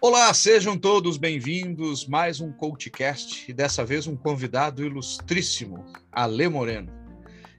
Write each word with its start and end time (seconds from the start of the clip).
Olá, 0.00 0.32
sejam 0.32 0.78
todos 0.78 1.16
bem-vindos. 1.16 2.06
Mais 2.06 2.40
um 2.40 2.52
CoachCast 2.52 3.50
e 3.50 3.52
dessa 3.52 3.84
vez 3.84 4.06
um 4.06 4.14
convidado 4.14 4.84
ilustríssimo, 4.84 5.84
Ale 6.12 6.48
Moreno. 6.48 6.92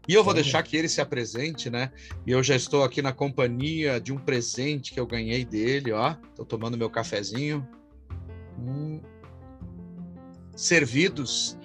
E 0.07 0.13
eu 0.13 0.23
vou 0.23 0.33
deixar 0.33 0.63
que 0.63 0.77
ele 0.77 0.87
se 0.87 1.01
apresente, 1.01 1.69
né? 1.69 1.91
E 2.25 2.31
eu 2.31 2.41
já 2.41 2.55
estou 2.55 2.83
aqui 2.83 3.01
na 3.01 3.11
companhia 3.11 3.99
de 3.99 4.13
um 4.13 4.17
presente 4.17 4.93
que 4.93 4.99
eu 4.99 5.05
ganhei 5.05 5.43
dele, 5.43 5.91
ó. 5.91 6.15
Estou 6.29 6.45
tomando 6.45 6.77
meu 6.77 6.89
cafezinho. 6.89 7.67
Hum. 8.57 9.01
Servidos. 10.55 11.57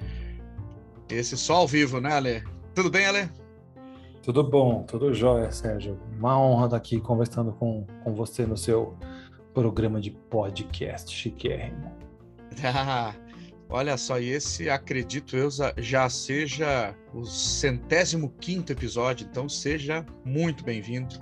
Esse 1.09 1.37
só 1.37 1.55
ao 1.55 1.69
vivo, 1.69 2.01
né, 2.01 2.13
Ale? 2.13 2.43
Tudo 2.75 2.91
bem, 2.91 3.07
Ale? 3.07 3.31
Tudo 4.31 4.45
bom, 4.45 4.85
tudo 4.85 5.13
jóia, 5.13 5.51
Sérgio. 5.51 5.99
Uma 6.17 6.41
honra 6.41 6.67
estar 6.67 6.77
aqui 6.77 7.01
conversando 7.01 7.51
com, 7.51 7.85
com 8.05 8.15
você 8.15 8.47
no 8.47 8.57
seu 8.57 8.97
programa 9.53 10.01
de 10.01 10.13
podcast 10.13 11.13
chiquérrimo. 11.13 11.91
Ah, 12.63 13.13
olha 13.69 13.97
só, 13.97 14.21
esse, 14.21 14.71
acredito 14.71 15.37
eu, 15.37 15.49
já 15.79 16.09
seja 16.09 16.95
o 17.13 17.25
centésimo 17.25 18.31
quinto 18.39 18.71
episódio, 18.71 19.27
então 19.29 19.49
seja 19.49 20.07
muito 20.25 20.63
bem-vindo. 20.63 21.17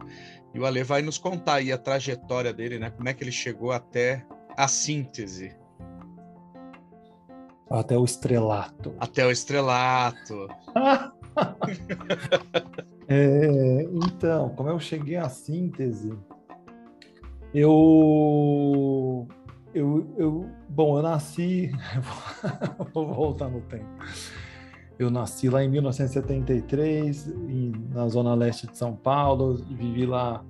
E 0.52 0.60
o 0.60 0.66
Ale 0.66 0.84
vai 0.84 1.00
nos 1.00 1.16
contar 1.16 1.54
aí 1.54 1.72
a 1.72 1.78
trajetória 1.78 2.52
dele, 2.52 2.78
né? 2.78 2.90
Como 2.90 3.08
é 3.08 3.14
que 3.14 3.24
ele 3.24 3.32
chegou 3.32 3.72
até 3.72 4.22
a 4.54 4.68
síntese. 4.68 5.56
Até 7.70 7.96
o 7.96 8.04
estrelato. 8.04 8.94
Até 9.00 9.24
o 9.24 9.30
estrelato. 9.30 10.46
é, 13.08 13.82
então, 13.92 14.50
como 14.50 14.68
eu 14.68 14.80
cheguei 14.80 15.16
à 15.16 15.28
síntese, 15.28 16.12
eu, 17.54 19.26
eu, 19.74 20.14
eu, 20.16 20.50
bom, 20.68 20.98
eu 20.98 21.02
nasci, 21.02 21.72
vou 22.92 23.12
voltar 23.12 23.48
no 23.48 23.60
tempo. 23.62 23.86
Eu 24.98 25.10
nasci 25.10 25.48
lá 25.48 25.62
em 25.62 25.68
1973, 25.68 27.32
na 27.94 28.08
zona 28.08 28.34
leste 28.34 28.66
de 28.66 28.76
São 28.76 28.96
Paulo, 28.96 29.54
vivi 29.54 30.04
lá 30.04 30.44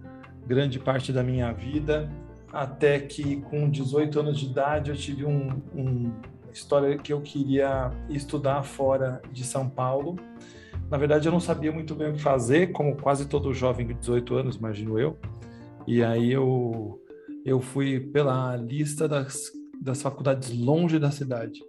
grande 0.47 0.79
parte 0.79 1.12
da 1.12 1.23
minha 1.23 1.53
vida, 1.53 2.11
até 2.51 2.99
que 2.99 3.43
com 3.43 3.69
18 3.69 4.21
anos 4.21 4.39
de 4.39 4.47
idade 4.47 4.91
eu 4.91 4.97
tive 4.97 5.27
um, 5.27 5.61
um, 5.75 6.11
história 6.51 6.97
que 6.97 7.12
eu 7.12 7.21
queria 7.21 7.91
estudar 8.09 8.62
fora 8.62 9.21
de 9.31 9.45
São 9.45 9.69
Paulo. 9.69 10.17
Na 10.91 10.97
verdade, 10.97 11.28
eu 11.28 11.33
não 11.33 11.41
sabia 11.41 11.70
muito 11.70 11.94
bem 11.94 12.11
o 12.11 12.12
que 12.14 12.20
fazer, 12.20 12.72
como 12.72 12.97
quase 12.97 13.28
todo 13.28 13.53
jovem 13.53 13.86
de 13.86 13.94
18 13.94 14.34
anos, 14.34 14.56
imagino 14.56 14.98
eu. 14.98 15.19
E 15.86 16.03
aí 16.03 16.33
eu, 16.33 17.03
eu 17.44 17.61
fui 17.61 18.00
pela 18.00 18.56
lista 18.56 19.06
das, 19.06 19.53
das 19.81 20.00
faculdades 20.00 20.50
longe 20.59 20.98
da 20.98 21.11
cidade. 21.11 21.61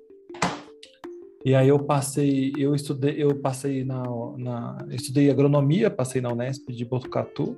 E 1.43 1.55
aí 1.55 1.67
eu 1.67 1.79
passei, 1.79 2.53
eu 2.57 2.75
estudei, 2.75 3.15
eu 3.17 3.35
passei 3.35 3.83
na, 3.83 4.03
na 4.37 4.85
estudei 4.89 5.29
agronomia, 5.29 5.89
passei 5.89 6.21
na 6.21 6.31
Unesp 6.31 6.69
de 6.69 6.83
Botucatu 6.83 7.57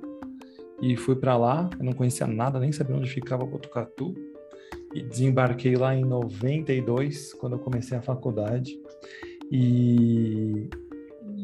e 0.80 0.96
fui 0.96 1.16
para 1.16 1.36
lá. 1.36 1.70
Eu 1.78 1.84
não 1.84 1.92
conhecia 1.92 2.26
nada, 2.26 2.58
nem 2.58 2.72
sabia 2.72 2.96
onde 2.96 3.10
ficava 3.10 3.44
Botucatu. 3.44 4.14
E 4.94 5.02
desembarquei 5.02 5.74
lá 5.76 5.94
em 5.94 6.04
92, 6.04 7.34
quando 7.34 7.54
eu 7.54 7.58
comecei 7.58 7.96
a 7.96 8.02
faculdade. 8.02 8.78
E, 9.50 10.68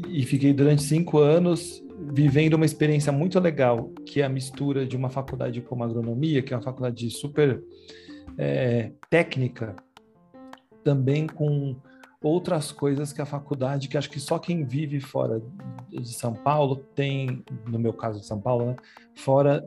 e 0.07 0.25
fiquei 0.25 0.53
durante 0.53 0.83
cinco 0.83 1.19
anos 1.19 1.83
vivendo 2.13 2.55
uma 2.55 2.65
experiência 2.65 3.13
muito 3.13 3.39
legal, 3.41 3.91
que 4.07 4.21
é 4.21 4.25
a 4.25 4.29
mistura 4.29 4.87
de 4.87 4.97
uma 4.97 5.11
faculdade 5.11 5.61
como 5.61 5.83
agronomia, 5.83 6.43
que 6.43 6.55
é 6.55 6.57
uma 6.57 6.63
faculdade 6.63 7.11
super 7.11 7.63
é, 8.37 8.93
técnica, 9.11 9.75
também 10.85 11.27
com 11.27 11.77
outras 12.23 12.73
coisas 12.73 13.13
que 13.13 13.21
a 13.21 13.27
faculdade, 13.27 13.89
que 13.89 13.97
acho 13.97 14.11
que 14.11 14.21
só 14.21 14.39
quem 14.39 14.65
vive 14.65 15.01
fora 15.01 15.43
de 15.89 16.13
São 16.13 16.35
Paulo 16.35 16.77
tem, 16.95 17.45
no 17.67 17.79
meu 17.79 17.93
caso 17.93 18.21
de 18.21 18.27
São 18.27 18.41
Paulo, 18.41 18.67
né, 18.67 18.77
fora 19.15 19.65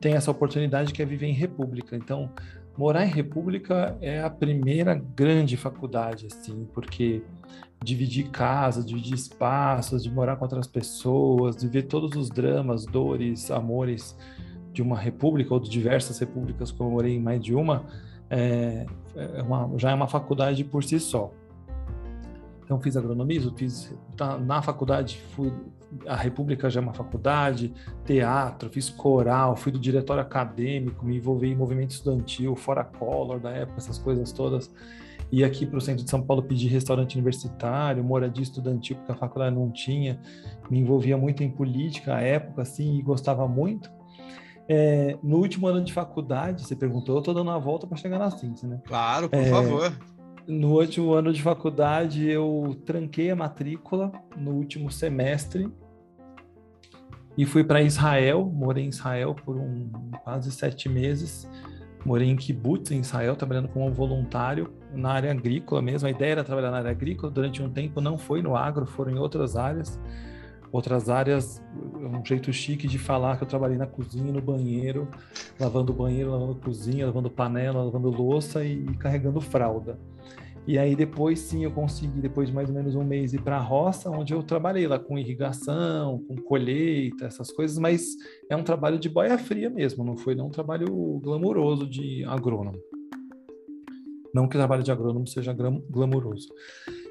tem 0.00 0.14
essa 0.14 0.30
oportunidade 0.30 0.92
que 0.92 1.00
é 1.00 1.04
viver 1.04 1.26
em 1.26 1.32
república. 1.32 1.96
Então, 1.96 2.30
morar 2.76 3.04
em 3.04 3.10
república 3.10 3.96
é 4.00 4.20
a 4.20 4.30
primeira 4.30 4.94
grande 4.94 5.56
faculdade, 5.56 6.26
assim, 6.26 6.66
porque 6.72 7.22
dividir 7.82 8.30
casa, 8.30 8.82
dividir 8.82 9.14
espaços, 9.14 10.02
de 10.02 10.10
morar 10.10 10.36
com 10.36 10.44
outras 10.44 10.66
pessoas, 10.66 11.56
de 11.56 11.68
ver 11.68 11.82
todos 11.82 12.16
os 12.16 12.28
dramas, 12.28 12.86
dores, 12.86 13.50
amores 13.50 14.16
de 14.72 14.80
uma 14.80 14.98
república 14.98 15.52
ou 15.52 15.60
de 15.60 15.68
diversas 15.68 16.18
repúblicas, 16.18 16.70
como 16.70 16.90
eu 16.90 16.94
morei 16.94 17.14
em 17.16 17.20
mais 17.20 17.42
de 17.42 17.54
uma, 17.54 17.84
é, 18.30 18.86
é 19.14 19.42
uma, 19.42 19.70
já 19.78 19.90
é 19.90 19.94
uma 19.94 20.08
faculdade 20.08 20.64
por 20.64 20.82
si 20.82 20.98
só. 20.98 21.30
Então 22.64 22.80
fiz 22.80 22.96
agronomismo, 22.96 23.52
fiz 23.56 23.94
tá, 24.16 24.38
na 24.38 24.62
faculdade 24.62 25.20
fui 25.34 25.52
a 26.06 26.16
República 26.16 26.70
já 26.70 26.80
é 26.80 26.82
uma 26.82 26.94
faculdade, 26.94 27.72
teatro, 28.04 28.70
fiz 28.70 28.88
coral, 28.88 29.54
fui 29.56 29.70
do 29.70 29.78
diretório 29.78 30.22
acadêmico, 30.22 31.04
me 31.04 31.16
envolvi 31.16 31.48
em 31.48 31.54
movimento 31.54 31.90
estudantil, 31.90 32.56
fora 32.56 32.82
Collor 32.82 33.38
da 33.38 33.50
época, 33.50 33.78
essas 33.78 33.98
coisas 33.98 34.32
todas 34.32 34.70
ir 35.32 35.44
aqui 35.44 35.64
para 35.64 35.78
o 35.78 35.80
centro 35.80 36.04
de 36.04 36.10
São 36.10 36.20
Paulo 36.22 36.42
pedir 36.42 36.68
restaurante 36.68 37.14
universitário, 37.14 38.04
moradia 38.04 38.42
estudantil, 38.42 38.96
porque 38.96 39.12
a 39.12 39.14
faculdade 39.14 39.56
não 39.56 39.70
tinha, 39.70 40.20
me 40.70 40.78
envolvia 40.78 41.16
muito 41.16 41.42
em 41.42 41.50
política 41.50 42.16
à 42.16 42.20
época, 42.20 42.60
assim, 42.62 42.98
e 42.98 43.02
gostava 43.02 43.48
muito. 43.48 43.90
É, 44.68 45.16
no 45.22 45.38
último 45.38 45.66
ano 45.66 45.82
de 45.82 45.92
faculdade, 45.92 46.62
você 46.62 46.76
perguntou, 46.76 47.16
eu 47.16 47.20
estou 47.20 47.32
dando 47.32 47.48
uma 47.48 47.58
volta 47.58 47.86
para 47.86 47.96
chegar 47.96 48.18
na 48.18 48.30
síntese, 48.30 48.66
né? 48.66 48.80
Claro, 48.84 49.30
por 49.30 49.38
é, 49.38 49.46
favor. 49.46 49.92
No 50.46 50.78
último 50.78 51.14
ano 51.14 51.32
de 51.32 51.42
faculdade, 51.42 52.28
eu 52.28 52.76
tranquei 52.84 53.30
a 53.30 53.36
matrícula 53.36 54.12
no 54.36 54.52
último 54.52 54.90
semestre 54.90 55.68
e 57.38 57.46
fui 57.46 57.64
para 57.64 57.80
Israel, 57.80 58.44
morei 58.52 58.84
em 58.84 58.88
Israel 58.88 59.34
por 59.34 59.56
um, 59.56 59.90
quase 60.22 60.52
sete 60.52 60.88
meses 60.88 61.48
Morei 62.04 62.28
em 62.28 62.36
kibbutz, 62.36 62.90
em 62.90 63.00
Israel, 63.00 63.36
trabalhando 63.36 63.68
como 63.68 63.92
voluntário 63.92 64.72
na 64.94 65.12
área 65.12 65.30
agrícola 65.30 65.82
mesmo. 65.82 66.08
A 66.08 66.10
ideia 66.10 66.32
era 66.32 66.44
trabalhar 66.44 66.70
na 66.70 66.78
área 66.78 66.90
agrícola. 66.90 67.32
Durante 67.32 67.62
um 67.62 67.70
tempo 67.70 68.00
não 68.00 68.18
foi 68.18 68.42
no 68.42 68.56
agro, 68.56 68.86
foram 68.86 69.12
em 69.12 69.18
outras 69.18 69.56
áreas. 69.56 69.98
Outras 70.70 71.10
áreas, 71.10 71.62
um 71.96 72.24
jeito 72.24 72.50
chique 72.50 72.88
de 72.88 72.98
falar 72.98 73.36
que 73.36 73.44
eu 73.44 73.48
trabalhei 73.48 73.76
na 73.76 73.86
cozinha, 73.86 74.32
no 74.32 74.40
banheiro, 74.40 75.06
lavando 75.60 75.92
banheiro, 75.92 76.30
lavando 76.30 76.54
cozinha, 76.54 77.04
lavando 77.04 77.30
panela, 77.30 77.84
lavando 77.84 78.08
louça 78.08 78.64
e 78.64 78.82
carregando 78.96 79.38
fralda. 79.38 79.98
E 80.66 80.78
aí 80.78 80.94
depois 80.94 81.40
sim 81.40 81.64
eu 81.64 81.72
consegui, 81.72 82.20
depois 82.20 82.48
de 82.48 82.54
mais 82.54 82.68
ou 82.68 82.74
menos 82.74 82.94
um 82.94 83.02
mês, 83.02 83.34
ir 83.34 83.42
para 83.42 83.56
a 83.56 83.60
roça, 83.60 84.08
onde 84.08 84.32
eu 84.32 84.42
trabalhei 84.42 84.86
lá 84.86 84.98
com 84.98 85.18
irrigação, 85.18 86.24
com 86.26 86.36
colheita, 86.36 87.26
essas 87.26 87.50
coisas, 87.50 87.76
mas 87.78 88.16
é 88.48 88.54
um 88.54 88.62
trabalho 88.62 88.98
de 88.98 89.08
boia 89.08 89.36
fria 89.36 89.68
mesmo, 89.68 90.04
não 90.04 90.16
foi 90.16 90.36
não 90.36 90.46
um 90.46 90.50
trabalho 90.50 91.20
glamouroso 91.20 91.86
de 91.86 92.24
agrônomo. 92.24 92.78
Não 94.34 94.48
que 94.48 94.56
o 94.56 94.58
trabalho 94.58 94.82
de 94.82 94.90
agrônomo 94.90 95.26
seja 95.26 95.52
glamouroso. 95.52 96.48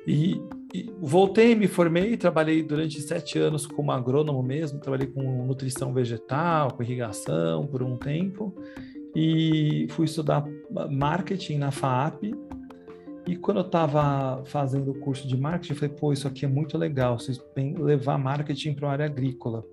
E, 0.08 0.42
e, 0.74 0.92
voltei, 1.00 1.54
me 1.54 1.68
formei, 1.68 2.18
trabalhei 2.18 2.64
durante 2.64 3.00
sete 3.02 3.38
anos 3.38 3.68
como 3.68 3.92
agrônomo 3.92 4.42
mesmo, 4.42 4.80
trabalhei 4.80 5.08
com 5.08 5.22
nutrição 5.46 5.94
vegetal, 5.94 6.72
com 6.72 6.81
irrigação 6.81 7.68
por 7.68 7.84
um 7.84 7.96
tempo, 7.96 8.56
e 9.16 9.86
fui 9.92 10.06
estudar 10.06 10.44
marketing 10.90 11.60
na 11.60 11.70
FAAP, 11.70 12.34
e 13.28 13.36
quando 13.36 13.58
eu 13.58 13.66
estava 13.66 14.44
fazendo 14.46 14.92
o 14.92 15.00
curso 15.00 15.28
de 15.28 15.38
marketing, 15.38 15.74
eu 15.74 15.80
falei, 15.80 15.96
pô, 15.96 16.12
isso 16.12 16.28
aqui 16.28 16.46
é 16.46 16.48
muito 16.48 16.78
legal, 16.78 17.20
vocês 17.20 17.40
levar 17.78 18.18
marketing 18.18 18.74
para 18.74 18.90
a 18.90 18.92
área 18.92 19.06
agrícola. 19.06 19.64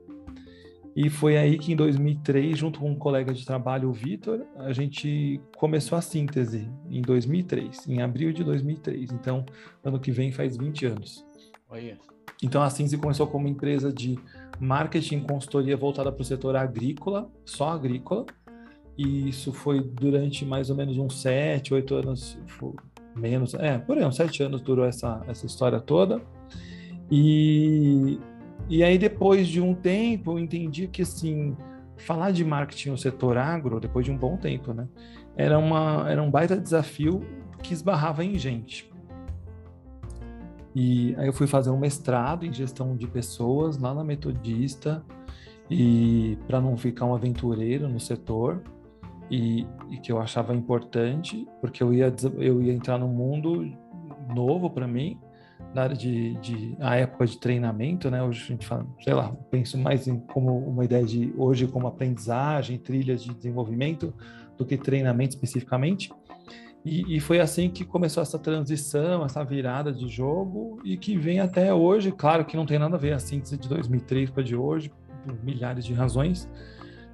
E 1.00 1.08
foi 1.08 1.36
aí 1.36 1.56
que 1.56 1.72
em 1.72 1.76
2003, 1.76 2.58
junto 2.58 2.80
com 2.80 2.90
um 2.90 2.96
colega 2.96 3.32
de 3.32 3.46
trabalho, 3.46 3.88
o 3.88 3.92
Vitor, 3.92 4.44
a 4.56 4.72
gente 4.72 5.40
começou 5.56 5.96
a 5.96 6.00
síntese 6.00 6.68
em 6.90 7.00
2003, 7.00 7.86
em 7.86 8.02
abril 8.02 8.32
de 8.32 8.42
2003. 8.42 9.12
Então, 9.12 9.46
ano 9.84 10.00
que 10.00 10.10
vem 10.10 10.32
faz 10.32 10.56
20 10.56 10.86
anos. 10.86 11.24
Olha. 11.70 11.96
Então, 12.42 12.60
a 12.60 12.68
síntese 12.68 12.98
começou 12.98 13.28
como 13.28 13.46
empresa 13.46 13.92
de 13.92 14.18
marketing 14.58 15.18
e 15.18 15.20
consultoria 15.20 15.76
voltada 15.76 16.10
para 16.10 16.20
o 16.20 16.24
setor 16.24 16.56
agrícola, 16.56 17.30
só 17.44 17.68
agrícola. 17.68 18.26
E 18.96 19.28
isso 19.28 19.52
foi 19.52 19.80
durante 19.80 20.44
mais 20.44 20.68
ou 20.68 20.74
menos 20.74 20.98
uns 20.98 21.20
sete, 21.20 21.72
oito 21.72 21.94
anos, 21.94 22.36
menos, 23.14 23.54
é, 23.54 23.78
por 23.78 23.96
aí, 23.96 24.04
uns 24.04 24.16
sete 24.16 24.42
anos 24.42 24.60
durou 24.60 24.84
essa, 24.84 25.22
essa 25.28 25.46
história 25.46 25.78
toda. 25.78 26.20
E, 27.08 28.18
e 28.68 28.84
aí, 28.84 28.98
depois 28.98 29.48
de 29.48 29.60
um 29.60 29.74
tempo, 29.74 30.32
eu 30.32 30.38
entendi 30.38 30.86
que, 30.88 31.02
assim, 31.02 31.56
falar 31.96 32.30
de 32.30 32.44
marketing 32.44 32.90
no 32.90 32.98
setor 32.98 33.36
agro, 33.36 33.80
depois 33.80 34.04
de 34.04 34.12
um 34.12 34.16
bom 34.16 34.36
tempo, 34.36 34.72
né, 34.72 34.86
era, 35.36 35.58
uma, 35.58 36.04
era 36.08 36.22
um 36.22 36.30
baita 36.30 36.56
desafio 36.56 37.22
que 37.62 37.72
esbarrava 37.72 38.24
em 38.24 38.38
gente. 38.38 38.90
E 40.74 41.14
aí 41.16 41.26
eu 41.26 41.32
fui 41.32 41.46
fazer 41.46 41.70
um 41.70 41.78
mestrado 41.78 42.44
em 42.44 42.52
gestão 42.52 42.96
de 42.96 43.06
pessoas 43.06 43.78
lá 43.78 43.94
na 43.94 44.04
Metodista, 44.04 45.02
e 45.70 46.38
para 46.46 46.60
não 46.60 46.76
ficar 46.76 47.04
um 47.04 47.14
aventureiro 47.14 47.88
no 47.88 47.98
setor, 47.98 48.62
e, 49.30 49.66
e, 49.90 49.98
que 49.98 50.10
eu 50.10 50.20
achava 50.20 50.54
importante, 50.54 51.46
porque 51.60 51.82
eu 51.82 51.92
ia, 51.92 52.12
eu 52.38 52.62
ia 52.62 52.72
entrar 52.72 52.98
num 52.98 53.08
mundo 53.08 53.70
novo 54.34 54.70
para 54.70 54.86
mim, 54.86 55.18
na 55.74 55.82
área 55.82 55.96
de, 55.96 56.34
de 56.36 56.76
a 56.80 56.96
época 56.96 57.26
de 57.26 57.38
treinamento, 57.38 58.10
né? 58.10 58.22
Hoje 58.22 58.44
a 58.44 58.46
gente 58.46 58.66
fala, 58.66 58.86
sei 59.00 59.14
lá, 59.14 59.32
penso 59.50 59.76
mais 59.76 60.06
em 60.08 60.18
como 60.18 60.56
uma 60.58 60.84
ideia 60.84 61.04
de 61.04 61.32
hoje 61.36 61.66
como 61.66 61.86
aprendizagem, 61.86 62.78
trilhas 62.78 63.22
de 63.22 63.34
desenvolvimento 63.34 64.12
do 64.56 64.64
que 64.64 64.76
treinamento 64.76 65.34
especificamente. 65.34 66.10
E, 66.84 67.16
e, 67.16 67.20
foi 67.20 67.40
assim 67.40 67.68
que 67.68 67.84
começou 67.84 68.22
essa 68.22 68.38
transição, 68.38 69.24
essa 69.24 69.44
virada 69.44 69.92
de 69.92 70.08
jogo 70.08 70.80
e 70.84 70.96
que 70.96 71.18
vem 71.18 71.40
até 71.40 71.74
hoje. 71.74 72.12
Claro 72.12 72.44
que 72.44 72.56
não 72.56 72.64
tem 72.64 72.78
nada 72.78 72.96
a 72.96 72.98
ver 72.98 73.12
a 73.12 73.18
síntese 73.18 73.58
de 73.58 73.68
2003 73.68 74.30
para 74.30 74.42
de 74.42 74.56
hoje, 74.56 74.90
por 75.24 75.44
milhares 75.44 75.84
de 75.84 75.92
razões, 75.92 76.48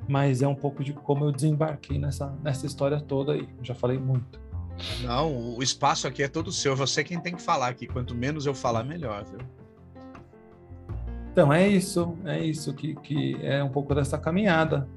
mas 0.06 0.42
é 0.42 0.48
um 0.48 0.54
pouco 0.54 0.84
de 0.84 0.92
como 0.92 1.24
eu 1.24 1.32
desembarquei 1.32 1.98
nessa, 1.98 2.32
nessa 2.42 2.66
história 2.66 3.00
toda 3.00 3.32
aí. 3.32 3.48
Já 3.62 3.74
falei 3.74 3.98
muito. 3.98 4.38
Não, 5.02 5.56
o 5.56 5.62
espaço 5.62 6.06
aqui 6.06 6.22
é 6.22 6.28
todo 6.28 6.52
seu. 6.52 6.74
Você 6.76 7.04
quem 7.04 7.20
tem 7.20 7.34
que 7.34 7.42
falar 7.42 7.68
aqui. 7.68 7.86
Quanto 7.86 8.14
menos 8.14 8.46
eu 8.46 8.54
falar, 8.54 8.84
melhor, 8.84 9.24
viu? 9.24 9.38
Então, 11.32 11.52
é 11.52 11.68
isso. 11.68 12.16
É 12.24 12.42
isso 12.42 12.72
que, 12.74 12.94
que 12.96 13.36
é 13.42 13.62
um 13.62 13.70
pouco 13.70 13.94
dessa 13.94 14.18
caminhada. 14.18 14.88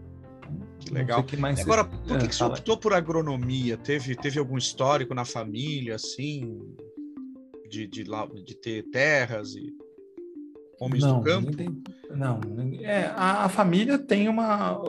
Que 0.79 0.93
legal. 0.93 1.23
Que 1.23 1.35
Agora, 1.61 1.83
por 1.83 2.17
que, 2.17 2.25
é, 2.25 2.27
que 2.27 2.35
você 2.35 2.43
optou 2.43 2.77
por 2.77 2.93
agronomia? 2.93 3.77
Teve, 3.77 4.15
teve 4.15 4.39
algum 4.39 4.57
histórico 4.57 5.13
na 5.13 5.25
família, 5.25 5.95
assim, 5.95 6.61
de, 7.69 7.87
de, 7.87 8.03
de 8.03 8.55
ter 8.55 8.83
terras 8.89 9.55
e 9.55 9.73
homens 10.79 11.03
não, 11.03 11.19
do 11.19 11.25
campo? 11.25 11.55
Tem, 11.55 11.81
não, 12.15 12.39
é, 12.81 13.11
a, 13.15 13.45
a, 13.45 13.49
família 13.49 13.97
tem 13.97 14.29
uma 14.29 14.81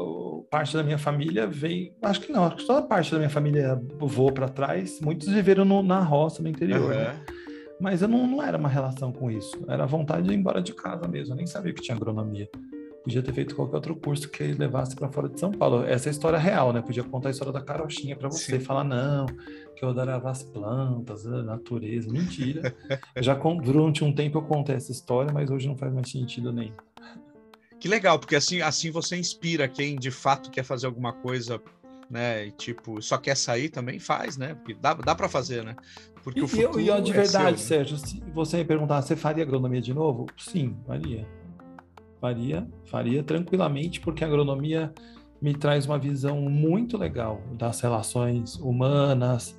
parte 0.51 0.77
da 0.77 0.83
minha 0.83 0.99
família 0.99 1.47
veio, 1.47 1.93
acho 2.03 2.21
que 2.21 2.33
não, 2.33 2.45
acho 2.45 2.57
que 2.57 2.67
toda 2.67 2.83
parte 2.83 3.11
da 3.13 3.19
minha 3.19 3.31
família 3.31 3.81
voou 3.99 4.33
para 4.33 4.49
trás. 4.49 5.01
Muitos 5.01 5.29
viveram 5.29 5.65
no, 5.65 5.83
na 5.83 6.01
roça, 6.01 6.43
no 6.43 6.49
interior. 6.49 6.83
Uhum. 6.83 6.89
Né? 6.89 7.21
Mas 7.81 8.03
eu 8.03 8.09
não, 8.09 8.27
não 8.27 8.43
era 8.43 8.59
uma 8.59 8.69
relação 8.69 9.13
com 9.13 9.31
isso. 9.31 9.57
Era 9.69 9.87
vontade 9.87 10.27
de 10.27 10.35
ir 10.35 10.37
embora 10.37 10.61
de 10.61 10.75
casa 10.75 11.07
mesmo. 11.07 11.33
Eu 11.33 11.37
nem 11.37 11.47
sabia 11.47 11.73
que 11.73 11.81
tinha 11.81 11.97
agronomia. 11.97 12.49
Podia 13.09 13.23
ter 13.23 13.33
feito 13.33 13.57
qualquer 13.57 13.77
outro 13.77 13.97
curso 13.97 14.29
que 14.29 14.43
levasse 14.53 14.95
para 14.95 15.09
fora 15.09 15.31
de 15.31 15.41
São 15.41 15.51
Paulo. 15.51 15.83
Essa 15.83 16.09
é 16.09 16.11
a 16.11 16.13
história 16.13 16.39
real, 16.39 16.75
né? 16.75 16.83
Podia 16.83 17.03
contar 17.03 17.31
a 17.31 17.33
história 17.33 17.51
da 17.51 17.63
carochinha 17.63 18.15
para 18.15 18.29
você 18.29 18.57
e 18.57 18.61
falar, 18.61 18.85
não, 18.85 19.25
que 19.75 19.83
eu 19.83 19.89
adorava 19.89 20.31
as 20.31 20.43
plantas, 20.43 21.27
a 21.27 21.43
natureza. 21.43 22.13
Mentira. 22.13 22.77
Já 23.17 23.33
durante 23.33 24.05
um 24.05 24.13
tempo 24.15 24.37
eu 24.37 24.43
contei 24.43 24.77
essa 24.77 24.93
história, 24.93 25.33
mas 25.33 25.51
hoje 25.51 25.67
não 25.67 25.75
faz 25.75 25.91
mais 25.91 26.11
sentido 26.11 26.53
nenhum. 26.53 26.75
Que 27.81 27.89
legal, 27.89 28.19
porque 28.19 28.37
assim, 28.37 28.61
assim 28.61 28.91
você 28.91 29.17
inspira 29.17 29.67
quem 29.67 29.97
de 29.97 30.11
fato 30.11 30.51
quer 30.51 30.63
fazer 30.63 30.85
alguma 30.85 31.15
coisa, 31.15 31.59
né? 32.11 32.49
E, 32.49 32.51
tipo, 32.51 33.01
só 33.01 33.17
quer 33.17 33.39
sair 33.39 33.71
também 33.71 33.99
faz, 33.99 34.37
né? 34.37 34.53
Porque 34.53 34.75
dá, 34.75 34.93
dá 34.93 35.15
para 35.15 35.31
fazer, 35.31 35.65
né? 35.65 35.75
Porque 36.23 36.41
e, 36.41 36.43
o 36.43 36.49
futuro 36.49 36.79
e, 36.79 36.91
e 36.91 37.01
de 37.01 37.13
verdade, 37.13 37.59
seu, 37.59 37.79
né? 37.79 37.85
Sérgio, 37.85 37.97
se 37.97 38.23
você 38.35 38.59
me 38.59 38.67
perguntar, 38.67 39.01
você 39.01 39.17
faria 39.17 39.45
agronomia 39.45 39.81
de 39.81 39.95
novo? 39.95 40.27
Sim, 40.37 40.77
faria. 40.87 41.27
Faria, 42.21 42.69
faria 42.87 43.23
tranquilamente, 43.23 44.01
porque 44.01 44.25
a 44.25 44.27
agronomia 44.27 44.93
me 45.41 45.55
traz 45.55 45.87
uma 45.87 45.99
visão 45.99 46.41
muito 46.41 46.99
legal 46.99 47.41
das 47.53 47.81
relações 47.81 48.57
humanas, 48.57 49.59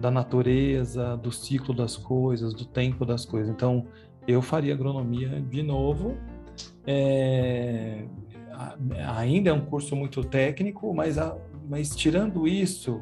da 0.00 0.10
natureza, 0.10 1.16
do 1.16 1.32
ciclo 1.32 1.74
das 1.74 1.96
coisas, 1.96 2.54
do 2.54 2.64
tempo 2.64 3.04
das 3.04 3.24
coisas. 3.24 3.52
Então, 3.52 3.86
eu 4.28 4.40
faria 4.40 4.74
agronomia 4.74 5.40
de 5.40 5.62
novo 5.62 6.16
é, 6.86 8.06
ainda 9.08 9.50
é 9.50 9.52
um 9.52 9.64
curso 9.64 9.96
muito 9.96 10.22
técnico, 10.22 10.94
mas, 10.94 11.18
a, 11.18 11.36
mas 11.68 11.94
tirando 11.94 12.46
isso, 12.46 13.00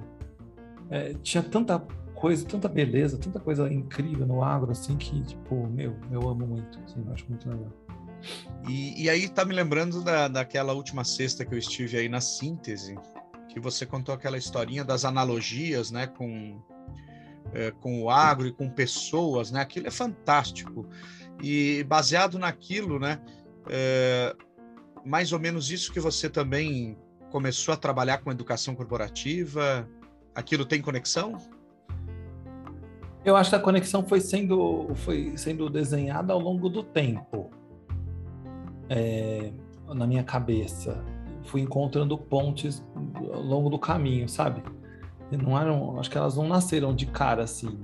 é, 0.90 1.14
tinha 1.22 1.42
tanta 1.42 1.78
coisa, 2.14 2.46
tanta 2.46 2.68
beleza, 2.68 3.18
tanta 3.18 3.38
coisa 3.38 3.70
incrível 3.72 4.26
no 4.26 4.42
agro, 4.42 4.72
assim, 4.72 4.96
que, 4.96 5.22
tipo, 5.22 5.66
meu, 5.68 5.94
eu 6.10 6.28
amo 6.28 6.46
muito, 6.46 6.78
assim, 6.84 7.04
eu 7.06 7.12
acho 7.12 7.26
muito 7.28 7.48
legal. 7.48 7.68
E, 8.68 9.04
e 9.04 9.10
aí 9.10 9.28
tá 9.28 9.44
me 9.44 9.54
lembrando 9.54 10.02
da, 10.02 10.28
daquela 10.28 10.72
última 10.72 11.04
sexta 11.04 11.44
que 11.44 11.54
eu 11.54 11.58
estive 11.58 11.96
aí 11.96 12.08
na 12.08 12.20
síntese, 12.20 12.96
que 13.48 13.60
você 13.60 13.84
contou 13.86 14.14
aquela 14.14 14.38
historinha 14.38 14.84
das 14.84 15.04
analogias, 15.04 15.90
né, 15.90 16.06
com, 16.06 16.60
é, 17.52 17.70
com 17.70 18.02
o 18.02 18.10
agro 18.10 18.46
e 18.46 18.52
com 18.52 18.68
pessoas, 18.68 19.50
né, 19.50 19.60
aquilo 19.60 19.86
é 19.86 19.90
fantástico. 19.90 20.88
E 21.42 21.84
baseado 21.84 22.38
naquilo, 22.38 22.98
né, 22.98 23.20
é, 23.68 24.34
mais 25.04 25.32
ou 25.32 25.38
menos 25.38 25.70
isso 25.70 25.92
que 25.92 26.00
você 26.00 26.28
também 26.28 26.96
começou 27.30 27.74
a 27.74 27.76
trabalhar 27.76 28.18
com 28.18 28.30
educação 28.30 28.74
corporativa? 28.74 29.88
Aquilo 30.34 30.64
tem 30.64 30.80
conexão? 30.80 31.36
Eu 33.24 33.36
acho 33.36 33.50
que 33.50 33.56
a 33.56 33.60
conexão 33.60 34.04
foi 34.04 34.20
sendo, 34.20 34.94
foi 34.96 35.36
sendo 35.36 35.70
desenhada 35.70 36.32
ao 36.32 36.38
longo 36.38 36.68
do 36.68 36.82
tempo, 36.82 37.50
é, 38.88 39.52
na 39.88 40.06
minha 40.06 40.22
cabeça. 40.22 41.04
Fui 41.44 41.60
encontrando 41.60 42.16
pontes 42.16 42.84
ao 43.32 43.42
longo 43.42 43.68
do 43.68 43.78
caminho, 43.78 44.28
sabe? 44.28 44.62
Não 45.30 45.58
eram, 45.58 45.98
acho 45.98 46.10
que 46.10 46.16
elas 46.16 46.36
não 46.36 46.46
nasceram 46.46 46.94
de 46.94 47.06
cara 47.06 47.42
assim. 47.42 47.78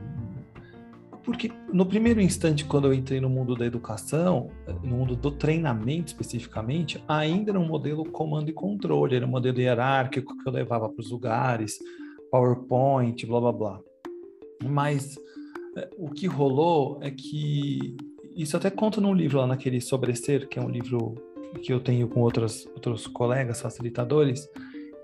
Porque 1.23 1.53
no 1.73 1.85
primeiro 1.85 2.21
instante, 2.21 2.65
quando 2.65 2.87
eu 2.87 2.95
entrei 2.95 3.21
no 3.21 3.29
mundo 3.29 3.55
da 3.55 3.67
educação, 3.67 4.51
no 4.83 4.97
mundo 4.97 5.15
do 5.15 5.31
treinamento 5.31 6.09
especificamente, 6.09 7.03
ainda 7.07 7.53
era 7.53 7.61
um 7.61 7.67
modelo 7.67 8.05
comando 8.05 8.49
e 8.49 8.53
controle, 8.53 9.17
era 9.17 9.27
um 9.27 9.31
modelo 9.31 9.61
hierárquico 9.61 10.37
que 10.37 10.49
eu 10.49 10.53
levava 10.53 10.89
para 10.89 11.01
os 11.01 11.11
lugares, 11.11 11.79
PowerPoint, 12.31 13.27
blá 13.27 13.41
blá 13.41 13.53
blá. 13.53 13.81
Mas 14.65 15.19
é, 15.77 15.89
o 15.97 16.11
que 16.11 16.27
rolou 16.27 16.99
é 17.03 17.11
que 17.11 17.97
isso 18.43 18.57
até 18.57 18.71
conta 18.71 19.01
num 19.01 19.15
livro 19.15 19.39
lá 19.39 19.47
naquele 19.47 19.81
Sobrecer, 19.81 20.49
que 20.49 20.59
é 20.59 20.63
um 20.63 20.69
livro 20.69 21.15
que 21.63 21.73
eu 21.73 21.81
tenho 21.81 22.09
com 22.09 22.21
outros, 22.21 22.67
outros 22.75 23.07
colegas 23.07 23.61
facilitadores, 23.61 24.49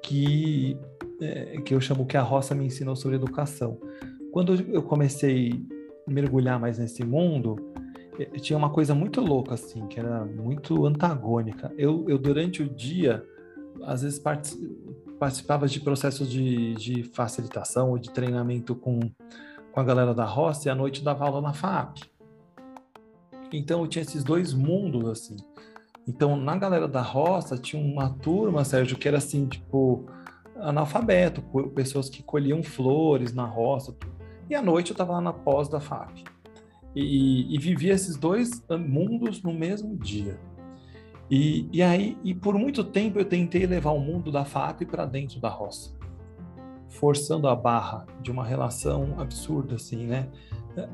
que, 0.03 0.77
é, 1.21 1.61
que 1.61 1.75
eu 1.75 1.81
chamo 1.81 2.06
que 2.06 2.17
a 2.17 2.23
roça 2.23 2.55
me 2.55 2.67
ensinou 2.67 2.94
sobre 2.94 3.17
educação. 3.17 3.79
Quando 4.33 4.55
eu 4.55 4.83
comecei 4.83 5.67
mergulhar 6.06 6.61
mais 6.61 6.79
nesse 6.79 7.05
mundo, 7.05 7.56
eh, 8.19 8.38
tinha 8.38 8.56
uma 8.56 8.71
coisa 8.71 8.94
muito 8.94 9.21
louca, 9.21 9.55
assim, 9.55 9.87
que 9.89 9.99
era 9.99 10.25
muito 10.25 10.87
antagônica. 10.87 11.73
Eu, 11.77 12.05
eu 12.09 12.19
durante 12.19 12.62
o 12.62 12.69
dia, 12.69 13.25
às 13.82 14.03
vezes 14.03 14.22
participava 15.19 15.67
de 15.67 15.81
processos 15.81 16.31
de, 16.31 16.75
de 16.75 17.03
facilitação 17.03 17.91
ou 17.91 17.99
de 17.99 18.10
treinamento 18.10 18.75
com, 18.75 19.01
com 19.72 19.81
a 19.81 19.84
galera 19.84 20.15
da 20.15 20.25
roça 20.25 20.69
e 20.69 20.70
à 20.70 20.75
noite 20.75 21.03
dava 21.03 21.27
aula 21.27 21.41
na 21.41 21.53
FAP. 21.53 22.01
Então 23.53 23.81
eu 23.81 23.86
tinha 23.86 24.03
esses 24.03 24.24
dois 24.24 24.53
mundos, 24.53 25.08
assim. 25.08 25.36
Então, 26.08 26.36
na 26.36 26.56
galera 26.56 26.86
da 26.86 27.03
roça, 27.03 27.58
tinha 27.58 27.82
uma 27.82 28.10
turma, 28.10 28.65
Sérgio, 28.65 28.96
que 28.96 29.08
era 29.08 29.19
assim, 29.19 29.46
tipo, 29.46 30.06
analfabeto, 30.56 31.43
pessoas 31.74 32.08
que 32.08 32.22
colhiam 32.22 32.62
flores 32.62 33.32
na 33.32 33.44
roça. 33.44 33.94
E 34.48 34.55
à 34.55 34.62
noite 34.62 34.91
eu 34.91 34.94
estava 34.94 35.15
lá 35.15 35.20
na 35.20 35.32
pós 35.32 35.69
da 35.69 35.81
FAP. 35.81 36.24
E, 36.94 37.55
e 37.55 37.58
vivia 37.58 37.93
esses 37.93 38.17
dois 38.17 38.65
mundos 38.70 39.43
no 39.43 39.53
mesmo 39.53 39.96
dia. 39.96 40.38
E, 41.29 41.69
e 41.72 41.82
aí, 41.82 42.17
e 42.22 42.34
por 42.34 42.55
muito 42.55 42.84
tempo 42.84 43.19
eu 43.19 43.24
tentei 43.24 43.67
levar 43.67 43.91
o 43.91 43.98
mundo 43.98 44.31
da 44.31 44.44
FAP 44.44 44.82
para 44.82 45.05
dentro 45.05 45.41
da 45.41 45.48
roça, 45.48 45.93
forçando 46.88 47.48
a 47.48 47.56
barra 47.56 48.06
de 48.22 48.31
uma 48.31 48.44
relação 48.44 49.17
absurda, 49.19 49.74
assim, 49.74 50.06
né? 50.06 50.29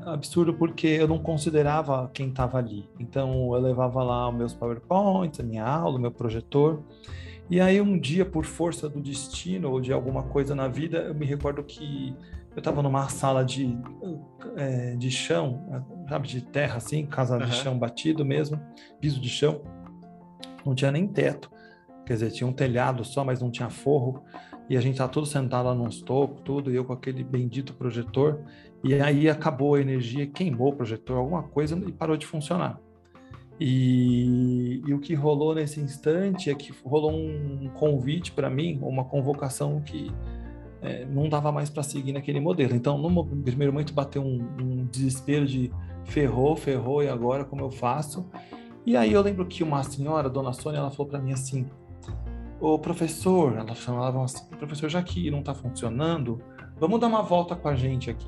Absurdo 0.05 0.53
porque 0.53 0.87
eu 0.87 1.07
não 1.07 1.19
considerava 1.19 2.09
quem 2.13 2.29
estava 2.29 2.57
ali. 2.57 2.89
Então 2.99 3.53
eu 3.53 3.61
levava 3.61 4.01
lá 4.01 4.29
os 4.29 4.35
meus 4.35 4.53
PowerPoints, 4.53 5.39
a 5.39 5.43
minha 5.43 5.65
aula, 5.65 5.97
o 5.97 6.01
meu 6.01 6.11
projetor. 6.11 6.81
E 7.49 7.59
aí 7.59 7.81
um 7.81 7.99
dia, 7.99 8.25
por 8.25 8.45
força 8.45 8.87
do 8.87 9.01
destino 9.01 9.69
ou 9.69 9.81
de 9.81 9.91
alguma 9.91 10.23
coisa 10.23 10.55
na 10.55 10.67
vida, 10.67 10.99
eu 10.99 11.13
me 11.13 11.25
recordo 11.25 11.63
que 11.63 12.15
eu 12.55 12.59
estava 12.59 12.81
numa 12.81 13.09
sala 13.09 13.43
de, 13.43 13.77
é, 14.55 14.95
de 14.95 15.11
chão, 15.11 15.61
sabe, 16.07 16.27
de 16.27 16.41
terra 16.41 16.77
assim, 16.77 17.05
casa 17.05 17.37
uhum. 17.37 17.45
de 17.45 17.51
chão 17.53 17.77
batido 17.77 18.23
mesmo, 18.23 18.59
piso 19.01 19.19
de 19.19 19.29
chão. 19.29 19.61
Não 20.65 20.73
tinha 20.73 20.91
nem 20.91 21.07
teto. 21.07 21.51
Quer 22.05 22.13
dizer, 22.13 22.31
tinha 22.31 22.47
um 22.47 22.53
telhado 22.53 23.03
só, 23.03 23.23
mas 23.23 23.41
não 23.41 23.49
tinha 23.49 23.69
forro. 23.69 24.23
E 24.69 24.77
a 24.77 24.81
gente 24.81 24.97
tá 24.97 25.07
todo 25.07 25.25
sentado 25.25 25.65
lá 25.65 25.75
nos 25.75 26.01
tocos, 26.01 26.41
tudo, 26.43 26.71
e 26.71 26.75
eu 26.75 26.85
com 26.85 26.93
aquele 26.93 27.23
bendito 27.23 27.73
projetor. 27.73 28.39
E 28.83 28.93
aí 28.95 29.29
acabou 29.29 29.75
a 29.75 29.81
energia, 29.81 30.27
queimou 30.27 30.69
o 30.69 30.75
projetor, 30.75 31.17
alguma 31.17 31.43
coisa, 31.43 31.77
e 31.87 31.91
parou 31.91 32.17
de 32.17 32.25
funcionar. 32.25 32.79
E, 33.59 34.81
e, 34.85 34.93
o 34.93 34.99
que 34.99 35.13
rolou 35.13 35.55
nesse 35.55 35.79
instante 35.79 36.49
é 36.49 36.55
que 36.55 36.73
rolou 36.83 37.13
um 37.13 37.69
convite 37.75 38.31
para 38.31 38.49
mim, 38.49 38.79
uma 38.81 39.05
convocação 39.05 39.79
que 39.79 40.11
é, 40.81 41.05
não 41.05 41.29
dava 41.29 41.51
mais 41.51 41.69
para 41.69 41.81
seguir 41.81 42.11
naquele 42.11 42.41
modelo. 42.41 42.75
Então, 42.75 42.97
no 42.97 43.25
primeiro 43.25 43.71
momento, 43.71 43.93
bateu 43.93 44.21
um, 44.21 44.45
um, 44.59 44.85
desespero 44.85 45.45
de 45.45 45.71
ferrou, 46.03 46.55
ferrou, 46.55 47.01
e 47.01 47.07
agora 47.07 47.45
como 47.45 47.61
eu 47.61 47.71
faço? 47.71 48.27
E 48.85 48.97
aí 48.97 49.13
eu 49.13 49.21
lembro 49.21 49.45
que 49.45 49.63
uma 49.63 49.81
senhora, 49.81 50.29
dona 50.29 50.51
Sônia, 50.51 50.79
ela 50.79 50.91
falou 50.91 51.09
para 51.09 51.19
mim 51.19 51.31
assim: 51.31 51.65
Ô 52.59 52.77
professor, 52.77 53.55
ela 53.55 53.73
chamava 53.75 54.21
assim, 54.25 54.45
professor, 54.57 54.89
já 54.89 55.01
que 55.01 55.31
não 55.31 55.39
está 55.39 55.53
funcionando, 55.53 56.41
vamos 56.77 56.99
dar 56.99 57.07
uma 57.07 57.21
volta 57.21 57.55
com 57.55 57.69
a 57.69 57.75
gente 57.75 58.09
aqui. 58.09 58.27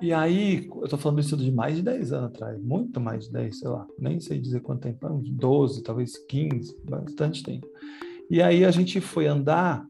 E 0.00 0.12
aí, 0.12 0.68
eu 0.68 0.84
estou 0.84 0.98
falando 0.98 1.20
isso 1.20 1.36
de 1.36 1.50
mais 1.50 1.76
de 1.76 1.82
10 1.82 2.12
anos 2.12 2.26
atrás, 2.26 2.60
muito 2.60 3.00
mais 3.00 3.24
de 3.24 3.32
10, 3.32 3.58
sei 3.58 3.68
lá, 3.68 3.86
nem 3.98 4.20
sei 4.20 4.38
dizer 4.38 4.60
quanto 4.60 4.82
tempo, 4.82 5.06
uns 5.08 5.30
12, 5.30 5.82
talvez 5.82 6.16
15, 6.18 6.76
bastante 6.84 7.42
tempo. 7.42 7.66
E 8.30 8.42
aí 8.42 8.64
a 8.64 8.70
gente 8.70 9.00
foi 9.00 9.26
andar 9.26 9.86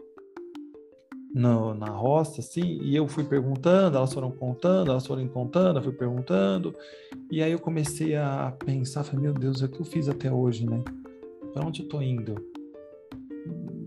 no, 1.35 1.75
na 1.75 1.89
roça, 1.89 2.41
assim, 2.41 2.79
e 2.83 2.95
eu 2.95 3.09
fui 3.09 3.25
perguntando, 3.25 3.97
elas 3.97 4.13
foram 4.13 4.31
contando, 4.31 4.91
elas 4.91 5.07
foram 5.07 5.27
contando, 5.29 5.79
eu 5.79 5.83
fui 5.83 5.93
perguntando, 5.93 6.75
e 7.31 7.43
aí 7.43 7.53
eu 7.53 7.59
comecei 7.59 8.15
a 8.17 8.55
pensar, 8.65 9.05
falei, 9.05 9.23
meu 9.23 9.35
Deus, 9.35 9.63
é 9.63 9.67
o 9.67 9.69
que 9.69 9.81
eu 9.81 9.85
fiz 9.85 10.09
até 10.09 10.33
hoje, 10.33 10.65
né? 10.65 10.83
Para 11.53 11.67
onde 11.67 11.83
eu 11.83 11.89
tô 11.89 12.01
indo? 12.01 12.56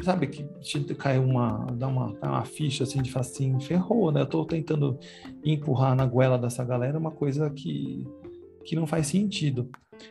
Sabe, 0.01 0.27
que 0.27 0.44
te 0.62 0.96
cai 0.96 1.20
uma, 1.20 1.68
dá 1.74 1.88
uma, 1.88 2.15
uma 2.22 2.46
ficha 2.46 2.84
assim 2.84 3.01
de 3.01 3.12
falar 3.12 3.25
assim, 3.25 3.60
ferrou, 3.60 4.12
né? 4.12 4.22
Eu 4.22 4.25
tô 4.25 4.46
tentando 4.46 4.98
empurrar 5.44 5.96
na 5.96 6.06
goela 6.06 6.38
dessa 6.38 6.63
galera 6.63 6.98
uma 6.98 7.12
coisa 7.12 7.50
que, 7.50 8.08
que 8.63 8.75
não 8.75 8.88
faz 8.88 9.08
sentido. 9.08 9.70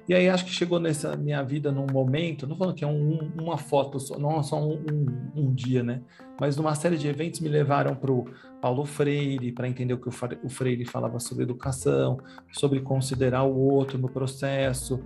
E 0.08 0.14
aí 0.14 0.28
acho 0.28 0.44
que 0.44 0.50
chegou 0.50 0.78
nessa 0.78 1.16
minha 1.16 1.42
vida 1.42 1.70
num 1.72 1.86
momento, 1.90 2.46
não 2.46 2.56
falando 2.56 2.74
que 2.74 2.84
é 2.84 2.86
um, 2.86 3.30
uma 3.40 3.56
foto, 3.56 3.98
só, 3.98 4.18
não 4.18 4.42
só 4.42 4.60
um, 4.60 4.74
um, 4.74 5.06
um, 5.36 5.54
dia, 5.54 5.82
né? 5.82 6.02
Mas 6.40 6.56
numa 6.56 6.74
série 6.74 6.96
de 6.96 7.08
eventos 7.08 7.40
me 7.40 7.48
levaram 7.48 7.94
para 7.94 8.12
o 8.12 8.26
Paulo 8.60 8.84
Freire, 8.84 9.52
para 9.52 9.68
entender 9.68 9.94
o 9.94 9.98
que 9.98 10.08
o 10.08 10.48
Freire 10.48 10.84
falava 10.84 11.18
sobre 11.18 11.44
educação, 11.44 12.18
sobre 12.52 12.80
considerar 12.80 13.44
o 13.44 13.56
outro 13.56 13.98
no 13.98 14.08
processo, 14.08 15.00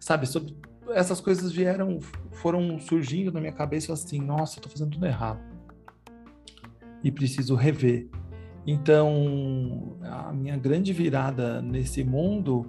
sabe? 0.00 0.26
Sobre, 0.26 0.54
essas 0.90 1.20
coisas 1.20 1.52
vieram, 1.52 1.98
foram 2.32 2.78
surgindo 2.78 3.32
na 3.32 3.40
minha 3.40 3.52
cabeça 3.52 3.92
assim, 3.92 4.20
nossa, 4.20 4.58
estou 4.58 4.70
fazendo 4.70 4.90
tudo 4.90 5.06
errado. 5.06 5.40
E 7.02 7.10
preciso 7.10 7.54
rever. 7.54 8.08
Então, 8.66 9.96
a 10.02 10.32
minha 10.32 10.56
grande 10.56 10.92
virada 10.92 11.62
nesse 11.62 12.04
mundo 12.04 12.66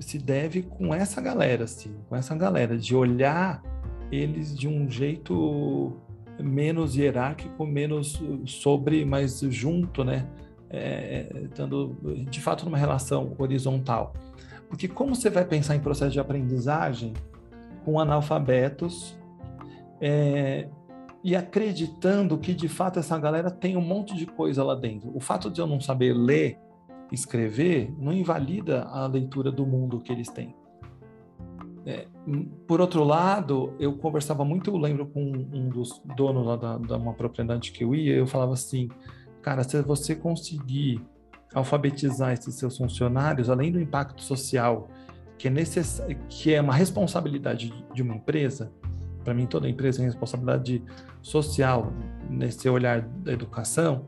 se 0.00 0.18
deve 0.18 0.62
com 0.62 0.94
essa 0.94 1.20
galera, 1.20 1.64
assim, 1.64 1.94
com 2.08 2.16
essa 2.16 2.34
galera, 2.34 2.76
de 2.76 2.94
olhar 2.94 3.62
eles 4.10 4.56
de 4.56 4.66
um 4.66 4.90
jeito 4.90 5.96
menos 6.40 6.96
hierárquico, 6.96 7.66
menos 7.66 8.20
sobre, 8.46 9.04
mas 9.04 9.40
junto, 9.40 10.04
né? 10.04 10.26
É, 10.70 11.44
estando 11.44 11.96
de 12.28 12.40
fato 12.40 12.64
numa 12.64 12.76
relação 12.76 13.34
horizontal. 13.38 14.14
Porque 14.68 14.86
como 14.86 15.14
você 15.14 15.30
vai 15.30 15.44
pensar 15.44 15.76
em 15.76 15.80
processo 15.80 16.12
de 16.12 16.20
aprendizagem 16.20 17.14
com 17.84 17.98
analfabetos 17.98 19.18
é, 20.00 20.68
e 21.22 21.34
acreditando 21.34 22.38
que 22.38 22.54
de 22.54 22.68
fato 22.68 22.98
essa 22.98 23.18
galera 23.18 23.50
tem 23.50 23.76
um 23.76 23.80
monte 23.80 24.14
de 24.14 24.26
coisa 24.26 24.62
lá 24.62 24.74
dentro? 24.74 25.10
O 25.14 25.20
fato 25.20 25.50
de 25.50 25.60
eu 25.60 25.66
não 25.66 25.80
saber 25.80 26.12
ler 26.12 26.58
escrever 27.12 27.92
não 27.98 28.12
invalida 28.12 28.82
a 28.84 29.06
leitura 29.06 29.50
do 29.50 29.66
mundo 29.66 30.00
que 30.00 30.12
eles 30.12 30.28
têm. 30.28 30.54
É, 31.86 32.06
por 32.66 32.80
outro 32.80 33.02
lado, 33.02 33.72
eu 33.78 33.96
conversava 33.96 34.44
muito, 34.44 34.70
eu 34.70 34.76
lembro 34.76 35.06
com 35.06 35.22
um 35.22 35.68
dos 35.70 36.02
donos 36.16 36.60
da, 36.60 36.76
da 36.76 36.96
uma 36.96 37.14
propriedade 37.14 37.72
que 37.72 37.82
eu 37.82 37.94
ia, 37.94 38.14
eu 38.14 38.26
falava 38.26 38.52
assim, 38.52 38.88
cara, 39.40 39.64
se 39.64 39.80
você 39.82 40.14
conseguir 40.14 41.00
alfabetizar 41.54 42.32
esses 42.32 42.54
seus 42.56 42.76
funcionários, 42.76 43.48
além 43.48 43.72
do 43.72 43.80
impacto 43.80 44.22
social 44.22 44.88
que 45.38 45.48
é 45.48 45.50
necessário, 45.50 46.18
que 46.28 46.52
é 46.52 46.60
uma 46.60 46.74
responsabilidade 46.74 47.72
de 47.94 48.02
uma 48.02 48.16
empresa, 48.16 48.72
para 49.24 49.34
mim 49.34 49.46
toda 49.46 49.68
empresa 49.68 49.98
tem 49.98 50.06
responsabilidade 50.06 50.82
social 51.22 51.92
nesse 52.28 52.68
olhar 52.68 53.02
da 53.02 53.32
educação, 53.32 54.04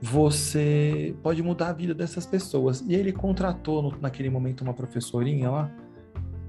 você 0.00 1.14
pode 1.22 1.42
mudar 1.42 1.68
a 1.68 1.72
vida 1.72 1.94
dessas 1.94 2.24
pessoas. 2.24 2.80
E 2.82 2.94
ele 2.94 3.12
contratou 3.12 3.82
no, 3.82 3.98
naquele 4.00 4.30
momento 4.30 4.62
uma 4.62 4.72
professorinha 4.72 5.50
lá, 5.50 5.70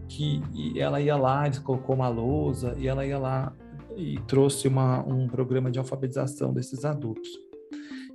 que 0.08 0.42
ela 0.78 1.02
ia 1.02 1.16
lá, 1.16 1.50
colocou 1.64 1.96
uma 1.96 2.08
lousa, 2.08 2.76
e 2.78 2.88
ela 2.88 3.06
ia 3.06 3.18
lá 3.18 3.54
e 3.96 4.20
trouxe 4.28 4.68
uma, 4.68 5.06
um 5.06 5.28
programa 5.28 5.72
de 5.72 5.80
alfabetização 5.80 6.54
desses 6.54 6.86
adultos. 6.86 7.30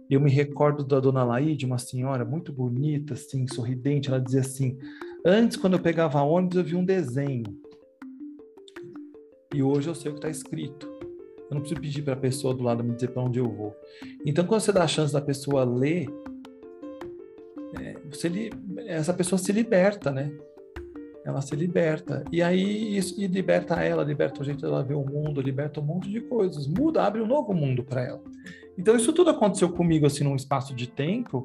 Eu 0.08 0.20
me 0.20 0.30
recordo 0.30 0.84
da 0.84 1.00
dona 1.00 1.24
Laide, 1.24 1.66
uma 1.66 1.78
senhora 1.78 2.24
muito 2.24 2.52
bonita, 2.52 3.14
assim, 3.14 3.46
sorridente, 3.48 4.08
ela 4.08 4.20
dizia 4.20 4.40
assim, 4.40 4.78
antes 5.24 5.56
quando 5.56 5.74
eu 5.74 5.80
pegava 5.80 6.20
ônibus 6.22 6.56
eu 6.56 6.64
vi 6.64 6.76
um 6.76 6.84
desenho, 6.84 7.44
e 9.54 9.62
hoje 9.62 9.88
eu 9.88 9.94
sei 9.94 10.10
o 10.10 10.14
que 10.14 10.18
está 10.18 10.28
escrito. 10.28 10.86
Eu 11.48 11.54
não 11.54 11.60
preciso 11.60 11.80
pedir 11.80 12.02
para 12.02 12.14
a 12.14 12.18
pessoa 12.18 12.52
do 12.52 12.62
lado 12.62 12.82
me 12.82 12.94
dizer 12.94 13.08
para 13.08 13.22
onde 13.22 13.38
eu 13.38 13.48
vou. 13.48 13.74
Então, 14.24 14.44
quando 14.44 14.60
você 14.60 14.72
dá 14.72 14.82
a 14.82 14.88
chance 14.88 15.12
da 15.12 15.20
pessoa 15.20 15.64
ler, 15.64 16.08
é, 17.80 17.96
você 18.10 18.28
li, 18.28 18.50
essa 18.86 19.14
pessoa 19.14 19.38
se 19.38 19.52
liberta, 19.52 20.10
né? 20.10 20.32
Ela 21.24 21.40
se 21.40 21.54
liberta. 21.56 22.24
E 22.30 22.42
aí, 22.42 22.96
isso 22.96 23.20
e 23.20 23.26
liberta 23.26 23.82
ela, 23.82 24.04
liberta 24.04 24.42
o 24.42 24.44
jeito 24.44 24.60
dela 24.60 24.82
ver 24.82 24.94
o 24.94 25.04
mundo, 25.04 25.40
liberta 25.40 25.80
um 25.80 25.84
monte 25.84 26.10
de 26.10 26.20
coisas. 26.20 26.66
Muda, 26.66 27.04
abre 27.04 27.20
um 27.20 27.26
novo 27.26 27.54
mundo 27.54 27.82
para 27.82 28.04
ela. 28.04 28.22
Então, 28.76 28.96
isso 28.96 29.12
tudo 29.12 29.30
aconteceu 29.30 29.70
comigo, 29.70 30.04
assim, 30.04 30.24
num 30.24 30.36
espaço 30.36 30.74
de 30.74 30.88
tempo 30.88 31.42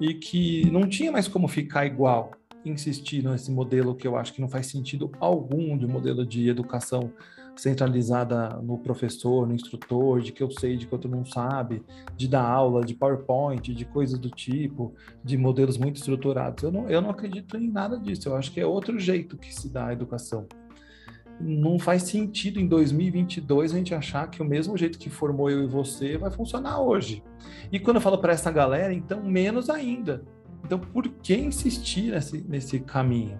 e 0.00 0.14
que 0.14 0.68
não 0.70 0.88
tinha 0.88 1.12
mais 1.12 1.28
como 1.28 1.46
ficar 1.46 1.86
igual 1.86 2.32
insistir 2.64 3.22
nesse 3.22 3.50
modelo 3.50 3.94
que 3.94 4.06
eu 4.06 4.16
acho 4.16 4.32
que 4.32 4.40
não 4.40 4.48
faz 4.48 4.66
sentido 4.66 5.10
algum 5.18 5.76
de 5.76 5.86
modelo 5.86 6.24
de 6.24 6.48
educação 6.48 7.12
centralizada 7.56 8.60
no 8.62 8.78
professor, 8.78 9.46
no 9.46 9.54
instrutor, 9.54 10.20
de 10.20 10.32
que 10.32 10.42
eu 10.42 10.50
sei, 10.50 10.76
de 10.76 10.86
que 10.86 10.94
outro 10.94 11.10
não 11.10 11.24
sabe, 11.24 11.82
de 12.16 12.26
dar 12.26 12.44
aula, 12.44 12.84
de 12.84 12.94
PowerPoint, 12.94 13.74
de 13.74 13.84
coisas 13.84 14.18
do 14.18 14.30
tipo, 14.30 14.94
de 15.22 15.36
modelos 15.36 15.76
muito 15.76 15.96
estruturados. 15.96 16.64
Eu 16.64 16.72
não, 16.72 16.88
eu 16.88 17.00
não 17.00 17.10
acredito 17.10 17.56
em 17.56 17.70
nada 17.70 17.98
disso. 17.98 18.28
Eu 18.28 18.36
acho 18.36 18.50
que 18.52 18.60
é 18.60 18.66
outro 18.66 18.98
jeito 18.98 19.36
que 19.36 19.54
se 19.54 19.68
dá 19.68 19.88
a 19.88 19.92
educação. 19.92 20.46
Não 21.40 21.78
faz 21.78 22.04
sentido 22.04 22.60
em 22.60 22.66
2022 22.66 23.72
a 23.72 23.76
gente 23.76 23.94
achar 23.94 24.30
que 24.30 24.40
o 24.40 24.44
mesmo 24.44 24.76
jeito 24.76 24.98
que 24.98 25.10
formou 25.10 25.50
eu 25.50 25.64
e 25.64 25.66
você 25.66 26.16
vai 26.16 26.30
funcionar 26.30 26.80
hoje. 26.80 27.22
E 27.70 27.78
quando 27.78 27.96
eu 27.96 28.02
falo 28.02 28.18
para 28.18 28.32
essa 28.32 28.50
galera, 28.50 28.94
então 28.94 29.22
menos 29.22 29.68
ainda. 29.68 30.24
Então, 30.64 30.78
por 30.78 31.08
que 31.08 31.34
insistir 31.34 32.12
nesse, 32.12 32.44
nesse 32.48 32.80
caminho? 32.80 33.38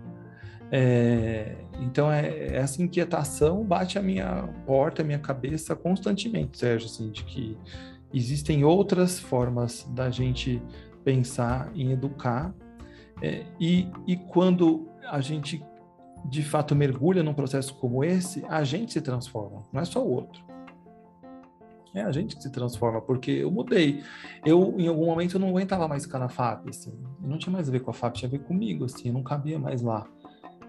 É, 0.71 1.55
então, 1.81 2.11
é, 2.11 2.57
essa 2.57 2.83
inquietação 2.83 3.62
bate 3.62 3.99
a 3.99 4.02
minha 4.02 4.49
porta, 4.67 5.02
a 5.02 5.05
minha 5.05 5.19
cabeça 5.19 5.76
constantemente, 5.76 6.59
Sérgio, 6.59 6.87
assim, 6.87 7.11
de 7.11 7.25
que 7.25 7.59
existem 8.12 8.64
outras 8.64 9.21
formas 9.21 9.87
da 9.91 10.11
gente 10.11 10.62
pensar 11.05 11.71
em 11.75 11.93
educar. 11.93 12.55
É, 13.21 13.45
e, 13.61 13.88
e 14.07 14.17
quando 14.17 14.88
a 15.09 15.21
gente 15.21 15.62
de 16.25 16.43
fato 16.43 16.75
mergulha 16.75 17.23
num 17.23 17.35
processo 17.35 17.75
como 17.75 18.05
esse, 18.05 18.45
a 18.49 18.62
gente 18.64 18.93
se 18.93 19.00
transforma, 19.00 19.62
não 19.73 19.81
é 19.81 19.85
só 19.85 20.05
o 20.05 20.11
outro. 20.11 20.51
É 21.95 22.03
a 22.03 22.11
gente 22.11 22.37
que 22.37 22.43
se 22.43 22.51
transforma, 22.51 23.01
porque 23.03 23.31
eu 23.31 23.51
mudei. 23.51 24.03
Eu, 24.45 24.75
em 24.79 24.89
algum 24.89 25.07
momento, 25.07 25.37
eu 25.37 25.41
não 25.41 25.49
aguentava 25.49 25.87
mais 25.87 26.05
ficar 26.05 26.19
na 26.19 26.29
FAP, 26.29 26.69
assim. 26.69 26.93
Não 27.21 27.37
tinha 27.37 27.53
mais 27.53 27.69
a 27.69 27.73
ver 27.73 27.81
com 27.81 27.91
a 27.91 27.95
FAP, 27.95 28.17
tinha 28.17 28.29
a 28.29 28.31
ver 28.31 28.41
comigo, 28.41 28.87
assim. 28.87 29.09
Eu 29.09 29.15
não 29.15 29.23
cabia 29.23 29.59
mais 29.59 29.83
lá. 29.83 30.07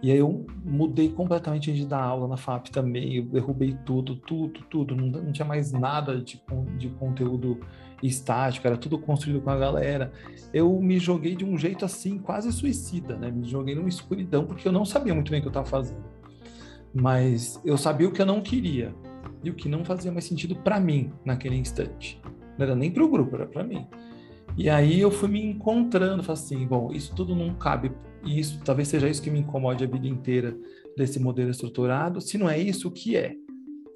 E 0.04 0.12
aí 0.12 0.18
eu 0.18 0.46
mudei 0.66 1.08
completamente 1.08 1.72
de 1.72 1.86
dar 1.86 2.04
aula 2.04 2.28
na 2.28 2.36
FAP 2.36 2.68
também, 2.68 3.16
eu 3.16 3.24
derrubei 3.24 3.74
tudo, 3.86 4.18
tudo, 4.18 4.60
tudo, 4.70 4.94
não, 4.98 5.08
não 5.08 5.32
tinha 5.32 5.46
mais 5.46 5.72
nada 5.72 6.22
de, 6.22 6.44
de 6.78 6.90
conteúdo 6.90 7.62
estático, 8.04 8.68
era 8.68 8.76
tudo 8.76 9.00
construído 9.00 9.40
com 9.40 9.50
a 9.50 9.58
galera. 9.58 10.12
Eu 10.54 10.78
me 10.82 11.00
joguei 11.00 11.38
de 11.38 11.46
um 11.46 11.58
jeito 11.58 11.86
assim, 11.86 12.18
quase 12.20 12.52
suicida, 12.52 13.16
né? 13.16 13.32
Me 13.32 13.48
joguei 13.48 13.76
numa 13.76 13.88
escuridão, 13.88 14.46
porque 14.46 14.68
eu 14.68 14.74
não 14.74 14.84
sabia 14.84 15.14
muito 15.14 15.32
bem 15.32 15.40
o 15.40 15.44
que 15.44 15.48
eu 15.48 15.52
estava 15.52 15.68
fazendo. 15.68 16.04
Mas 16.94 17.62
eu 17.64 17.78
sabia 17.78 18.10
o 18.10 18.12
que 18.12 18.22
eu 18.22 18.26
não 18.26 18.42
queria 18.42 18.94
e 19.44 19.50
o 19.50 19.54
que 19.54 19.68
não 19.68 19.84
fazia 19.84 20.12
mais 20.12 20.26
sentido 20.26 20.56
para 20.56 20.80
mim 20.80 21.12
naquele 21.26 21.56
instante. 21.56 22.20
Não 22.58 22.66
era 22.66 22.76
nem 22.76 22.92
para 22.92 23.04
o 23.04 23.10
grupo, 23.10 23.36
era 23.36 23.46
para 23.46 23.64
mim. 23.64 23.86
E 24.58 24.70
aí 24.70 25.00
eu 25.00 25.10
fui 25.10 25.30
me 25.30 25.44
encontrando, 25.44 26.24
falei 26.24 26.42
assim, 26.42 26.68
bom, 26.68 26.92
isso 26.92 27.16
tudo 27.16 27.36
não 27.36 27.54
cabe 27.56 27.92
e 28.24 28.40
isso 28.40 28.62
talvez 28.64 28.88
seja 28.88 29.10
isso 29.10 29.22
que 29.22 29.32
me 29.32 29.40
incomode 29.40 29.84
a 29.84 29.88
vida 29.88 30.08
inteira 30.08 30.56
desse 30.96 31.20
modelo 31.20 31.50
estruturado. 31.50 32.22
Se 32.22 32.38
não 32.38 32.50
é 32.50 32.60
isso, 32.60 32.88
o 32.88 32.92
que 32.92 33.18
é? 33.18 33.36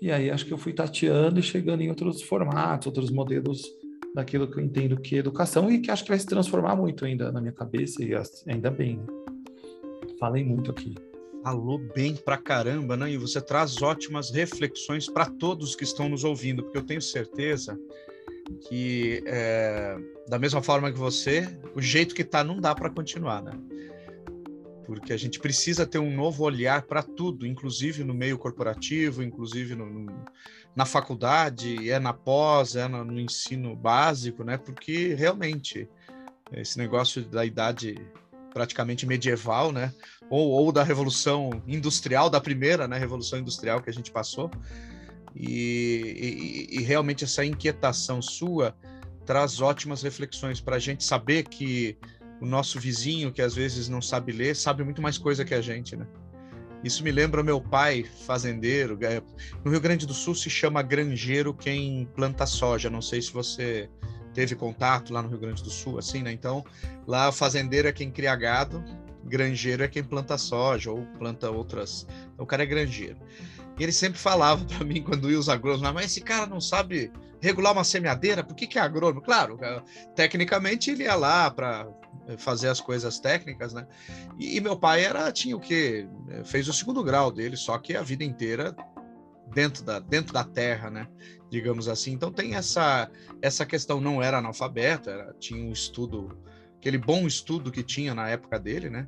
E 0.01 0.11
aí 0.11 0.29
acho 0.29 0.45
que 0.45 0.53
eu 0.53 0.57
fui 0.57 0.73
tateando 0.73 1.39
e 1.39 1.43
chegando 1.43 1.81
em 1.81 1.89
outros 1.89 2.21
formatos, 2.21 2.87
outros 2.87 3.09
modelos 3.09 3.61
daquilo 4.13 4.49
que 4.49 4.59
eu 4.59 4.63
entendo 4.63 4.99
que 4.99 5.15
é 5.15 5.19
educação 5.19 5.71
e 5.71 5.79
que 5.79 5.91
acho 5.91 6.03
que 6.03 6.09
vai 6.09 6.19
se 6.19 6.25
transformar 6.25 6.75
muito 6.75 7.05
ainda 7.05 7.31
na 7.31 7.39
minha 7.39 7.53
cabeça 7.53 8.03
e 8.03 8.11
ainda 8.47 8.71
bem. 8.71 8.97
Né? 8.97 9.05
Falei 10.19 10.43
muito 10.43 10.71
aqui. 10.71 10.95
Falou 11.43 11.77
bem 11.77 12.15
pra 12.15 12.37
caramba, 12.37 12.97
né? 12.97 13.11
E 13.11 13.17
você 13.17 13.41
traz 13.41 13.81
ótimas 13.81 14.31
reflexões 14.31 15.07
para 15.09 15.25
todos 15.25 15.75
que 15.75 15.83
estão 15.83 16.09
nos 16.09 16.23
ouvindo, 16.23 16.63
porque 16.63 16.77
eu 16.77 16.85
tenho 16.85 17.01
certeza 17.01 17.79
que 18.67 19.23
é, 19.25 19.97
da 20.27 20.39
mesma 20.39 20.61
forma 20.61 20.91
que 20.91 20.97
você, 20.97 21.47
o 21.75 21.81
jeito 21.81 22.15
que 22.15 22.21
está 22.21 22.43
não 22.43 22.59
dá 22.59 22.73
para 22.73 22.89
continuar, 22.89 23.41
né? 23.41 23.51
Porque 24.85 25.11
a 25.11 25.17
gente 25.17 25.39
precisa 25.39 25.85
ter 25.85 25.99
um 25.99 26.15
novo 26.15 26.43
olhar 26.45 26.83
para 26.83 27.03
tudo, 27.03 27.45
inclusive 27.45 28.05
no 28.05 28.13
meio 28.13 28.37
corporativo, 28.37 29.21
inclusive 29.21 29.75
no, 29.75 29.85
no, 29.85 30.25
na 30.73 30.85
faculdade, 30.85 31.91
é 31.91 31.99
na 31.99 32.13
pós, 32.13 32.75
é 32.75 32.87
no, 32.87 33.03
no 33.03 33.19
ensino 33.19 33.75
básico, 33.75 34.45
né? 34.45 34.57
Porque 34.57 35.13
realmente 35.13 35.89
esse 36.53 36.77
negócio 36.77 37.25
da 37.25 37.45
idade 37.45 37.95
praticamente 38.53 39.05
medieval, 39.05 39.71
né? 39.71 39.93
Ou, 40.29 40.49
ou 40.49 40.71
da 40.71 40.83
revolução 40.83 41.61
industrial, 41.67 42.29
da 42.29 42.41
primeira, 42.41 42.87
né? 42.87 42.97
Revolução 42.97 43.39
industrial 43.39 43.81
que 43.81 43.89
a 43.89 43.93
gente 43.93 44.11
passou. 44.11 44.49
E, 45.35 46.67
e, 46.71 46.79
e 46.79 46.83
realmente 46.83 47.23
essa 47.23 47.45
inquietação 47.45 48.21
sua 48.21 48.75
traz 49.25 49.61
ótimas 49.61 50.01
reflexões 50.01 50.59
para 50.59 50.77
a 50.77 50.79
gente 50.79 51.03
saber 51.03 51.43
que 51.43 51.97
o 52.41 52.45
nosso 52.45 52.79
vizinho, 52.79 53.31
que 53.31 53.41
às 53.41 53.53
vezes 53.55 53.89
não 53.89 54.01
sabe 54.01 54.31
ler, 54.31 54.55
sabe 54.55 54.83
muito 54.83 55.01
mais 55.01 55.17
coisa 55.17 55.43
que 55.43 55.53
a 55.53 55.61
gente, 55.61 55.95
né? 55.95 56.07
Isso 56.83 57.03
me 57.03 57.11
lembra 57.11 57.43
meu 57.43 57.59
pai, 57.59 58.05
fazendeiro. 58.25 58.97
É, 59.01 59.21
no 59.65 59.71
Rio 59.71 59.81
Grande 59.81 60.05
do 60.05 60.13
Sul 60.13 60.35
se 60.35 60.49
chama 60.49 60.81
granjeiro 60.81 61.53
quem 61.53 62.07
planta 62.15 62.45
soja. 62.45 62.89
Não 62.89 63.01
sei 63.01 63.21
se 63.21 63.31
você 63.33 63.89
teve 64.37 64.53
contato 64.53 65.11
lá 65.11 65.23
no 65.23 65.29
Rio 65.29 65.39
Grande 65.39 65.63
do 65.63 65.71
Sul, 65.71 65.97
assim, 65.97 66.21
né? 66.21 66.31
Então, 66.31 66.63
lá 67.07 67.31
fazendeiro 67.31 67.87
é 67.87 67.91
quem 67.91 68.11
cria 68.11 68.35
gado, 68.35 68.83
granjeiro 69.23 69.83
é 69.83 69.87
quem 69.87 70.03
planta 70.03 70.37
soja 70.37 70.91
ou 70.91 71.01
planta 71.17 71.49
outras. 71.49 72.05
Então, 72.35 72.43
o 72.43 72.47
cara 72.47 72.61
é 72.61 72.67
granjeiro. 72.67 73.17
E 73.79 73.81
ele 73.81 73.91
sempre 73.91 74.19
falava 74.19 74.63
para 74.63 74.85
mim, 74.85 75.01
quando 75.01 75.31
ia 75.31 75.39
os 75.39 75.49
agrônomos, 75.49 75.91
mas 75.91 76.05
esse 76.05 76.21
cara 76.21 76.45
não 76.45 76.61
sabe 76.61 77.11
regular 77.41 77.73
uma 77.73 77.83
semeadeira, 77.83 78.43
por 78.43 78.55
que, 78.55 78.67
que 78.67 78.77
é 78.77 78.81
agrônomo? 78.83 79.23
Claro, 79.23 79.57
é, 79.59 79.81
tecnicamente 80.15 80.91
ele 80.91 81.05
ia 81.05 81.15
lá 81.15 81.49
para 81.49 81.87
é, 82.27 82.37
fazer 82.37 82.67
as 82.67 82.79
coisas 82.79 83.19
técnicas, 83.19 83.73
né? 83.73 83.87
E, 84.37 84.55
e, 84.55 84.61
meu 84.61 84.77
pai 84.77 85.03
era 85.03 85.31
tinha 85.31 85.57
o 85.57 85.59
quê? 85.59 86.07
É, 86.29 86.43
fez 86.43 86.67
o 86.67 86.73
segundo 86.73 87.03
grau 87.03 87.31
dele, 87.31 87.57
só 87.57 87.75
que 87.79 87.97
a 87.97 88.03
vida 88.03 88.23
inteira 88.23 88.75
dentro 89.53 89.83
da, 89.83 89.99
dentro 89.99 90.33
da 90.33 90.43
terra, 90.43 90.89
né? 90.89 91.07
digamos 91.49 91.87
assim. 91.87 92.11
Então 92.11 92.31
tem 92.31 92.55
essa 92.55 93.09
essa 93.41 93.65
questão 93.65 93.99
não 94.01 94.21
era 94.21 94.37
analfabeto, 94.37 95.09
era, 95.09 95.33
tinha 95.39 95.63
um 95.63 95.71
estudo, 95.71 96.37
aquele 96.77 96.97
bom 96.97 97.27
estudo 97.27 97.71
que 97.71 97.83
tinha 97.83 98.13
na 98.13 98.27
época 98.29 98.59
dele, 98.59 98.89
né? 98.89 99.07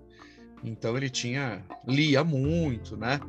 Então 0.63 0.95
ele 0.95 1.09
tinha 1.09 1.63
lia 1.87 2.23
muito, 2.23 2.97
né? 2.97 3.19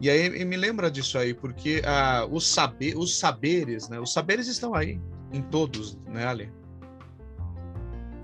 E 0.00 0.08
aí 0.08 0.44
me 0.44 0.56
lembra 0.56 0.90
disso 0.90 1.18
aí, 1.18 1.34
porque 1.34 1.82
ah, 1.84 2.26
os, 2.30 2.46
saber, 2.46 2.96
os 2.96 3.18
saberes, 3.18 3.88
né? 3.88 4.00
Os 4.00 4.12
saberes 4.12 4.48
estão 4.48 4.74
aí 4.74 5.00
em 5.32 5.42
todos, 5.42 5.96
né, 6.06 6.26
Ali? 6.26 6.50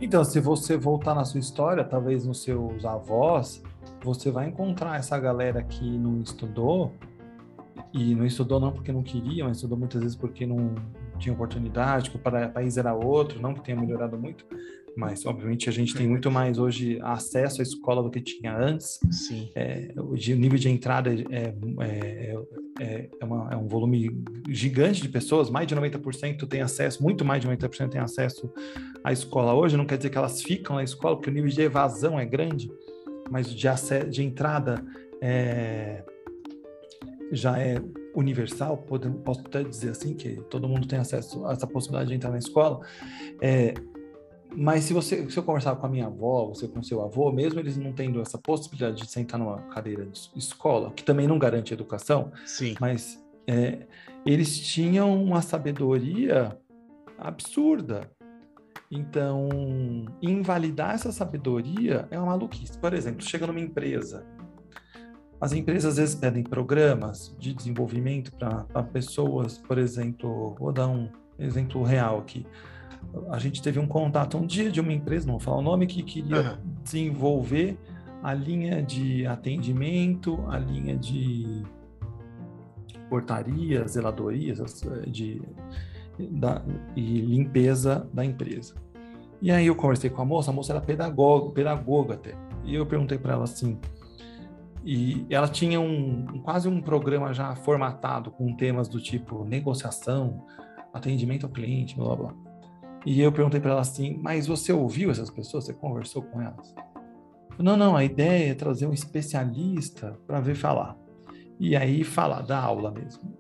Então, 0.01 0.23
se 0.25 0.41
você 0.41 0.77
voltar 0.77 1.15
na 1.15 1.25
sua 1.25 1.41
história, 1.41 1.83
talvez 1.83 2.27
nos 2.27 2.43
seus 2.43 2.85
avós, 2.85 3.63
você 4.03 4.31
vai 4.31 4.49
encontrar 4.49 4.99
essa 4.99 5.19
galera 5.19 5.63
que 5.63 5.85
não 5.85 6.21
estudou 6.21 6.93
e 7.97 8.15
não 8.15 8.27
estudou 8.27 8.61
não 8.61 8.71
porque 8.71 8.93
não 8.93 9.03
queria, 9.03 9.45
mas 9.45 9.57
estudou 9.57 9.79
muitas 9.79 10.03
vezes 10.03 10.17
porque 10.17 10.47
não 10.47 10.75
tinha 11.19 11.33
oportunidade, 11.33 12.11
que 12.11 12.17
o 12.17 12.21
país 12.53 12.77
era 12.77 12.95
outro, 12.95 13.41
não 13.41 13.55
que 13.55 13.65
tenha 13.65 13.81
melhorado 13.81 14.19
muito, 14.19 14.45
mas 14.95 15.25
obviamente 15.25 15.69
a 15.69 15.73
gente 15.73 15.95
tem 15.95 16.07
muito 16.07 16.31
mais 16.31 16.59
hoje 16.59 16.99
acesso 17.03 17.61
à 17.61 17.63
escola 17.63 18.03
do 18.03 18.11
que 18.11 18.21
tinha 18.21 18.55
antes. 18.55 19.01
Sim. 19.11 19.51
É, 19.55 19.95
o 19.97 20.15
nível 20.15 20.59
de 20.59 20.69
entrada 20.69 21.11
é, 21.11 21.55
é, 21.81 22.35
é, 22.81 23.11
é, 23.19 23.25
uma, 23.25 23.53
é, 23.53 23.57
um 23.57 23.67
volume 23.67 24.23
gigante 24.51 25.01
de 25.01 25.09
pessoas, 25.09 25.49
mais 25.49 25.67
de 25.67 25.75
90% 25.75 26.47
tem 26.47 26.61
acesso, 26.61 27.03
muito 27.03 27.25
mais 27.25 27.41
de 27.41 27.49
90% 27.49 27.89
tem 27.89 28.01
acesso 28.01 28.53
à 29.03 29.11
escola 29.11 29.55
hoje, 29.55 29.75
não 29.75 29.87
quer 29.87 29.97
dizer 29.97 30.11
que 30.11 30.19
elas 30.19 30.43
ficam 30.43 30.77
na 30.77 30.85
escola, 30.85 31.17
porque 31.17 31.31
o 31.31 31.33
nível 31.33 31.49
de 31.49 31.63
evasão 31.63 32.21
é 32.21 32.27
grande, 32.27 32.71
mas 33.31 33.49
de, 33.49 33.69
de 34.11 34.23
entrada 34.23 34.85
é 35.23 36.05
já 37.33 37.59
é 37.59 37.81
universal, 38.15 38.79
posso 39.25 39.41
até 39.41 39.63
dizer 39.63 39.91
assim, 39.91 40.15
que 40.15 40.37
todo 40.49 40.69
mundo 40.69 40.87
tem 40.87 40.99
acesso 40.99 41.45
a 41.47 41.53
essa 41.53 41.67
possibilidade 41.67 42.11
de 42.11 42.17
entrar 42.17 42.31
na 42.31 42.39
escola, 42.39 42.81
é, 43.41 43.75
mas 44.55 44.85
se 44.85 44.93
você 44.93 45.29
se 45.29 45.37
eu 45.37 45.43
conversar 45.43 45.77
com 45.77 45.87
a 45.87 45.89
minha 45.89 46.07
avó, 46.07 46.47
você 46.47 46.67
com 46.67 46.83
seu 46.83 47.03
avô, 47.03 47.31
mesmo 47.33 47.61
eles 47.61 47.77
não 47.77 47.93
tendo 47.93 48.21
essa 48.21 48.39
possibilidade 48.39 49.03
de 49.03 49.11
sentar 49.11 49.39
numa 49.39 49.59
cadeira 49.69 50.07
de 50.07 50.31
escola, 50.35 50.93
que 50.93 51.03
também 51.03 51.27
não 51.27 51.39
garante 51.39 51.75
educação, 51.75 52.33
Sim. 52.47 52.75
mas 52.81 53.23
é, 53.47 53.81
eles 54.25 54.59
tinham 54.59 55.23
uma 55.23 55.43
sabedoria 55.43 56.57
absurda. 57.19 58.11
Então, 58.89 59.49
invalidar 60.23 60.95
essa 60.95 61.11
sabedoria 61.11 62.07
é 62.11 62.19
uma 62.19 62.29
maluquice. 62.29 62.79
Por 62.79 62.95
exemplo, 62.95 63.21
chega 63.23 63.47
numa 63.47 63.61
empresa 63.61 64.25
as 65.41 65.53
empresas 65.53 65.93
às 65.93 65.97
vezes 65.99 66.15
pedem 66.15 66.43
programas 66.43 67.35
de 67.39 67.53
desenvolvimento 67.53 68.33
para 68.33 68.83
pessoas, 68.85 69.59
por 69.59 69.79
exemplo, 69.79 70.55
vou 70.59 70.73
dar 70.73 70.89
um 70.89 71.09
exemplo 71.39 71.83
real 71.83 72.19
aqui. 72.19 72.47
A 73.31 73.39
gente 73.39 73.63
teve 73.63 73.79
um 73.79 73.87
contato 73.87 74.37
um 74.37 74.47
dia 74.47 74.71
de 74.71 74.81
uma 74.81 74.93
empresa, 74.93 75.27
não 75.27 75.35
vou 75.35 75.41
falar 75.41 75.59
o 75.59 75.63
nome, 75.63 75.87
que 75.87 76.03
queria 76.03 76.41
uhum. 76.41 76.57
desenvolver 76.83 77.79
a 78.23 78.33
linha 78.33 78.83
de 78.83 79.27
atendimento, 79.27 80.43
a 80.49 80.59
linha 80.59 80.97
de 80.97 81.63
portaria, 83.09 83.87
zeladorias 83.87 84.83
de, 85.07 85.41
da, 86.31 86.63
e 86.97 87.21
limpeza 87.21 88.09
da 88.13 88.25
empresa. 88.25 88.75
E 89.41 89.51
aí 89.51 89.67
eu 89.67 89.77
conversei 89.77 90.11
com 90.11 90.23
a 90.23 90.25
moça, 90.25 90.51
a 90.51 90.55
moça 90.55 90.73
era 90.73 90.81
pedagoga, 90.81 91.51
pedagoga 91.53 92.15
até. 92.15 92.35
E 92.65 92.75
eu 92.75 92.87
perguntei 92.87 93.19
para 93.19 93.35
ela 93.35 93.45
assim: 93.45 93.79
e 94.87 95.27
ela 95.29 95.49
tinha 95.49 95.81
um, 95.81 96.41
quase 96.45 96.69
um 96.69 96.81
programa 96.81 97.35
já 97.35 97.57
formatado 97.57 98.31
com 98.31 98.55
temas 98.55 98.89
do 98.89 99.01
tipo 99.01 99.45
negociação, 99.45 100.47
atendimento 100.95 101.45
ao 101.45 101.51
cliente, 101.51 101.97
blá 101.97 102.15
blá. 102.15 102.35
E 103.05 103.21
eu 103.21 103.33
perguntei 103.33 103.59
para 103.59 103.73
ela 103.73 103.81
assim: 103.81 104.17
Mas 104.23 104.47
você 104.47 104.73
ouviu 104.73 105.11
essas 105.11 105.29
pessoas? 105.29 105.65
Você 105.65 105.73
conversou 105.73 106.23
com 106.23 106.41
elas? 106.41 106.73
Não, 107.59 107.77
não, 107.77 107.97
a 107.97 108.05
ideia 108.05 108.53
é 108.53 108.55
trazer 108.55 108.87
um 108.87 108.93
especialista 108.93 110.17
para 110.25 110.39
ver 110.39 110.55
falar. 110.55 110.97
E 111.59 111.75
aí 111.75 112.05
falar, 112.05 112.43
da 112.43 112.61
aula 112.61 112.93
mesmo. 112.93 113.37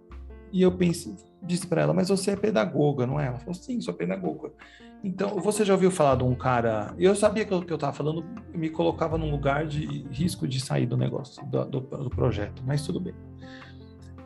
E 0.53 0.63
eu 0.63 0.77
pensei, 0.77 1.15
disse 1.41 1.69
para 1.69 1.83
ela: 1.83 1.95
Mas 1.95 2.09
você 2.09 2.33
é 2.33 2.37
pedagoga, 2.37 3.07
não 3.07 3.21
é? 3.21 3.29
Ela 3.29 3.39
falou: 3.39 3.55
Sim, 3.55 3.81
sou 3.81 3.95
pedagoga. 3.95 4.51
Então, 5.07 5.39
você 5.39 5.65
já 5.65 5.73
ouviu 5.73 5.89
falar 5.89 6.17
de 6.17 6.25
um 6.25 6.35
cara. 6.35 6.93
Eu 6.99 7.15
sabia 7.15 7.45
que 7.45 7.55
o 7.55 7.63
que 7.63 7.73
eu 7.73 7.77
estava 7.77 7.93
falando 7.93 8.25
me 8.53 8.69
colocava 8.69 9.17
num 9.17 9.31
lugar 9.31 9.65
de 9.65 10.05
risco 10.11 10.49
de 10.49 10.59
sair 10.59 10.85
do 10.85 10.97
negócio, 10.97 11.47
do, 11.47 11.65
do, 11.65 11.81
do 11.81 12.11
projeto, 12.11 12.61
mas 12.67 12.85
tudo 12.85 12.99
bem. 12.99 13.15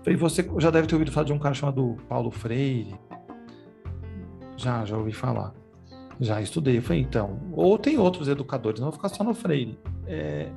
Falei, 0.02 0.16
você 0.16 0.50
já 0.56 0.70
deve 0.70 0.86
ter 0.86 0.94
ouvido 0.94 1.12
falar 1.12 1.26
de 1.26 1.34
um 1.34 1.38
cara 1.38 1.54
chamado 1.54 1.98
Paulo 2.08 2.30
Freire. 2.30 2.98
Já, 4.56 4.82
já 4.86 4.96
ouvi 4.96 5.12
falar. 5.12 5.52
Já 6.18 6.40
estudei. 6.40 6.80
falei, 6.80 7.02
então. 7.02 7.38
Ou 7.52 7.76
tem 7.76 7.98
outros 7.98 8.26
educadores, 8.26 8.80
não 8.80 8.86
vou 8.86 8.96
ficar 8.96 9.10
só 9.10 9.22
no 9.22 9.34
Freire. 9.34 9.78
É, 10.06 10.50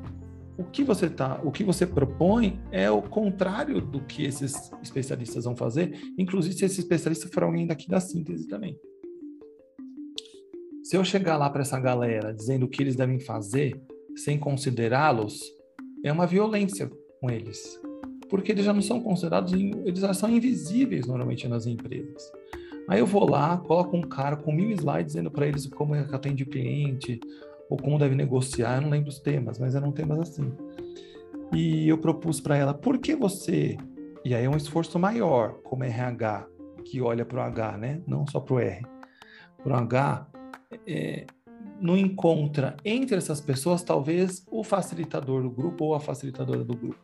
o 0.58 0.64
que 0.64 0.86
você 0.86 1.10
tá, 1.10 1.42
o 1.44 1.52
que 1.52 1.66
você 1.66 1.86
propõe 1.86 2.62
é 2.72 2.90
o 2.90 3.02
contrário 3.02 3.82
do 3.82 4.00
que 4.00 4.24
esses 4.24 4.72
especialistas 4.82 5.44
vão 5.44 5.54
fazer, 5.54 6.00
inclusive 6.18 6.56
se 6.56 6.64
esse 6.64 6.80
especialista 6.80 7.28
for 7.28 7.44
alguém 7.44 7.68
daqui 7.68 7.90
da 7.90 8.00
síntese 8.00 8.48
também. 8.48 8.80
Se 10.84 10.98
eu 10.98 11.06
chegar 11.06 11.38
lá 11.38 11.50
para 11.50 11.62
essa 11.62 11.80
galera 11.80 12.34
dizendo 12.34 12.66
o 12.66 12.68
que 12.68 12.84
eles 12.84 12.98
devem 12.98 13.18
fazer, 13.18 13.82
sem 14.18 14.38
considerá-los, 14.38 15.42
é 16.04 16.12
uma 16.12 16.28
violência 16.28 16.92
com 17.22 17.32
eles. 17.32 17.80
Porque 18.30 18.52
eles 18.52 18.66
já 18.66 18.74
não 18.74 18.82
são 18.82 19.00
considerados, 19.00 19.54
eles 19.54 20.00
já 20.00 20.14
são 20.14 20.30
invisíveis 20.30 21.08
normalmente 21.08 21.48
nas 21.48 21.66
empresas. 21.66 22.30
Aí 22.90 23.00
eu 23.00 23.06
vou 23.06 23.30
lá, 23.30 23.58
coloco 23.60 23.96
um 23.96 24.02
cara 24.02 24.36
com 24.36 24.52
mil 24.52 24.72
slides 24.72 25.14
dizendo 25.14 25.32
para 25.32 25.48
eles 25.48 25.68
como 25.68 25.96
é 25.96 26.04
que 26.04 26.14
atende 26.14 26.44
o 26.44 26.48
cliente, 26.48 27.18
ou 27.70 27.78
como 27.78 27.98
deve 27.98 28.14
negociar, 28.14 28.76
eu 28.76 28.82
não 28.82 28.90
lembro 28.90 29.08
os 29.08 29.20
temas, 29.20 29.58
mas 29.58 29.76
eram 29.76 29.90
temas 29.90 30.20
assim. 30.20 30.52
E 31.54 31.88
eu 31.88 31.98
propus 31.98 32.42
para 32.42 32.58
ela, 32.58 32.74
por 32.74 32.98
que 32.98 33.16
você, 33.16 33.78
e 34.26 34.36
aí 34.36 34.44
é 34.44 34.50
um 34.50 34.58
esforço 34.58 35.00
maior 35.00 35.54
como 35.64 35.86
RH, 35.86 36.46
que 36.84 37.00
olha 37.00 37.24
para 37.24 37.40
o 37.40 37.42
H, 37.42 37.78
né? 37.78 38.02
não 38.06 38.28
só 38.28 38.42
para 38.42 38.54
o 38.54 38.60
R, 38.60 38.82
para 39.64 39.74
o 39.74 39.78
H, 39.78 40.33
é, 40.88 41.26
não 41.80 41.98
encontra 41.98 42.76
entre 42.84 43.16
essas 43.16 43.42
pessoas 43.42 43.84
talvez 43.84 44.46
o 44.50 44.64
facilitador 44.64 45.44
do 45.44 45.50
grupo 45.50 45.86
ou 45.86 45.96
a 45.96 46.00
facilitadora 46.00 46.64
do 46.64 46.76
grupo. 46.76 47.00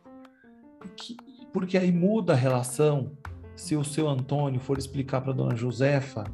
Que, 0.96 1.16
porque 1.52 1.76
aí 1.76 1.92
muda 1.92 2.32
a 2.32 2.36
relação 2.36 3.12
se 3.54 3.76
o 3.76 3.84
seu 3.84 4.08
Antônio 4.08 4.60
for 4.60 4.78
explicar 4.78 5.20
para 5.20 5.32
dona 5.32 5.54
Josefa 5.54 6.24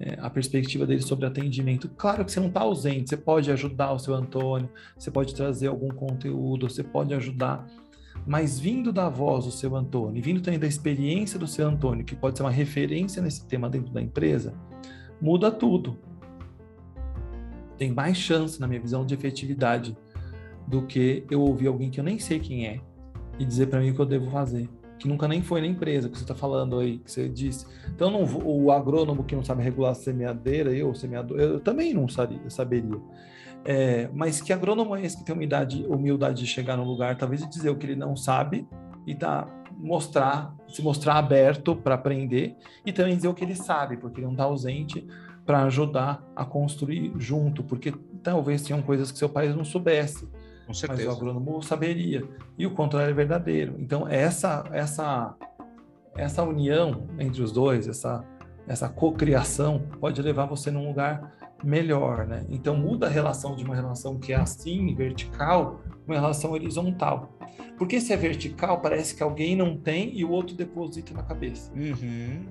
é, 0.00 0.16
a 0.18 0.30
perspectiva 0.30 0.86
dele 0.86 1.02
sobre 1.02 1.26
atendimento. 1.26 1.88
Claro 1.90 2.24
que 2.24 2.32
você 2.32 2.40
não 2.40 2.48
está 2.48 2.60
ausente, 2.60 3.10
você 3.10 3.16
pode 3.16 3.52
ajudar 3.52 3.92
o 3.92 3.98
seu 3.98 4.14
Antônio, 4.14 4.68
você 4.98 5.10
pode 5.10 5.34
trazer 5.34 5.68
algum 5.68 5.90
conteúdo, 5.90 6.68
você 6.68 6.82
pode 6.82 7.12
ajudar, 7.14 7.66
mas 8.26 8.58
vindo 8.58 8.92
da 8.92 9.08
voz 9.08 9.44
do 9.44 9.50
seu 9.50 9.76
Antônio, 9.76 10.22
vindo 10.22 10.40
também 10.40 10.58
da 10.58 10.66
experiência 10.66 11.38
do 11.38 11.46
seu 11.46 11.68
Antônio, 11.68 12.04
que 12.04 12.16
pode 12.16 12.38
ser 12.38 12.42
uma 12.42 12.50
referência 12.50 13.22
nesse 13.22 13.46
tema 13.46 13.68
dentro 13.68 13.92
da 13.92 14.00
empresa, 14.00 14.54
muda 15.20 15.50
tudo. 15.50 15.98
Tem 17.80 17.90
mais 17.90 18.18
chance, 18.18 18.60
na 18.60 18.68
minha 18.68 18.78
visão, 18.78 19.06
de 19.06 19.14
efetividade 19.14 19.96
do 20.68 20.82
que 20.82 21.24
eu 21.30 21.40
ouvir 21.40 21.66
alguém 21.66 21.88
que 21.88 21.98
eu 21.98 22.04
nem 22.04 22.18
sei 22.18 22.38
quem 22.38 22.66
é 22.66 22.78
e 23.38 23.44
dizer 23.46 23.68
para 23.68 23.80
mim 23.80 23.88
o 23.88 23.94
que 23.94 24.00
eu 24.00 24.04
devo 24.04 24.30
fazer, 24.30 24.68
que 24.98 25.08
nunca 25.08 25.26
nem 25.26 25.40
foi 25.40 25.62
na 25.62 25.66
empresa 25.66 26.10
que 26.10 26.18
você 26.18 26.24
está 26.24 26.34
falando 26.34 26.78
aí, 26.78 26.98
que 26.98 27.10
você 27.10 27.26
disse. 27.26 27.66
Então, 27.88 28.10
não, 28.10 28.22
o 28.44 28.70
agrônomo 28.70 29.24
que 29.24 29.34
não 29.34 29.42
sabe 29.42 29.62
regular 29.62 29.92
a 29.92 29.94
semeadeira, 29.94 30.74
eu, 30.74 30.94
semeador, 30.94 31.40
eu 31.40 31.58
também 31.58 31.94
não 31.94 32.06
sabia, 32.06 32.50
saberia. 32.50 33.00
É, 33.64 34.10
mas 34.12 34.42
que 34.42 34.52
agrônomo 34.52 34.94
é 34.94 35.02
esse 35.02 35.16
que 35.16 35.24
tem 35.24 35.34
humildade, 35.34 35.82
humildade 35.88 36.42
de 36.42 36.46
chegar 36.46 36.76
no 36.76 36.84
lugar, 36.84 37.16
talvez 37.16 37.48
dizer 37.48 37.70
o 37.70 37.76
que 37.76 37.86
ele 37.86 37.96
não 37.96 38.14
sabe 38.14 38.68
e 39.06 39.14
tá 39.14 39.48
mostrar, 39.78 40.54
se 40.68 40.82
mostrar 40.82 41.14
aberto 41.14 41.74
para 41.74 41.94
aprender 41.94 42.56
e 42.84 42.92
também 42.92 43.16
dizer 43.16 43.28
o 43.28 43.34
que 43.34 43.42
ele 43.42 43.56
sabe, 43.56 43.96
porque 43.96 44.20
ele 44.20 44.26
não 44.26 44.34
está 44.34 44.44
ausente 44.44 45.08
para 45.44 45.64
ajudar 45.64 46.24
a 46.36 46.44
construir 46.44 47.12
junto, 47.18 47.62
porque 47.64 47.92
talvez 48.22 48.62
tenham 48.62 48.82
coisas 48.82 49.10
que 49.10 49.18
seu 49.18 49.28
país 49.28 49.54
não 49.54 49.64
soubesse, 49.64 50.28
mas 50.66 51.04
o 51.04 51.10
agrônomo 51.10 51.62
saberia. 51.62 52.24
E 52.56 52.66
o 52.66 52.70
contrário 52.70 53.10
é 53.10 53.14
verdadeiro. 53.14 53.74
Então 53.78 54.06
essa 54.06 54.64
essa 54.72 55.34
essa 56.16 56.42
união 56.42 57.06
entre 57.18 57.42
os 57.42 57.52
dois, 57.52 57.88
essa 57.88 58.24
essa 58.66 58.88
cocriação 58.88 59.82
pode 59.98 60.22
levar 60.22 60.46
você 60.46 60.70
num 60.70 60.86
lugar 60.86 61.34
melhor, 61.64 62.26
né? 62.26 62.44
Então 62.48 62.76
muda 62.76 63.06
a 63.06 63.10
relação 63.10 63.56
de 63.56 63.64
uma 63.64 63.74
relação 63.74 64.18
que 64.18 64.32
é 64.32 64.36
assim, 64.36 64.94
vertical, 64.94 65.80
uma 66.06 66.14
relação 66.14 66.52
horizontal. 66.52 67.36
Porque 67.76 68.00
se 68.00 68.12
é 68.12 68.16
vertical, 68.16 68.80
parece 68.80 69.14
que 69.14 69.22
alguém 69.22 69.56
não 69.56 69.76
tem 69.76 70.16
e 70.16 70.24
o 70.24 70.30
outro 70.30 70.54
deposita 70.54 71.12
na 71.14 71.22
cabeça. 71.22 71.72
Uhum. 71.74 72.44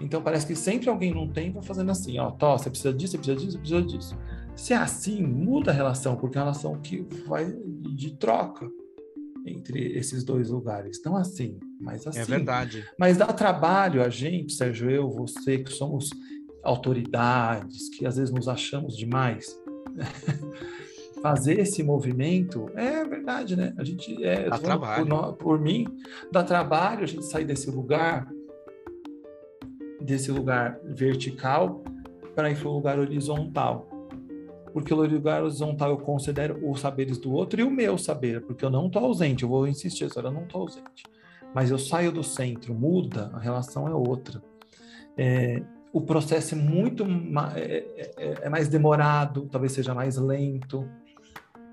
Então 0.00 0.22
parece 0.22 0.46
que 0.46 0.54
sempre 0.54 0.88
alguém 0.88 1.14
não 1.14 1.28
tem 1.28 1.50
vai 1.50 1.62
fazendo 1.62 1.90
assim, 1.90 2.18
ó, 2.18 2.30
tó, 2.30 2.58
você 2.58 2.68
precisa 2.68 2.92
disso, 2.92 3.12
você 3.12 3.18
precisa 3.18 3.36
disso, 3.36 3.52
você 3.52 3.58
precisa 3.58 3.82
disso. 3.82 4.18
Se 4.54 4.72
é 4.72 4.76
assim, 4.76 5.22
muda 5.22 5.70
a 5.70 5.74
relação, 5.74 6.16
porque 6.16 6.36
é 6.36 6.40
uma 6.40 6.46
relação 6.46 6.78
que 6.80 7.06
vai 7.26 7.46
de 7.94 8.16
troca 8.16 8.70
entre 9.46 9.96
esses 9.96 10.24
dois 10.24 10.50
lugares. 10.50 11.00
Não 11.04 11.16
assim, 11.16 11.58
mas 11.80 12.06
assim. 12.06 12.20
É 12.20 12.24
verdade. 12.24 12.84
Mas 12.98 13.16
dá 13.16 13.26
trabalho 13.26 14.02
a 14.02 14.08
gente, 14.08 14.52
Sérgio, 14.52 14.90
eu, 14.90 15.10
você, 15.10 15.58
que 15.58 15.72
somos 15.72 16.10
autoridades, 16.62 17.88
que 17.90 18.06
às 18.06 18.16
vezes 18.16 18.34
nos 18.34 18.48
achamos 18.48 18.96
demais. 18.96 19.56
Fazer 21.22 21.58
esse 21.58 21.82
movimento 21.82 22.70
é 22.76 23.04
verdade, 23.04 23.56
né? 23.56 23.74
A 23.78 23.84
gente 23.84 24.22
é 24.22 24.48
dá 24.48 24.58
trabalho. 24.58 25.06
Por, 25.06 25.32
por 25.34 25.60
mim, 25.60 25.86
dá 26.30 26.42
trabalho 26.42 27.04
a 27.04 27.06
gente 27.06 27.24
sair 27.24 27.44
desse 27.44 27.70
lugar, 27.70 28.28
desse 30.06 30.30
lugar 30.30 30.78
vertical, 30.84 31.82
para 32.34 32.50
ir 32.50 32.58
para 32.58 32.68
o 32.68 32.72
lugar 32.74 32.98
horizontal. 32.98 33.88
Porque 34.72 34.92
o 34.92 34.96
lugar 34.96 35.42
horizontal 35.42 35.90
eu 35.90 35.98
considero 35.98 36.70
os 36.70 36.80
saberes 36.80 37.18
do 37.18 37.32
outro 37.32 37.60
e 37.60 37.64
o 37.64 37.70
meu 37.70 37.98
saber, 37.98 38.42
porque 38.42 38.64
eu 38.64 38.70
não 38.70 38.86
estou 38.86 39.04
ausente, 39.04 39.42
eu 39.42 39.48
vou 39.48 39.66
insistir, 39.66 40.08
eu 40.14 40.30
não 40.30 40.42
estou 40.42 40.62
ausente. 40.62 41.04
Mas 41.54 41.70
eu 41.70 41.78
saio 41.78 42.12
do 42.12 42.22
centro, 42.22 42.74
muda, 42.74 43.30
a 43.34 43.38
relação 43.38 43.88
é 43.88 43.94
outra. 43.94 44.42
É, 45.16 45.62
o 45.92 46.00
processo 46.02 46.54
é 46.54 46.58
muito 46.58 47.06
é, 47.54 47.86
é, 47.96 48.34
é, 48.42 48.48
mais 48.50 48.68
demorado, 48.68 49.48
talvez 49.50 49.72
seja 49.72 49.94
mais 49.94 50.18
lento, 50.18 50.86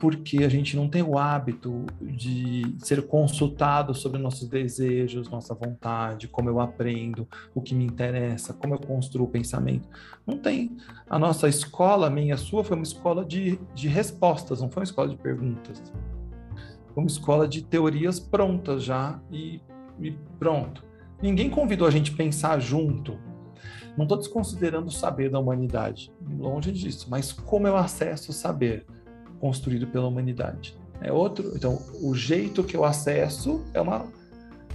porque 0.03 0.39
a 0.43 0.49
gente 0.49 0.75
não 0.75 0.89
tem 0.89 1.01
o 1.01 1.17
hábito 1.17 1.85
de 2.01 2.75
ser 2.79 3.07
consultado 3.07 3.95
sobre 3.95 4.19
nossos 4.19 4.49
desejos, 4.49 5.29
nossa 5.29 5.53
vontade, 5.53 6.27
como 6.27 6.49
eu 6.49 6.59
aprendo, 6.59 7.25
o 7.55 7.61
que 7.61 7.73
me 7.73 7.85
interessa, 7.85 8.53
como 8.53 8.73
eu 8.73 8.79
construo 8.79 9.27
o 9.27 9.29
pensamento. 9.29 9.87
Não 10.27 10.37
tem. 10.37 10.75
A 11.09 11.17
nossa 11.17 11.47
escola, 11.47 12.09
minha, 12.09 12.33
a 12.33 12.37
sua, 12.37 12.65
foi 12.65 12.75
uma 12.75 12.83
escola 12.83 13.23
de, 13.23 13.57
de 13.73 13.87
respostas, 13.87 14.59
não 14.59 14.69
foi 14.69 14.81
uma 14.81 14.83
escola 14.83 15.07
de 15.07 15.15
perguntas. 15.15 15.81
Foi 16.93 17.01
uma 17.01 17.07
escola 17.07 17.47
de 17.47 17.63
teorias 17.63 18.19
prontas 18.19 18.83
já 18.83 19.21
e, 19.31 19.61
e 20.01 20.11
pronto. 20.37 20.83
Ninguém 21.21 21.49
convidou 21.49 21.87
a 21.87 21.91
gente 21.91 22.11
a 22.11 22.17
pensar 22.17 22.59
junto 22.59 23.17
não 23.95 24.05
estou 24.05 24.17
desconsiderando 24.17 24.87
o 24.87 24.91
saber 24.91 25.29
da 25.29 25.37
humanidade, 25.37 26.11
longe 26.39 26.71
disso, 26.71 27.05
mas 27.11 27.31
como 27.31 27.67
eu 27.67 27.77
acesso 27.77 28.31
o 28.31 28.33
saber 28.33 28.87
construído 29.43 29.85
pela 29.87 30.07
humanidade. 30.07 30.73
É 31.01 31.11
outro, 31.11 31.51
então, 31.53 31.77
o 32.01 32.15
jeito 32.15 32.63
que 32.63 32.77
eu 32.77 32.85
acesso 32.85 33.61
é 33.73 33.81
uma 33.81 34.07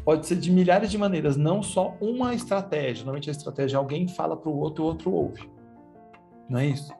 pode 0.04 0.26
ser 0.26 0.36
de 0.36 0.50
milhares 0.50 0.90
de 0.90 0.98
maneiras, 0.98 1.38
não 1.38 1.62
só 1.62 1.96
uma 2.02 2.34
estratégia. 2.34 3.02
Normalmente 3.02 3.30
a 3.30 3.32
estratégia 3.32 3.76
é 3.76 3.78
alguém 3.78 4.06
fala 4.06 4.36
para 4.36 4.50
o 4.50 4.58
outro, 4.58 4.84
o 4.84 4.86
outro 4.86 5.10
ouve. 5.10 5.50
Não 6.50 6.58
é 6.58 6.66
isso? 6.66 6.92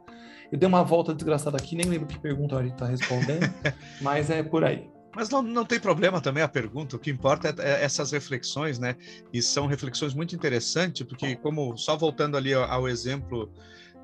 Eu 0.50 0.58
dei 0.58 0.66
uma 0.66 0.82
volta 0.82 1.14
desgraçada 1.14 1.58
aqui, 1.58 1.76
nem 1.76 1.84
lembro 1.84 2.06
que 2.06 2.18
pergunta 2.18 2.56
a 2.56 2.62
gente 2.62 2.72
está 2.72 2.86
respondendo, 2.86 3.52
mas 4.00 4.30
é 4.30 4.42
por 4.42 4.64
aí. 4.64 4.88
Mas 5.14 5.28
não, 5.28 5.42
não 5.42 5.64
tem 5.66 5.78
problema 5.78 6.22
também 6.22 6.42
a 6.42 6.48
pergunta, 6.48 6.96
o 6.96 6.98
que 6.98 7.10
importa 7.10 7.54
é, 7.58 7.70
é 7.70 7.84
essas 7.84 8.12
reflexões, 8.12 8.78
né? 8.78 8.96
E 9.30 9.42
são 9.42 9.66
reflexões 9.66 10.14
muito 10.14 10.34
interessantes, 10.34 11.06
porque 11.06 11.36
como, 11.36 11.76
só 11.76 11.98
voltando 11.98 12.34
ali 12.34 12.54
ao, 12.54 12.64
ao 12.64 12.88
exemplo 12.88 13.52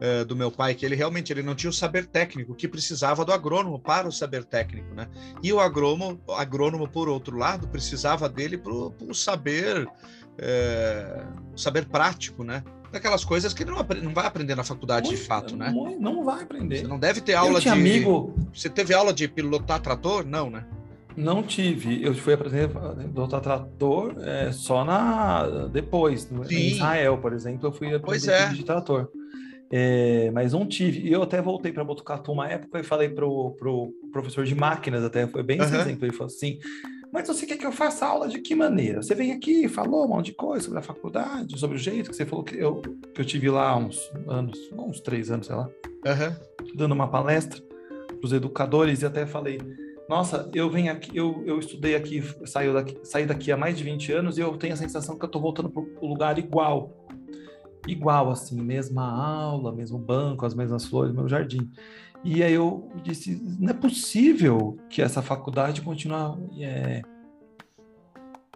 uh, 0.05 0.25
do 0.25 0.37
meu 0.37 0.51
pai, 0.51 0.75
que 0.75 0.85
ele 0.85 0.95
realmente 0.95 1.33
ele 1.33 1.43
não 1.43 1.55
tinha 1.55 1.71
o 1.71 1.73
saber 1.73 2.07
técnico, 2.07 2.55
que 2.55 2.69
precisava 2.69 3.25
do 3.25 3.33
agrônomo 3.33 3.79
para 3.79 4.07
o 4.07 4.13
saber 4.13 4.45
técnico, 4.45 4.95
né? 4.95 5.09
E 5.43 5.53
o 5.53 5.61
agrônomo, 5.61 6.21
agrônomo 6.37 6.87
por 6.89 7.09
outro 7.09 7.37
lado, 7.37 7.67
precisava 7.69 8.29
dele 8.29 8.59
para 8.59 8.73
o 8.73 9.15
saber, 9.15 9.87
uh, 9.87 11.59
saber 11.59 11.87
prático, 11.87 12.45
né? 12.45 12.63
daquelas 12.95 13.25
coisas 13.25 13.53
que 13.53 13.65
não, 13.65 13.75
não 14.03 14.15
vai 14.15 14.25
aprender 14.25 14.55
na 14.55 14.63
faculdade 14.63 15.09
muito, 15.09 15.21
de 15.21 15.27
fato, 15.27 15.57
né? 15.57 15.75
Não 15.99 16.25
vai 16.25 16.45
aprender. 16.45 16.79
Você 16.79 16.87
não 16.87 16.97
deve 16.99 17.21
ter 17.21 17.35
aula 17.35 17.61
de. 17.61 17.69
Amigo... 17.69 18.35
Você 18.55 18.71
teve 18.71 18.95
aula 18.95 19.13
de 19.13 19.27
pilotar 19.27 19.81
trator? 19.81 20.25
Não, 20.25 20.49
né? 20.49 20.65
Não 21.17 21.43
tive. 21.43 22.03
Eu 22.03 22.15
fui 22.15 22.35
aprender 22.35 22.71
a 22.75 23.41
trator 23.41 24.15
é, 24.21 24.51
só 24.53 24.85
na 24.85 25.67
depois. 25.69 26.23
Sim. 26.23 26.39
Em 26.51 26.69
Israel, 26.69 27.19
por 27.19 27.33
exemplo, 27.33 27.69
eu 27.69 27.73
fui 27.73 27.89
aprender 27.89 28.05
pois 28.05 28.29
é. 28.29 28.49
de 28.49 28.65
trator. 28.65 29.09
É, 29.71 30.31
mas 30.33 30.53
não 30.53 30.67
tive. 30.67 31.01
E 31.01 31.13
eu 31.13 31.23
até 31.23 31.41
voltei 31.41 31.73
para 31.73 31.85
Botucatu 31.85 32.33
uma 32.33 32.49
época 32.49 32.81
e 32.81 32.85
falei 32.85 33.09
pro, 33.09 33.53
pro 33.53 33.93
professor 34.13 34.45
de 34.45 34.55
máquinas, 34.55 35.03
até 35.03 35.27
foi 35.27 35.43
bem 35.43 35.59
uhum. 35.59 35.65
esse 35.65 35.77
exemplo. 35.77 36.05
Ele 36.05 36.13
falou 36.13 36.33
assim: 36.33 36.59
Mas 37.13 37.27
você 37.27 37.47
quer 37.47 37.57
que 37.57 37.67
eu 37.67 37.73
faça 37.73 38.07
aula 38.07 38.29
de 38.29 38.41
que 38.41 38.55
maneira? 38.55 39.03
Você 39.03 39.15
vem 39.15 39.33
aqui, 39.33 39.69
falou 39.69 40.05
um 40.05 40.09
monte 40.09 40.27
de 40.27 40.35
coisa 40.35 40.65
sobre 40.65 40.79
a 40.79 40.83
faculdade, 40.83 41.59
sobre 41.59 41.77
o 41.77 41.81
jeito 41.81 42.11
que 42.11 42.17
você 42.17 42.27
falou 42.27 42.45
que 42.45 42.57
eu, 42.57 42.83
que 43.15 43.21
eu 43.21 43.25
tive 43.25 43.51
lá 43.51 43.77
uns 43.77 43.99
anos, 44.29 44.59
uns 44.73 45.01
três 45.01 45.31
anos, 45.31 45.47
sei 45.47 45.57
lá, 45.57 45.65
uhum. 45.67 46.37
dando 46.75 46.93
uma 46.93 47.09
palestra 47.09 47.61
para 47.61 48.19
os 48.23 48.33
educadores 48.33 49.03
e 49.03 49.07
até 49.07 49.27
falei 49.27 49.59
nossa, 50.09 50.51
eu 50.55 50.69
venho 50.69 50.93
aqui, 50.93 51.17
eu, 51.17 51.43
eu 51.47 51.59
estudei 51.59 51.95
aqui, 51.95 52.23
saí 52.45 52.71
daqui, 52.73 52.99
saí 53.03 53.27
daqui 53.27 53.51
há 53.51 53.57
mais 53.57 53.77
de 53.77 53.85
20 53.85 54.13
anos 54.13 54.37
e 54.37 54.41
eu 54.41 54.57
tenho 54.59 54.75
a 54.75 54.77
sensação 54.77 55.19
que 55.19 55.25
eu 55.25 55.27
estou 55.27 55.41
voltando 55.41 55.71
para 55.71 55.83
o 55.83 56.07
lugar 56.07 56.39
igual. 56.39 57.04
Igual, 57.87 58.31
assim, 58.31 58.61
mesma 58.61 59.05
aula, 59.05 59.73
mesmo 59.73 59.99
banco, 59.99 60.47
as 60.47 60.55
mesmas 60.55 60.87
flores, 60.87 61.15
meu 61.15 61.29
jardim. 61.29 61.71
E 62.23 62.43
aí 62.43 62.55
eu 62.55 62.91
disse, 63.03 63.39
não 63.59 63.71
é 63.71 63.75
possível 63.75 64.79
que 64.89 65.03
essa 65.03 65.23
faculdade 65.23 65.83
continue... 65.83 66.63
É, 66.63 67.03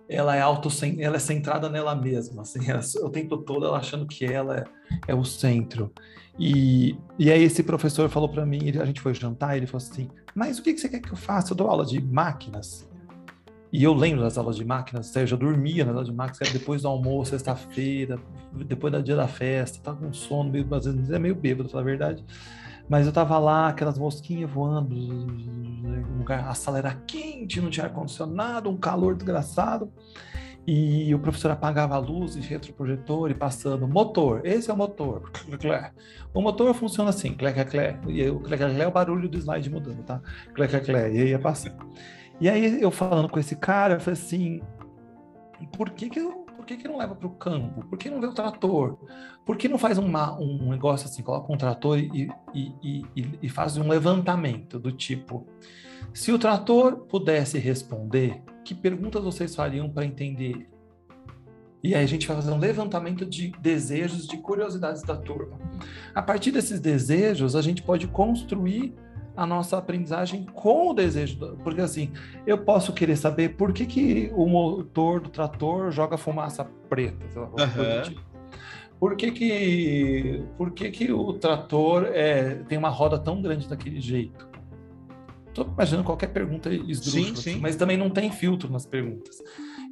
ela 0.08 0.34
é 0.34 0.40
auto 0.40 0.70
ela 0.98 1.16
é 1.16 1.18
centrada 1.18 1.68
nela 1.68 1.94
mesma, 1.94 2.42
assim, 2.42 2.60
o 3.04 3.10
tempo 3.10 3.36
todo 3.36 3.66
ela 3.66 3.76
achando 3.76 4.06
que 4.06 4.24
ela 4.24 4.56
é, 4.56 4.64
é 5.08 5.14
o 5.14 5.24
centro. 5.24 5.92
E, 6.38 6.96
e 7.18 7.30
aí 7.30 7.42
esse 7.42 7.62
professor 7.62 8.08
falou 8.08 8.28
para 8.28 8.46
mim, 8.46 8.70
a 8.80 8.86
gente 8.86 9.00
foi 9.00 9.12
jantar, 9.12 9.56
ele 9.56 9.66
falou 9.66 9.84
assim, 9.84 10.08
mas 10.34 10.58
o 10.58 10.62
que, 10.62 10.72
que 10.72 10.80
você 10.80 10.88
quer 10.88 11.00
que 11.00 11.12
eu 11.12 11.16
faça? 11.16 11.52
Eu 11.52 11.56
dou 11.56 11.68
aula 11.68 11.84
de 11.84 12.00
máquinas. 12.00 12.88
E 13.72 13.84
eu 13.84 13.92
lembro 13.92 14.22
das 14.22 14.38
aulas 14.38 14.56
de 14.56 14.64
máquinas, 14.64 15.06
Sérgio, 15.08 15.34
eu 15.34 15.38
dormia 15.38 15.84
nas 15.84 15.94
aulas 15.94 16.08
de 16.08 16.14
máquinas, 16.14 16.52
depois 16.52 16.82
do 16.82 16.88
almoço, 16.88 17.32
sexta-feira, 17.32 18.18
depois 18.66 18.92
do 18.92 19.02
dia 19.02 19.16
da 19.16 19.28
festa, 19.28 19.78
tava 19.82 19.98
com 19.98 20.12
sono, 20.12 20.50
meio, 20.50 20.66
às 20.74 20.86
vezes 20.86 21.10
é 21.10 21.18
meio 21.18 21.34
bêbado, 21.34 21.70
na 21.74 21.82
verdade. 21.82 22.24
Mas 22.88 23.06
eu 23.06 23.12
tava 23.12 23.38
lá, 23.38 23.68
aquelas 23.68 23.98
mosquinhas 23.98 24.50
voando, 24.50 24.96
a 26.28 26.54
sala 26.54 26.78
era 26.78 26.94
quente, 27.06 27.60
não 27.60 27.68
tinha 27.68 27.84
ar-condicionado, 27.84 28.70
um 28.70 28.76
calor 28.76 29.14
desgraçado. 29.14 29.92
E 30.66 31.14
o 31.14 31.18
professor 31.18 31.50
apagava 31.50 31.94
a 31.94 31.98
luz 31.98 32.36
e 32.36 32.40
retroprojetor 32.40 33.30
e 33.30 33.34
passando 33.34 33.88
motor, 33.88 34.42
esse 34.44 34.70
é 34.70 34.74
o 34.74 34.76
motor. 34.76 35.30
O 36.34 36.42
motor 36.42 36.74
funciona 36.74 37.08
assim, 37.08 37.32
clec, 37.32 37.64
clec, 37.64 37.98
e 38.06 38.28
o 38.28 38.38
clec, 38.38 38.62
clec 38.62 38.80
é 38.82 38.86
o 38.86 38.90
barulho 38.90 39.30
do 39.30 39.38
slide 39.38 39.70
mudando, 39.70 40.04
tá? 40.04 40.20
Clec, 40.54 40.78
clec, 40.84 41.16
e 41.16 41.20
aí 41.20 41.28
ia 41.30 41.38
passando. 41.38 41.86
E 42.40 42.48
aí 42.48 42.80
eu 42.80 42.90
falando 42.90 43.28
com 43.28 43.38
esse 43.38 43.56
cara, 43.56 43.94
eu 43.94 44.00
falei 44.00 44.20
assim, 44.20 44.60
por 45.76 45.90
que 45.90 46.08
que, 46.08 46.20
por 46.20 46.64
que, 46.64 46.76
que 46.76 46.86
não 46.86 46.98
leva 46.98 47.14
para 47.14 47.26
o 47.26 47.30
campo? 47.30 47.84
Por 47.86 47.98
que 47.98 48.08
não 48.08 48.20
vê 48.20 48.26
o 48.26 48.32
trator? 48.32 48.96
Por 49.44 49.56
que 49.56 49.68
não 49.68 49.78
faz 49.78 49.98
uma, 49.98 50.38
um 50.38 50.70
negócio 50.70 51.08
assim, 51.08 51.22
coloca 51.22 51.52
um 51.52 51.56
trator 51.56 51.98
e, 51.98 52.30
e, 52.54 52.74
e, 53.16 53.38
e 53.42 53.48
faz 53.48 53.76
um 53.76 53.88
levantamento 53.88 54.78
do 54.78 54.92
tipo, 54.92 55.46
se 56.12 56.32
o 56.32 56.38
trator 56.38 56.96
pudesse 56.96 57.58
responder, 57.58 58.42
que 58.64 58.74
perguntas 58.74 59.22
vocês 59.22 59.54
fariam 59.54 59.88
para 59.88 60.04
entender 60.04 60.68
E 61.82 61.94
aí 61.94 62.04
a 62.04 62.06
gente 62.06 62.26
vai 62.26 62.36
fazer 62.36 62.52
um 62.52 62.58
levantamento 62.58 63.24
de 63.24 63.52
desejos, 63.60 64.26
de 64.26 64.36
curiosidades 64.36 65.02
da 65.02 65.16
turma. 65.16 65.58
A 66.14 66.22
partir 66.22 66.50
desses 66.50 66.80
desejos, 66.80 67.54
a 67.54 67.62
gente 67.62 67.82
pode 67.82 68.06
construir 68.08 68.94
a 69.38 69.46
nossa 69.46 69.78
aprendizagem 69.78 70.44
com 70.52 70.90
o 70.90 70.92
desejo. 70.92 71.56
Porque 71.62 71.80
assim, 71.80 72.10
eu 72.44 72.58
posso 72.58 72.92
querer 72.92 73.16
saber 73.16 73.50
por 73.50 73.72
que, 73.72 73.86
que 73.86 74.32
o 74.34 74.46
motor 74.46 75.20
do 75.20 75.28
trator 75.28 75.92
joga 75.92 76.18
fumaça 76.18 76.64
preta, 76.88 77.24
sei 77.30 77.40
lá, 77.40 77.48
uhum. 77.48 78.02
tipo. 78.02 78.28
Por 78.98 79.14
que 79.14 79.30
que, 79.30 80.42
por 80.56 80.72
que, 80.72 80.90
que 80.90 81.12
o 81.12 81.32
trator 81.34 82.06
é, 82.12 82.56
tem 82.68 82.76
uma 82.76 82.88
roda 82.88 83.16
tão 83.16 83.40
grande 83.40 83.68
daquele 83.68 84.00
jeito? 84.00 84.47
Estou 85.58 85.74
imaginando 85.74 86.04
qualquer 86.04 86.28
pergunta 86.28 86.72
esdrúxula, 86.72 87.36
sim, 87.36 87.54
sim. 87.54 87.58
mas 87.60 87.74
também 87.74 87.96
não 87.96 88.10
tem 88.10 88.30
filtro 88.30 88.70
nas 88.70 88.86
perguntas. 88.86 89.42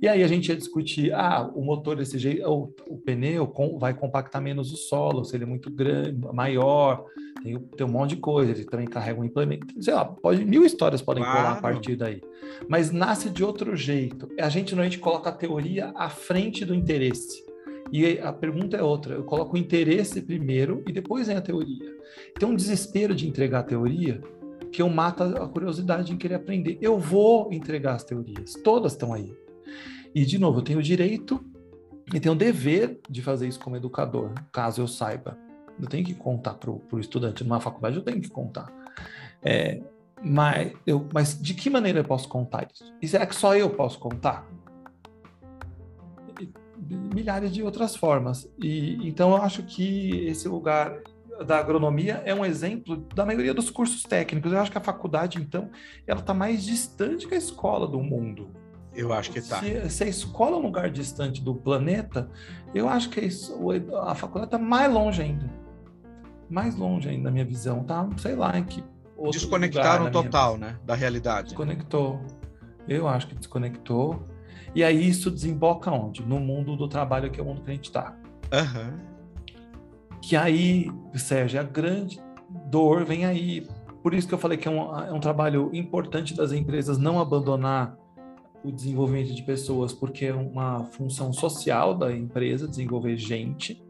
E 0.01 0.07
aí 0.07 0.23
a 0.23 0.29
gente 0.29 0.49
ia 0.49 0.57
discutir, 0.57 1.13
ah, 1.13 1.51
o 1.55 1.65
motor 1.65 1.97
desse 1.97 2.19
jeito, 2.19 2.47
o, 2.49 2.73
o 2.87 2.99
pneu 2.99 3.47
com, 3.47 3.79
vai 3.79 3.95
compactar 3.95 4.41
menos 4.41 4.73
o 4.73 4.77
solo, 4.77 5.25
se 5.25 5.35
ele 5.35 5.45
é 5.45 5.47
muito 5.47 5.71
grande, 5.71 6.21
maior, 6.33 7.05
tem, 7.43 7.59
tem 7.59 7.87
um 7.87 7.91
monte 7.91 8.11
de 8.11 8.17
coisa, 8.17 8.53
ele 8.53 8.65
também 8.65 8.87
carrega 8.87 9.21
um 9.21 9.25
implemento, 9.25 9.67
sei 9.83 9.95
lá, 9.95 10.05
pode, 10.05 10.45
mil 10.45 10.65
histórias 10.65 11.03
podem 11.03 11.25
claro. 11.25 11.39
colar 11.39 11.53
a 11.53 11.61
partir 11.61 11.97
daí. 11.97 12.21
Mas 12.69 12.91
nasce 12.91 13.31
de 13.31 13.43
outro 13.43 13.75
jeito. 13.75 14.29
A 14.39 14.49
gente 14.49 14.73
normalmente 14.73 14.99
coloca 14.99 15.31
a 15.31 15.33
teoria 15.33 15.93
à 15.97 16.09
frente 16.09 16.65
do 16.65 16.75
interesse. 16.75 17.45
E 17.93 18.19
a 18.19 18.33
pergunta 18.33 18.77
é 18.77 18.83
outra, 18.83 19.15
eu 19.15 19.25
coloco 19.25 19.55
o 19.55 19.59
interesse 19.59 20.21
primeiro 20.21 20.83
e 20.87 20.93
depois 20.93 21.29
vem 21.29 21.37
a 21.37 21.41
teoria. 21.41 21.95
Tem 22.39 22.49
um 22.49 22.55
desespero 22.55 23.15
de 23.15 23.29
entregar 23.29 23.61
a 23.61 23.63
teoria 23.63 24.21
que 24.77 24.83
eu 24.83 24.91
mato 24.91 25.23
a 25.23 25.49
curiosidade 25.49 26.13
em 26.13 26.19
querer 26.19 26.35
aprender. 26.35 26.77
Eu 26.83 26.99
vou 26.99 27.51
entregar 27.51 27.95
as 27.95 28.05
teorias, 28.05 28.53
todas 28.63 28.93
estão 28.93 29.15
aí. 29.15 29.35
E, 30.15 30.27
de 30.27 30.39
novo, 30.39 30.59
eu 30.59 30.63
tenho 30.63 30.81
o 30.81 30.83
direito 30.83 31.43
e 32.13 32.21
tenho 32.21 32.35
o 32.35 32.39
dever 32.39 33.01
de 33.09 33.23
fazer 33.23 33.49
isso 33.49 33.59
como 33.59 33.75
educador, 33.75 34.35
caso 34.53 34.83
eu 34.83 34.87
saiba. 34.87 35.39
Eu 35.81 35.89
tenho 35.89 36.05
que 36.05 36.13
contar 36.13 36.55
para 36.55 36.71
o 36.71 37.01
estudante. 37.01 37.43
Numa 37.43 37.59
faculdade, 37.59 37.97
eu 37.97 38.03
tenho 38.03 38.21
que 38.21 38.29
contar. 38.29 38.71
É, 39.43 39.81
mas, 40.23 40.75
eu, 40.87 41.09
mas 41.11 41.41
de 41.41 41.55
que 41.55 41.71
maneira 41.71 42.01
eu 42.01 42.05
posso 42.05 42.29
contar 42.29 42.69
isso? 42.71 42.95
E 43.01 43.09
será 43.09 43.25
que 43.25 43.35
só 43.35 43.57
eu 43.57 43.71
posso 43.71 43.99
contar? 43.99 44.47
Milhares 47.15 47.51
de 47.51 47.63
outras 47.63 47.97
formas. 47.97 48.47
E 48.63 49.09
então 49.09 49.31
eu 49.31 49.37
acho 49.37 49.63
que 49.63 50.27
esse 50.27 50.47
lugar 50.49 51.01
da 51.45 51.59
agronomia 51.59 52.23
é 52.25 52.35
um 52.35 52.45
exemplo 52.45 52.97
da 53.15 53.25
maioria 53.25 53.53
dos 53.53 53.71
cursos 53.71 54.03
técnicos. 54.03 54.53
Eu 54.53 54.61
acho 54.61 54.71
que 54.71 54.79
a 54.79 54.81
faculdade, 54.81 55.39
então, 55.39 55.71
ela 56.07 56.21
está 56.21 56.33
mais 56.33 56.65
distante 56.65 57.27
que 57.27 57.35
a 57.35 57.39
escola 57.39 57.87
do 57.87 58.01
mundo. 58.01 58.51
Eu 58.95 59.13
acho 59.13 59.31
que 59.31 59.39
está. 59.39 59.61
Se, 59.61 59.91
se, 59.91 60.05
a 60.05 60.07
escola 60.07 60.57
é 60.57 60.59
um 60.59 60.63
lugar 60.63 60.91
distante 60.91 61.43
do 61.43 61.55
planeta, 61.55 62.31
eu 62.75 62.89
acho 62.89 63.11
que 63.11 63.29
a 64.03 64.15
faculdade 64.15 64.47
está 64.47 64.59
mais 64.59 64.91
longe 64.91 65.21
ainda. 65.21 65.51
Mais 66.49 66.75
longe 66.77 67.09
ainda, 67.09 67.25
na 67.25 67.31
minha 67.31 67.45
visão. 67.45 67.85
Tá, 67.85 68.09
sei 68.17 68.35
lá, 68.35 68.59
em 68.59 68.65
que. 68.65 68.83
Desconectaram 69.31 70.11
total, 70.11 70.57
né? 70.57 70.79
Da 70.85 70.95
realidade. 70.95 71.49
Desconectou. 71.49 72.21
Eu 72.89 73.07
acho 73.07 73.29
que 73.29 73.35
desconectou. 73.35 74.23
E 74.75 74.85
aí 74.85 75.09
isso 75.09 75.31
desemboca 75.31 75.91
onde? 75.91 76.23
No 76.23 76.39
mundo 76.39 76.77
do 76.77 76.89
trabalho, 76.89 77.31
que 77.31 77.41
é 77.41 77.43
o 77.43 77.47
mundo 77.47 77.63
que 77.63 77.71
a 77.71 77.75
gente 77.75 77.87
está. 77.87 78.15
Uhum. 78.53 79.16
Que 80.21 80.37
aí, 80.37 80.91
Sérgio, 81.15 81.61
a 81.61 81.63
grande 81.63 82.21
dor 82.71 83.05
vem 83.05 83.25
aí. 83.25 83.67
Por 84.03 84.15
isso 84.15 84.27
que 84.27 84.35
eu 84.35 84.39
falei 84.39 84.57
que 84.57 84.69
é 84.69 84.71
um, 84.71 84.99
é 84.99 85.13
um 85.13 85.21
trabalho 85.21 85.71
importante 85.73 86.35
das 86.35 86.53
empresas 86.53 86.99
não 86.99 87.21
abandonar 87.21 87.97
o 88.65 88.73
desenvolvimento 88.73 89.33
de 89.33 89.43
pessoas, 89.43 89.93
porque 89.93 90.27
é 90.27 90.35
uma 90.35 90.85
função 90.87 91.33
social 91.33 91.95
da 91.95 92.13
empresa 92.13 92.67
desenvolver 92.67 93.17
gente, 93.17 93.83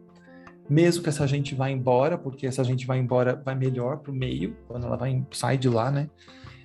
mesmo 0.68 1.02
que 1.02 1.08
essa 1.08 1.26
gente 1.26 1.54
vá 1.54 1.70
embora, 1.70 2.18
porque 2.18 2.46
essa 2.46 2.62
gente 2.62 2.86
vai 2.86 2.98
embora 2.98 3.40
vai 3.42 3.54
melhor 3.54 3.98
para 3.98 4.12
o 4.12 4.14
meio 4.14 4.56
quando 4.66 4.86
ela 4.86 4.96
vai 4.96 5.24
sai 5.30 5.56
de 5.56 5.68
lá, 5.68 5.90
né? 5.90 6.10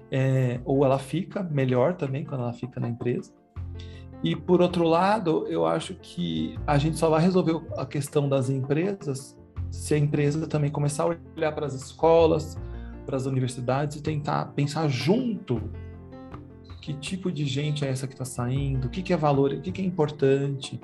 É, 0.09 0.59
ou 0.65 0.83
ela 0.83 0.99
fica 0.99 1.41
melhor 1.41 1.95
também 1.95 2.25
quando 2.25 2.41
ela 2.41 2.53
fica 2.53 2.79
na 2.79 2.89
empresa. 2.89 3.31
E 4.23 4.35
por 4.35 4.61
outro 4.61 4.83
lado, 4.83 5.47
eu 5.47 5.65
acho 5.65 5.95
que 5.95 6.59
a 6.67 6.77
gente 6.77 6.97
só 6.97 7.09
vai 7.09 7.21
resolver 7.21 7.61
a 7.77 7.85
questão 7.85 8.27
das 8.27 8.49
empresas 8.49 9.40
se 9.71 9.93
a 9.93 9.97
empresa 9.97 10.45
também 10.45 10.69
começar 10.69 11.03
a 11.03 11.17
olhar 11.35 11.51
para 11.53 11.65
as 11.65 11.73
escolas, 11.73 12.57
para 13.05 13.15
as 13.15 13.25
universidades 13.25 13.97
e 13.97 14.03
tentar 14.03 14.45
pensar 14.53 14.87
junto 14.89 15.61
que 16.81 16.93
tipo 16.93 17.31
de 17.31 17.45
gente 17.45 17.85
é 17.85 17.89
essa 17.89 18.07
que 18.07 18.13
está 18.13 18.25
saindo, 18.25 18.87
o 18.87 18.89
que, 18.89 19.01
que 19.01 19.13
é 19.13 19.17
valor, 19.17 19.53
o 19.53 19.61
que, 19.61 19.71
que 19.71 19.81
é 19.81 19.85
importante, 19.85 20.79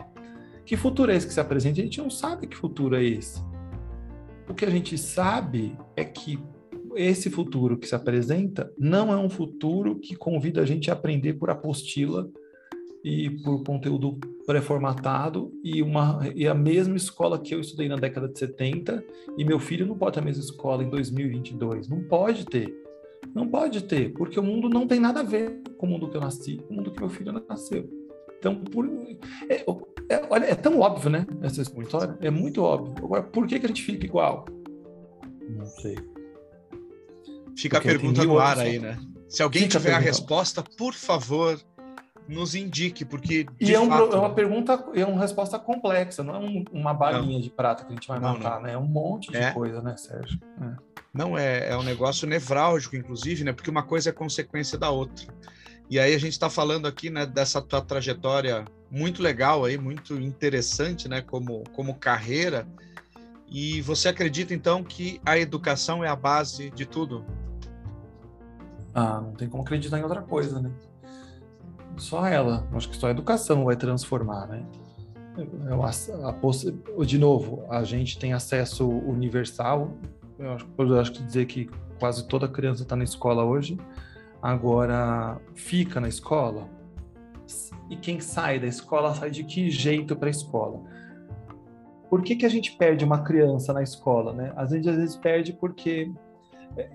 que 0.65 0.77
futuro 0.77 1.11
é 1.11 1.15
esse 1.15 1.27
que 1.27 1.33
se 1.33 1.39
apresenta. 1.39 1.81
A 1.81 1.83
gente 1.83 2.01
não 2.01 2.09
sabe 2.09 2.47
que 2.47 2.55
futuro 2.55 2.95
é 2.95 3.03
esse. 3.03 3.43
O 4.47 4.53
que 4.53 4.63
a 4.63 4.69
gente 4.69 4.97
sabe 4.97 5.77
é 5.95 6.05
que 6.05 6.39
esse 6.95 7.29
futuro 7.29 7.77
que 7.77 7.87
se 7.87 7.95
apresenta 7.95 8.71
não 8.77 9.11
é 9.11 9.17
um 9.17 9.29
futuro 9.29 9.99
que 9.99 10.15
convida 10.15 10.61
a 10.61 10.65
gente 10.65 10.89
a 10.89 10.93
aprender 10.93 11.33
por 11.33 11.49
apostila 11.49 12.29
e 13.03 13.29
por 13.29 13.63
conteúdo 13.63 14.19
pré-formatado 14.45 15.51
e 15.63 15.81
uma 15.81 16.19
e 16.35 16.47
a 16.47 16.53
mesma 16.53 16.95
escola 16.95 17.39
que 17.39 17.53
eu 17.53 17.59
estudei 17.59 17.87
na 17.87 17.95
década 17.95 18.27
de 18.27 18.37
70 18.37 19.03
e 19.37 19.45
meu 19.45 19.59
filho 19.59 19.85
não 19.85 19.97
pode 19.97 20.15
ter 20.15 20.19
a 20.19 20.23
mesma 20.23 20.43
escola 20.43 20.83
em 20.83 20.89
2022, 20.89 21.87
não 21.87 22.03
pode 22.03 22.45
ter. 22.45 22.73
Não 23.33 23.47
pode 23.47 23.83
ter, 23.83 24.13
porque 24.13 24.39
o 24.39 24.43
mundo 24.43 24.69
não 24.69 24.87
tem 24.87 24.99
nada 24.99 25.19
a 25.19 25.23
ver 25.23 25.61
com 25.77 25.85
o 25.85 25.89
mundo 25.89 26.09
que 26.09 26.15
eu 26.15 26.21
nasci, 26.21 26.57
com 26.57 26.73
o 26.73 26.77
mundo 26.77 26.91
que 26.91 26.99
meu 26.99 27.09
filho 27.09 27.31
nasceu. 27.47 27.87
Então, 28.39 28.55
por, 28.55 28.87
é, 29.49 29.63
é, 30.09 30.27
olha, 30.29 30.45
é 30.45 30.55
tão 30.55 30.79
óbvio, 30.79 31.09
né? 31.09 31.25
Essa 31.41 31.61
história 31.61 32.17
é 32.21 32.29
muito 32.29 32.63
óbvio. 32.63 32.93
Agora, 33.03 33.23
por 33.23 33.47
que, 33.47 33.59
que 33.59 33.65
a 33.65 33.69
gente 33.69 33.83
fica 33.83 34.05
igual? 34.05 34.45
Não 35.49 35.65
sei. 35.65 35.95
Fica 37.57 37.77
porque 37.77 37.89
a 37.89 37.91
pergunta 37.91 38.23
no 38.23 38.39
ar 38.39 38.59
aí, 38.59 38.79
né? 38.79 38.99
Se 39.27 39.41
alguém 39.41 39.63
fica 39.63 39.79
tiver 39.79 39.93
a, 39.93 39.97
a 39.97 39.99
resposta, 39.99 40.63
por 40.77 40.93
favor, 40.93 41.59
nos 42.27 42.55
indique, 42.55 43.05
porque. 43.05 43.45
E 43.59 43.73
é, 43.73 43.79
um, 43.79 43.87
fato... 43.87 44.13
é, 44.13 44.19
uma 44.19 44.33
pergunta, 44.33 44.83
é 44.93 45.05
uma 45.05 45.21
resposta 45.21 45.57
complexa, 45.57 46.23
não 46.23 46.35
é 46.35 46.39
um, 46.39 46.65
uma 46.71 46.93
balinha 46.93 47.33
não. 47.33 47.41
de 47.41 47.49
prata 47.49 47.85
que 47.85 47.91
a 47.91 47.95
gente 47.95 48.07
vai 48.07 48.19
não, 48.19 48.33
matar, 48.33 48.55
não. 48.55 48.63
né? 48.63 48.73
É 48.73 48.77
um 48.77 48.85
monte 48.85 49.31
de 49.31 49.37
é. 49.37 49.51
coisa, 49.51 49.81
né, 49.81 49.95
Sérgio? 49.97 50.39
É. 50.61 50.75
Não, 51.13 51.37
é, 51.37 51.69
é 51.69 51.77
um 51.77 51.83
negócio 51.83 52.27
nevrálgico, 52.27 52.95
inclusive, 52.95 53.43
né? 53.43 53.53
Porque 53.53 53.69
uma 53.69 53.83
coisa 53.83 54.09
é 54.09 54.13
consequência 54.13 54.77
da 54.77 54.89
outra. 54.89 55.25
E 55.89 55.99
aí 55.99 56.13
a 56.13 56.19
gente 56.19 56.33
está 56.33 56.49
falando 56.49 56.85
aqui, 56.85 57.09
né, 57.09 57.25
dessa 57.25 57.61
tua 57.61 57.81
trajetória 57.81 58.65
muito 58.91 59.21
legal 59.23 59.63
aí, 59.63 59.77
muito 59.77 60.15
interessante, 60.15 61.07
né, 61.07 61.21
como, 61.21 61.63
como 61.73 61.95
carreira. 61.95 62.67
E 63.49 63.81
você 63.81 64.09
acredita 64.09 64.53
então 64.53 64.83
que 64.83 65.21
a 65.25 65.37
educação 65.37 66.03
é 66.03 66.09
a 66.09 66.15
base 66.15 66.69
de 66.71 66.85
tudo? 66.85 67.25
Ah, 68.93 69.21
não 69.21 69.31
tem 69.33 69.47
como 69.47 69.63
acreditar 69.63 69.97
em 69.97 70.03
outra 70.03 70.21
coisa, 70.21 70.61
né? 70.61 70.69
Só 71.97 72.25
ela. 72.25 72.67
Acho 72.73 72.89
que 72.89 72.95
só 72.95 73.07
a 73.07 73.11
educação 73.11 73.65
vai 73.65 73.75
transformar, 73.75 74.47
né? 74.47 74.65
Eu, 75.67 75.83
a, 75.83 75.89
a, 75.89 77.05
de 77.05 77.17
novo, 77.17 77.63
a 77.69 77.83
gente 77.83 78.17
tem 78.17 78.33
acesso 78.33 78.87
universal 78.87 79.91
eu 80.39 80.53
acho, 80.53 80.67
eu 80.77 80.99
acho 80.99 81.11
que 81.11 81.23
dizer 81.23 81.45
que 81.45 81.69
quase 81.99 82.27
toda 82.27 82.47
criança 82.47 82.83
está 82.83 82.95
na 82.95 83.03
escola 83.03 83.43
hoje. 83.43 83.77
Agora, 84.41 85.39
fica 85.55 85.99
na 85.99 86.07
escola? 86.07 86.69
E 87.89 87.95
quem 87.95 88.19
sai 88.19 88.59
da 88.59 88.67
escola 88.67 89.15
sai 89.15 89.31
de 89.31 89.43
que 89.43 89.69
jeito 89.71 90.15
para 90.15 90.27
a 90.27 90.31
escola? 90.31 90.81
Por 92.09 92.21
que, 92.21 92.35
que 92.35 92.45
a 92.45 92.49
gente 92.49 92.77
perde 92.77 93.03
uma 93.03 93.23
criança 93.23 93.73
na 93.73 93.81
escola? 93.81 94.31
Né? 94.31 94.53
Às 94.55 94.71
vezes, 94.71 94.87
às 94.87 94.95
vezes 94.95 95.15
perde 95.15 95.53
porque. 95.53 96.11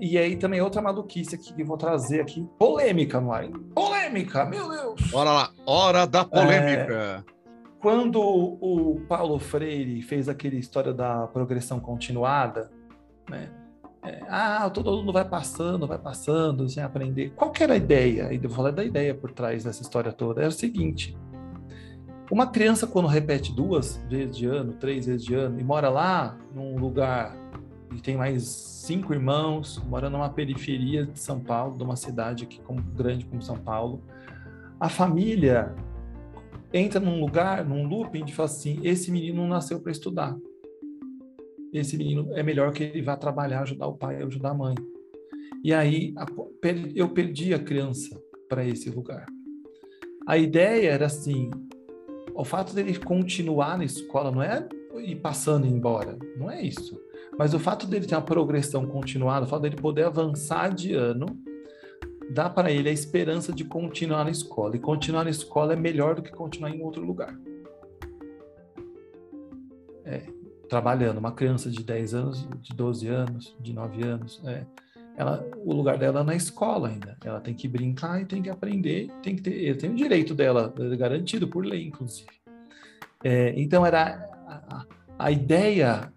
E 0.00 0.16
aí 0.16 0.36
também 0.36 0.60
outra 0.60 0.80
maluquice 0.80 1.34
aqui 1.34 1.52
que 1.52 1.64
vou 1.64 1.76
trazer 1.76 2.20
aqui. 2.20 2.48
Polêmica 2.58 3.18
ar. 3.18 3.48
Polêmica, 3.74 4.44
meu 4.44 4.68
Deus! 4.68 5.10
Bora 5.10 5.32
lá, 5.32 5.50
hora 5.66 6.06
da 6.06 6.24
polêmica! 6.24 7.24
É 7.28 7.32
quando 7.82 8.22
o 8.22 9.00
Paulo 9.08 9.40
Freire 9.40 10.00
fez 10.02 10.28
aquele 10.28 10.56
história 10.56 10.94
da 10.94 11.26
progressão 11.26 11.80
continuada, 11.80 12.70
né? 13.28 13.50
É, 14.04 14.20
ah, 14.28 14.70
todo 14.70 14.90
mundo 14.96 15.12
vai 15.12 15.24
passando, 15.24 15.86
vai 15.86 15.98
passando, 15.98 16.68
sem 16.68 16.82
aprender. 16.82 17.30
Qual 17.36 17.52
era 17.60 17.74
a 17.74 17.76
ideia? 17.76 18.32
E 18.32 18.36
eu 18.36 18.42
vou 18.42 18.50
falar 18.50 18.70
da 18.70 18.84
ideia 18.84 19.14
por 19.14 19.32
trás 19.32 19.64
dessa 19.64 19.82
história 19.82 20.12
toda. 20.12 20.40
Era 20.40 20.48
o 20.48 20.52
seguinte: 20.52 21.16
uma 22.30 22.46
criança, 22.46 22.86
quando 22.86 23.08
repete 23.08 23.52
duas 23.52 23.96
vezes 24.08 24.36
de 24.36 24.46
ano, 24.46 24.74
três 24.74 25.06
vezes 25.06 25.24
de 25.24 25.34
ano, 25.34 25.58
e 25.58 25.64
mora 25.64 25.88
lá 25.88 26.36
num 26.54 26.76
lugar 26.78 27.36
e 27.96 28.00
tem 28.00 28.16
mais 28.16 28.42
cinco 28.42 29.12
irmãos, 29.12 29.82
mora 29.88 30.10
numa 30.10 30.28
periferia 30.28 31.06
de 31.06 31.18
São 31.18 31.40
Paulo, 31.40 31.76
de 31.76 31.84
uma 31.84 31.96
cidade 31.96 32.44
aqui 32.44 32.60
como, 32.60 32.82
grande 32.82 33.24
como 33.24 33.42
São 33.42 33.58
Paulo, 33.58 34.02
a 34.80 34.88
família 34.88 35.74
entra 36.72 36.98
num 36.98 37.20
lugar, 37.20 37.64
num 37.64 37.86
looping 37.86 38.24
de 38.24 38.34
falar 38.34 38.46
assim: 38.46 38.80
esse 38.82 39.10
menino 39.10 39.46
nasceu 39.46 39.80
para 39.80 39.92
estudar 39.92 40.36
esse 41.72 41.96
menino 41.96 42.28
é 42.34 42.42
melhor 42.42 42.72
que 42.72 42.84
ele 42.84 43.00
vá 43.00 43.16
trabalhar, 43.16 43.62
ajudar 43.62 43.86
o 43.86 43.96
pai, 43.96 44.22
ajudar 44.22 44.50
a 44.50 44.54
mãe. 44.54 44.74
E 45.64 45.72
aí 45.72 46.14
eu 46.94 47.08
perdi 47.08 47.54
a 47.54 47.58
criança 47.58 48.20
para 48.48 48.66
esse 48.66 48.90
lugar. 48.90 49.24
A 50.26 50.36
ideia 50.36 50.90
era 50.90 51.06
assim: 51.06 51.50
o 52.34 52.44
fato 52.44 52.74
dele 52.74 52.98
continuar 52.98 53.78
na 53.78 53.84
escola 53.84 54.30
não 54.30 54.42
é 54.42 54.68
ir 54.98 55.16
passando 55.16 55.66
embora, 55.66 56.18
não 56.36 56.50
é 56.50 56.62
isso. 56.62 57.00
Mas 57.38 57.54
o 57.54 57.58
fato 57.58 57.86
dele 57.86 58.06
ter 58.06 58.14
uma 58.14 58.22
progressão 58.22 58.86
continuada, 58.86 59.46
o 59.46 59.48
fato 59.48 59.62
dele 59.62 59.76
poder 59.76 60.04
avançar 60.04 60.74
de 60.74 60.94
ano, 60.94 61.26
dá 62.30 62.48
para 62.48 62.70
ele 62.70 62.88
a 62.88 62.92
esperança 62.92 63.52
de 63.52 63.64
continuar 63.64 64.24
na 64.24 64.30
escola. 64.30 64.76
E 64.76 64.78
continuar 64.78 65.24
na 65.24 65.30
escola 65.30 65.72
é 65.72 65.76
melhor 65.76 66.14
do 66.14 66.22
que 66.22 66.30
continuar 66.30 66.70
em 66.70 66.82
outro 66.82 67.04
lugar. 67.04 67.36
É, 70.04 70.26
trabalhando, 70.68 71.18
uma 71.18 71.32
criança 71.32 71.70
de 71.70 71.82
10 71.82 72.14
anos, 72.14 72.48
de 72.60 72.74
12 72.74 73.08
anos, 73.08 73.56
de 73.60 73.72
9 73.72 74.02
anos, 74.02 74.40
é, 74.44 74.64
ela, 75.16 75.46
o 75.58 75.72
lugar 75.72 75.98
dela 75.98 76.20
é 76.20 76.24
na 76.24 76.34
escola 76.34 76.88
ainda. 76.88 77.16
Ela 77.24 77.40
tem 77.40 77.54
que 77.54 77.68
brincar 77.68 78.20
e 78.20 78.24
tem 78.24 78.42
que 78.42 78.50
aprender, 78.50 79.10
tem 79.22 79.36
que 79.36 79.42
ter, 79.42 79.76
tem 79.76 79.90
o 79.90 79.94
direito 79.94 80.34
dela 80.34 80.72
é 80.78 80.96
garantido 80.96 81.46
por 81.46 81.64
lei, 81.64 81.86
inclusive. 81.86 82.30
É, 83.22 83.52
então 83.56 83.84
era 83.84 84.14
a, 84.46 84.86
a, 85.18 85.30
ideia 85.30 86.12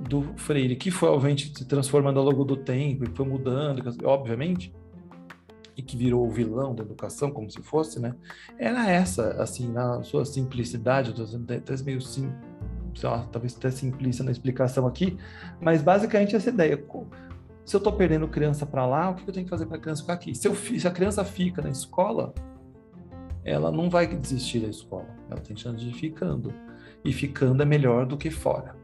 do 0.00 0.22
Freire, 0.36 0.76
que 0.76 0.90
foi 0.90 1.08
obviamente 1.08 1.52
se 1.56 1.64
transformando 1.66 2.18
ao 2.18 2.24
longo 2.24 2.44
do 2.44 2.56
tempo 2.56 3.04
e 3.04 3.08
foi 3.14 3.26
mudando, 3.26 3.82
obviamente, 4.04 4.72
e 5.76 5.82
que 5.82 5.96
virou 5.96 6.26
o 6.26 6.30
vilão 6.30 6.74
da 6.74 6.82
educação, 6.82 7.30
como 7.30 7.50
se 7.50 7.60
fosse, 7.62 8.00
né? 8.00 8.14
Era 8.58 8.90
essa, 8.90 9.42
assim, 9.42 9.70
na 9.70 10.02
sua 10.02 10.24
simplicidade, 10.24 11.14
até 11.48 11.82
meio 11.82 12.00
sim, 12.00 12.32
lá, 13.02 13.26
talvez 13.30 13.56
até 13.56 13.70
simplista 13.70 14.24
na 14.24 14.30
explicação 14.30 14.86
aqui, 14.86 15.16
mas 15.60 15.82
basicamente 15.82 16.34
essa 16.34 16.50
ideia. 16.50 16.82
Se 17.64 17.76
eu 17.76 17.78
estou 17.78 17.92
perdendo 17.92 18.26
criança 18.26 18.66
para 18.66 18.84
lá, 18.86 19.10
o 19.10 19.14
que 19.14 19.28
eu 19.28 19.32
tenho 19.32 19.46
que 19.46 19.50
fazer 19.50 19.66
para 19.66 19.76
a 19.76 19.80
criança 19.80 20.02
ficar 20.02 20.14
aqui? 20.14 20.34
Se, 20.34 20.48
eu, 20.48 20.54
se 20.54 20.86
a 20.88 20.90
criança 20.90 21.24
fica 21.24 21.62
na 21.62 21.70
escola, 21.70 22.34
ela 23.44 23.70
não 23.70 23.88
vai 23.88 24.06
desistir 24.06 24.60
da 24.60 24.68
escola, 24.68 25.08
ela 25.30 25.40
tem 25.40 25.56
chance 25.56 25.78
de 25.78 25.90
ir 25.90 25.94
ficando. 25.94 26.52
E 27.02 27.12
ficando 27.12 27.62
é 27.62 27.66
melhor 27.66 28.04
do 28.04 28.16
que 28.16 28.30
fora. 28.30 28.79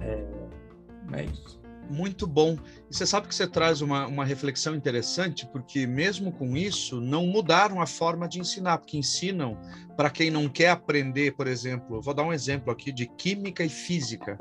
É, 0.00 1.20
é 1.20 1.24
isso. 1.24 1.60
Muito 1.90 2.24
bom. 2.24 2.56
E 2.88 2.94
você 2.94 3.04
sabe 3.04 3.26
que 3.26 3.34
você 3.34 3.48
traz 3.48 3.80
uma, 3.80 4.06
uma 4.06 4.24
reflexão 4.24 4.76
interessante, 4.76 5.44
porque 5.46 5.88
mesmo 5.88 6.30
com 6.30 6.56
isso, 6.56 7.00
não 7.00 7.26
mudaram 7.26 7.80
a 7.80 7.86
forma 7.86 8.28
de 8.28 8.38
ensinar, 8.38 8.78
porque 8.78 8.96
ensinam 8.96 9.58
para 9.96 10.08
quem 10.08 10.30
não 10.30 10.48
quer 10.48 10.70
aprender, 10.70 11.34
por 11.34 11.48
exemplo, 11.48 12.00
vou 12.00 12.14
dar 12.14 12.22
um 12.22 12.32
exemplo 12.32 12.72
aqui 12.72 12.92
de 12.92 13.06
química 13.06 13.64
e 13.64 13.68
física. 13.68 14.38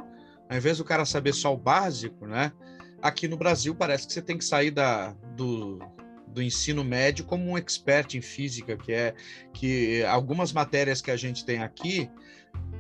Ao 0.48 0.58
invés 0.58 0.78
do 0.78 0.84
cara 0.84 1.06
saber 1.06 1.34
só 1.34 1.52
o 1.52 1.58
básico, 1.58 2.28
né? 2.28 2.52
Aqui 3.02 3.28
no 3.28 3.38
Brasil 3.38 3.74
parece 3.74 4.06
que 4.06 4.14
você 4.14 4.22
tem 4.22 4.38
que 4.38 4.46
sair 4.46 4.70
da, 4.70 5.16
do, 5.36 5.80
do 6.28 6.44
ensino 6.44 6.84
médio 6.84 7.26
como 7.26 7.50
um 7.50 7.58
expert 7.58 8.14
em 8.16 8.22
física, 8.22 8.78
que 8.78 8.92
é 8.92 9.16
que 9.54 10.04
algumas 10.04 10.54
matérias 10.54 11.02
que 11.02 11.10
a 11.10 11.18
gente 11.18 11.44
tem 11.44 11.64
aqui 11.64 12.10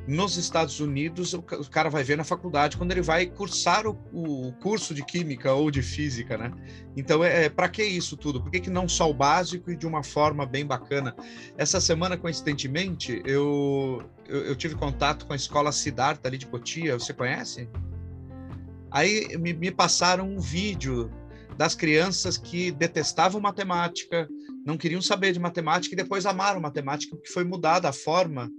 nos 0.09 0.37
Estados 0.37 0.79
Unidos, 0.79 1.35
o 1.35 1.69
cara 1.69 1.87
vai 1.87 2.03
ver 2.03 2.17
na 2.17 2.23
faculdade 2.23 2.75
quando 2.77 2.91
ele 2.91 3.01
vai 3.01 3.27
cursar 3.27 3.85
o, 3.85 3.95
o 4.11 4.51
curso 4.53 4.91
de 4.91 5.05
química 5.05 5.53
ou 5.53 5.69
de 5.69 5.83
física, 5.83 6.35
né? 6.35 6.51
Então, 6.97 7.23
é, 7.23 7.45
é 7.45 7.49
para 7.49 7.69
que 7.69 7.83
isso 7.83 8.17
tudo? 8.17 8.41
Por 8.41 8.49
que, 8.49 8.59
que 8.59 8.71
não 8.71 8.89
só 8.89 9.07
o 9.07 9.13
básico 9.13 9.69
e 9.69 9.75
de 9.75 9.85
uma 9.85 10.01
forma 10.01 10.47
bem 10.47 10.65
bacana? 10.65 11.15
Essa 11.55 11.79
semana, 11.79 12.17
coincidentemente, 12.17 13.21
eu, 13.23 14.01
eu, 14.27 14.45
eu 14.45 14.55
tive 14.55 14.73
contato 14.73 15.27
com 15.27 15.33
a 15.33 15.35
escola 15.35 15.71
Siddhartha 15.71 16.27
ali 16.27 16.39
de 16.39 16.47
Cotia, 16.47 16.97
você 16.97 17.13
conhece? 17.13 17.69
Aí 18.89 19.37
me, 19.37 19.53
me 19.53 19.69
passaram 19.69 20.27
um 20.27 20.39
vídeo 20.39 21.11
das 21.55 21.75
crianças 21.75 22.35
que 22.35 22.71
detestavam 22.71 23.39
matemática, 23.39 24.27
não 24.65 24.75
queriam 24.75 25.03
saber 25.03 25.33
de 25.33 25.39
matemática 25.39 25.93
e 25.93 25.97
depois 25.97 26.25
amaram 26.25 26.59
matemática, 26.59 27.15
porque 27.15 27.31
foi 27.31 27.43
mudada 27.43 27.87
a 27.87 27.93
forma 27.93 28.49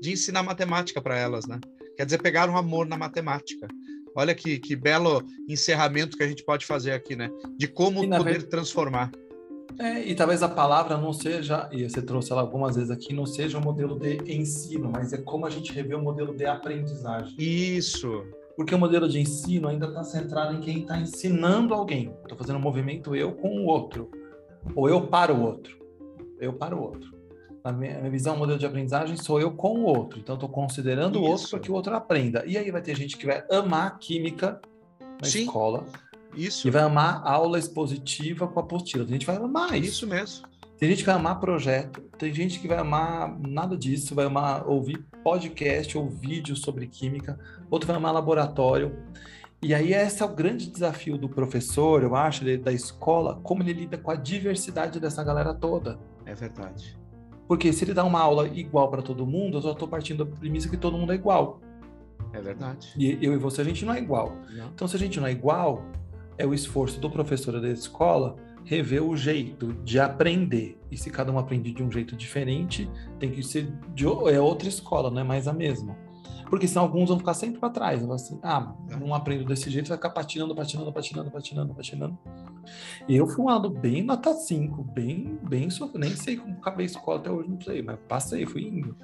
de 0.00 0.12
ensinar 0.12 0.42
matemática 0.42 1.00
para 1.00 1.18
elas, 1.18 1.46
né? 1.46 1.58
Quer 1.96 2.04
dizer, 2.04 2.20
pegaram 2.20 2.56
amor 2.56 2.86
na 2.86 2.96
matemática. 2.96 3.68
Olha 4.16 4.34
que, 4.34 4.58
que 4.58 4.76
belo 4.76 5.22
encerramento 5.48 6.16
que 6.16 6.22
a 6.22 6.28
gente 6.28 6.44
pode 6.44 6.66
fazer 6.66 6.92
aqui, 6.92 7.16
né? 7.16 7.30
De 7.56 7.66
como 7.66 8.00
poder 8.08 8.24
vez... 8.24 8.44
transformar. 8.44 9.10
É, 9.78 10.04
e 10.06 10.14
talvez 10.14 10.42
a 10.42 10.48
palavra 10.48 10.96
não 10.96 11.12
seja, 11.12 11.68
e 11.72 11.88
você 11.88 12.00
trouxe 12.00 12.30
ela 12.30 12.40
algumas 12.40 12.76
vezes 12.76 12.92
aqui, 12.92 13.12
não 13.12 13.26
seja 13.26 13.58
um 13.58 13.60
modelo 13.60 13.98
de 13.98 14.18
ensino, 14.32 14.88
mas 14.92 15.12
é 15.12 15.18
como 15.18 15.46
a 15.46 15.50
gente 15.50 15.72
revê 15.72 15.96
o 15.96 16.02
modelo 16.02 16.32
de 16.32 16.46
aprendizagem. 16.46 17.34
Isso. 17.38 18.24
Porque 18.56 18.72
o 18.72 18.78
modelo 18.78 19.08
de 19.08 19.18
ensino 19.18 19.66
ainda 19.66 19.86
está 19.86 20.04
centrado 20.04 20.54
em 20.54 20.60
quem 20.60 20.82
está 20.82 20.96
ensinando 20.96 21.74
alguém. 21.74 22.14
Estou 22.22 22.38
fazendo 22.38 22.56
um 22.56 22.62
movimento 22.62 23.16
eu 23.16 23.32
com 23.32 23.48
o 23.48 23.66
outro, 23.66 24.08
ou 24.76 24.88
eu 24.88 25.08
para 25.08 25.34
o 25.34 25.42
outro. 25.42 25.76
Eu 26.38 26.52
para 26.52 26.76
o 26.76 26.80
outro 26.80 27.13
a 27.64 27.72
minha, 27.72 28.10
visão, 28.10 28.36
modelo 28.36 28.58
de 28.58 28.66
aprendizagem, 28.66 29.16
sou 29.16 29.40
eu 29.40 29.50
com 29.50 29.78
o 29.78 29.84
outro. 29.84 30.20
Então, 30.20 30.34
estou 30.34 30.50
considerando 30.50 31.18
Isso. 31.18 31.26
o 31.26 31.30
outro 31.30 31.48
para 31.48 31.58
que 31.60 31.72
o 31.72 31.74
outro 31.74 31.96
aprenda. 31.96 32.44
E 32.46 32.58
aí 32.58 32.70
vai 32.70 32.82
ter 32.82 32.94
gente 32.94 33.16
que 33.16 33.24
vai 33.24 33.42
amar 33.50 33.98
química 33.98 34.60
na 35.00 35.26
Sim. 35.26 35.44
escola. 35.44 35.86
Isso. 36.36 36.68
E 36.68 36.70
vai 36.70 36.82
amar 36.82 37.22
aula 37.24 37.58
expositiva 37.58 38.46
com 38.46 38.60
apostila. 38.60 39.04
Tem 39.04 39.14
gente 39.14 39.24
que 39.24 39.32
vai 39.32 39.42
amar 39.42 39.74
isso. 39.78 39.88
Isso 39.88 40.06
mesmo. 40.06 40.46
Tem 40.76 40.90
gente 40.90 40.98
que 40.98 41.06
vai 41.06 41.14
amar 41.14 41.40
projeto, 41.40 42.02
tem 42.18 42.34
gente 42.34 42.58
que 42.58 42.66
vai 42.66 42.76
amar 42.76 43.38
nada 43.40 43.76
disso, 43.76 44.14
vai 44.14 44.26
amar 44.26 44.66
ouvir 44.68 45.02
podcast 45.22 45.96
ou 45.96 46.10
vídeo 46.10 46.56
sobre 46.56 46.88
química, 46.88 47.38
outro 47.70 47.86
vai 47.86 47.96
amar 47.96 48.12
laboratório. 48.12 48.98
E 49.62 49.72
aí 49.72 49.94
esse 49.94 50.20
é 50.20 50.26
o 50.26 50.34
grande 50.34 50.68
desafio 50.68 51.16
do 51.16 51.28
professor, 51.28 52.02
eu 52.02 52.14
acho, 52.16 52.44
da 52.58 52.72
escola, 52.72 53.40
como 53.42 53.62
ele 53.62 53.72
lida 53.72 53.96
com 53.96 54.10
a 54.10 54.16
diversidade 54.16 54.98
dessa 54.98 55.22
galera 55.22 55.54
toda. 55.54 55.98
É 56.26 56.34
verdade. 56.34 56.98
Porque 57.46 57.72
se 57.72 57.84
ele 57.84 57.94
dá 57.94 58.04
uma 58.04 58.20
aula 58.20 58.48
igual 58.48 58.90
para 58.90 59.02
todo 59.02 59.26
mundo, 59.26 59.58
eu 59.58 59.62
só 59.62 59.72
estou 59.72 59.86
partindo 59.86 60.24
da 60.24 60.36
premissa 60.36 60.68
que 60.68 60.76
todo 60.76 60.96
mundo 60.96 61.12
é 61.12 61.14
igual. 61.14 61.60
É 62.32 62.40
verdade. 62.40 62.92
E 62.96 63.18
eu 63.24 63.32
e 63.32 63.36
você, 63.36 63.60
a 63.60 63.64
gente 63.64 63.84
não 63.84 63.94
é 63.94 63.98
igual. 63.98 64.36
Não. 64.50 64.66
Então, 64.74 64.88
se 64.88 64.96
a 64.96 64.98
gente 64.98 65.20
não 65.20 65.26
é 65.26 65.32
igual, 65.32 65.84
é 66.36 66.46
o 66.46 66.54
esforço 66.54 66.98
do 67.00 67.10
professor 67.10 67.60
da 67.60 67.68
escola 67.68 68.36
rever 68.64 69.02
o 69.02 69.16
jeito 69.16 69.74
de 69.84 70.00
aprender. 70.00 70.78
E 70.90 70.96
se 70.96 71.10
cada 71.10 71.30
um 71.30 71.38
aprende 71.38 71.70
de 71.72 71.82
um 71.82 71.90
jeito 71.90 72.16
diferente, 72.16 72.90
tem 73.18 73.30
que 73.30 73.42
ser 73.42 73.70
de 73.94 74.04
é 74.04 74.40
outra 74.40 74.68
escola, 74.68 75.10
não 75.10 75.20
é 75.20 75.24
mais 75.24 75.46
a 75.46 75.52
mesma. 75.52 75.96
Porque 76.54 76.68
senão 76.68 76.82
alguns 76.82 77.08
vão 77.08 77.18
ficar 77.18 77.34
sempre 77.34 77.58
para 77.58 77.68
trás. 77.68 78.00
Vão 78.00 78.12
assim, 78.12 78.38
ah, 78.40 78.72
não 79.00 79.12
aprendo 79.12 79.44
desse 79.44 79.68
jeito, 79.68 79.88
vai 79.88 79.98
ficar 79.98 80.10
patinando, 80.10 80.54
patinando, 80.54 80.92
patinando, 80.92 81.28
patinando, 81.28 81.74
patinando. 81.74 82.18
Eu 83.08 83.26
fui 83.26 83.44
um 83.44 83.48
aluno 83.48 83.70
bem 83.70 84.04
nota 84.04 84.32
5, 84.32 84.80
bem, 84.84 85.36
bem, 85.42 85.66
nem 85.96 86.10
sei 86.14 86.36
como 86.36 86.54
acabei 86.54 86.86
a 86.86 86.90
escola 86.90 87.18
até 87.18 87.28
hoje, 87.28 87.48
não 87.48 87.60
sei, 87.60 87.82
mas 87.82 87.98
passei, 88.06 88.46
fui 88.46 88.68
indo. 88.68 88.96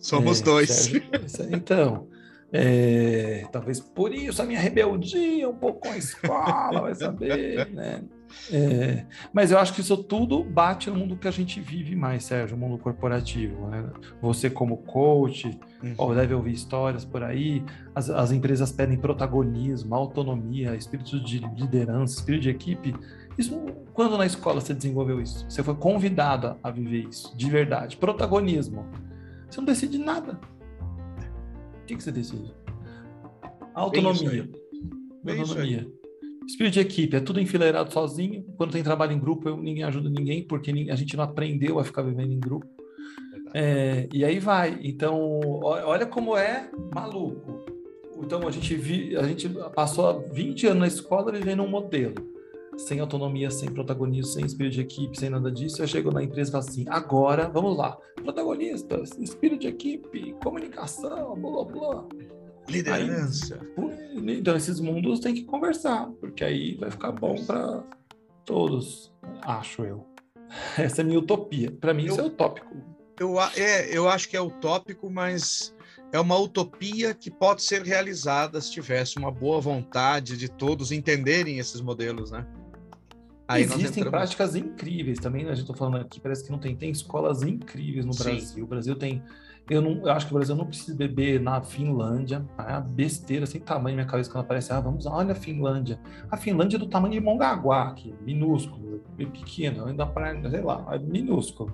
Somos 0.00 0.40
é, 0.40 0.44
dois. 0.44 0.70
Sérgio, 0.70 1.02
então, 1.50 2.06
é, 2.52 3.48
talvez 3.50 3.80
por 3.80 4.14
isso 4.14 4.40
a 4.40 4.44
minha 4.44 4.60
rebeldia 4.60 5.50
um 5.50 5.56
pouco 5.56 5.80
com 5.80 5.88
a 5.88 5.96
escola, 5.96 6.82
vai 6.82 6.94
saber, 6.94 7.68
né? 7.72 8.04
É, 8.50 9.04
mas 9.32 9.50
eu 9.50 9.58
acho 9.58 9.72
que 9.72 9.80
isso 9.80 9.96
tudo 9.96 10.42
bate 10.42 10.90
no 10.90 10.96
mundo 10.96 11.16
que 11.16 11.28
a 11.28 11.30
gente 11.30 11.60
vive 11.60 11.94
mais, 11.94 12.24
Sérgio, 12.24 12.56
o 12.56 12.60
mundo 12.60 12.78
corporativo. 12.78 13.68
Né? 13.68 13.90
Você 14.20 14.50
como 14.50 14.78
coach, 14.78 15.58
uhum. 15.82 15.94
ó, 15.96 16.14
deve 16.14 16.34
ouvir 16.34 16.52
histórias 16.52 17.04
por 17.04 17.22
aí, 17.22 17.64
as, 17.94 18.10
as 18.10 18.32
empresas 18.32 18.72
pedem 18.72 18.98
protagonismo, 18.98 19.94
autonomia, 19.94 20.74
espírito 20.74 21.20
de 21.20 21.38
liderança, 21.38 22.16
espírito 22.16 22.42
de 22.42 22.50
equipe. 22.50 22.94
Isso, 23.38 23.58
quando 23.94 24.18
na 24.18 24.26
escola 24.26 24.60
você 24.60 24.74
desenvolveu 24.74 25.20
isso? 25.20 25.44
Você 25.48 25.62
foi 25.62 25.74
convidado 25.74 26.56
a 26.62 26.70
viver 26.70 27.08
isso, 27.08 27.36
de 27.36 27.50
verdade. 27.50 27.96
Protagonismo. 27.96 28.86
Você 29.48 29.60
não 29.60 29.66
decide 29.66 29.98
nada. 29.98 30.38
O 31.82 31.84
que, 31.86 31.96
que 31.96 32.02
você 32.02 32.12
decide? 32.12 32.54
Autonomia. 33.74 34.48
Autonomia. 35.26 36.01
Espírito 36.46 36.74
de 36.74 36.80
equipe, 36.80 37.16
é 37.16 37.20
tudo 37.20 37.40
enfileirado 37.40 37.92
sozinho. 37.92 38.44
Quando 38.56 38.72
tem 38.72 38.82
trabalho 38.82 39.12
em 39.12 39.18
grupo, 39.18 39.48
eu, 39.48 39.56
ninguém 39.56 39.84
ajuda 39.84 40.08
ninguém, 40.08 40.42
porque 40.42 40.70
a 40.90 40.96
gente 40.96 41.16
não 41.16 41.24
aprendeu 41.24 41.78
a 41.78 41.84
ficar 41.84 42.02
vivendo 42.02 42.32
em 42.32 42.40
grupo. 42.40 42.66
É, 43.54 44.08
e 44.12 44.24
aí 44.24 44.38
vai. 44.38 44.78
Então, 44.82 45.40
olha 45.62 46.06
como 46.06 46.36
é 46.36 46.70
maluco. 46.94 47.64
Então, 48.18 48.46
a 48.46 48.50
gente, 48.50 48.74
vi, 48.74 49.16
a 49.16 49.24
gente 49.24 49.48
passou 49.74 50.24
20 50.32 50.68
anos 50.68 50.78
na 50.80 50.86
escola 50.86 51.32
vivendo 51.32 51.62
um 51.62 51.68
modelo. 51.68 52.14
Sem 52.76 53.00
autonomia, 53.00 53.50
sem 53.50 53.70
protagonismo, 53.70 54.32
sem 54.32 54.46
espírito 54.46 54.74
de 54.74 54.80
equipe, 54.80 55.18
sem 55.18 55.28
nada 55.28 55.50
disso. 55.50 55.82
Eu 55.82 55.86
chego 55.86 56.10
na 56.10 56.22
empresa 56.22 56.50
e 56.50 56.52
falo 56.52 56.64
assim: 56.64 56.84
agora, 56.88 57.48
vamos 57.48 57.76
lá. 57.76 57.98
Protagonistas, 58.16 59.10
espírito 59.18 59.60
de 59.60 59.68
equipe, 59.68 60.34
comunicação, 60.42 61.34
blá 61.34 61.50
blá 61.50 61.64
blá. 61.64 62.08
Liderança. 62.68 63.60
Aí, 63.76 64.38
então, 64.38 64.56
esses 64.56 64.78
mundos 64.80 65.20
têm 65.20 65.34
que 65.34 65.44
conversar, 65.44 66.06
porque 66.20 66.44
aí 66.44 66.76
vai 66.76 66.90
ficar 66.90 67.12
bom 67.12 67.34
para 67.44 67.82
todos, 68.44 69.12
acho 69.42 69.84
eu. 69.84 70.06
Essa 70.78 71.00
é 71.00 71.04
a 71.04 71.06
minha 71.06 71.18
utopia. 71.18 71.70
Para 71.70 71.94
mim, 71.94 72.06
eu, 72.06 72.12
isso 72.12 72.20
é 72.20 72.24
utópico. 72.24 72.76
Eu, 73.18 73.40
é, 73.40 73.96
eu 73.96 74.08
acho 74.08 74.28
que 74.28 74.36
é 74.36 74.40
utópico, 74.40 75.10
mas 75.10 75.74
é 76.12 76.20
uma 76.20 76.36
utopia 76.38 77.14
que 77.14 77.30
pode 77.30 77.62
ser 77.62 77.82
realizada 77.82 78.60
se 78.60 78.70
tivesse 78.70 79.16
uma 79.16 79.30
boa 79.30 79.60
vontade 79.60 80.36
de 80.36 80.48
todos 80.48 80.92
entenderem 80.92 81.58
esses 81.58 81.80
modelos, 81.80 82.30
né? 82.30 82.46
Aí 83.48 83.62
Existem 83.62 83.86
entramos... 83.86 84.10
práticas 84.10 84.54
incríveis 84.54 85.18
também, 85.18 85.44
né? 85.44 85.50
a 85.50 85.54
gente 85.54 85.64
está 85.64 85.74
falando 85.74 85.98
aqui, 85.98 86.20
parece 86.20 86.44
que 86.44 86.50
não 86.50 86.58
tem. 86.58 86.76
Tem 86.76 86.90
escolas 86.90 87.42
incríveis 87.42 88.04
no 88.06 88.12
Sim. 88.12 88.24
Brasil. 88.24 88.64
O 88.64 88.66
Brasil 88.66 88.96
tem. 88.96 89.22
Eu, 89.70 89.80
não, 89.80 90.06
eu 90.06 90.12
acho 90.12 90.26
que 90.26 90.32
o 90.32 90.36
Brasil 90.36 90.56
não 90.56 90.66
precisa 90.66 90.96
beber 90.96 91.40
na 91.40 91.62
Finlândia. 91.62 92.44
É 92.58 92.72
uma 92.72 92.80
besteira 92.80 93.46
sem 93.46 93.60
tamanho 93.60 93.96
na 93.96 94.02
minha 94.02 94.10
cabeça 94.10 94.30
quando 94.30 94.44
aparece. 94.44 94.72
Ah, 94.72 94.80
vamos, 94.80 95.06
olha 95.06 95.32
a 95.32 95.34
Finlândia. 95.34 96.00
A 96.30 96.36
Finlândia 96.36 96.76
é 96.76 96.78
do 96.78 96.86
tamanho 96.86 97.12
de 97.12 97.20
Mongaguá, 97.20 97.88
aqui, 97.88 98.14
minúsculo, 98.22 99.00
pequeno, 99.16 99.86
ainda 99.86 100.06
para, 100.06 100.50
sei 100.50 100.60
lá, 100.60 100.86
é 100.90 100.98
minúsculo. 100.98 101.72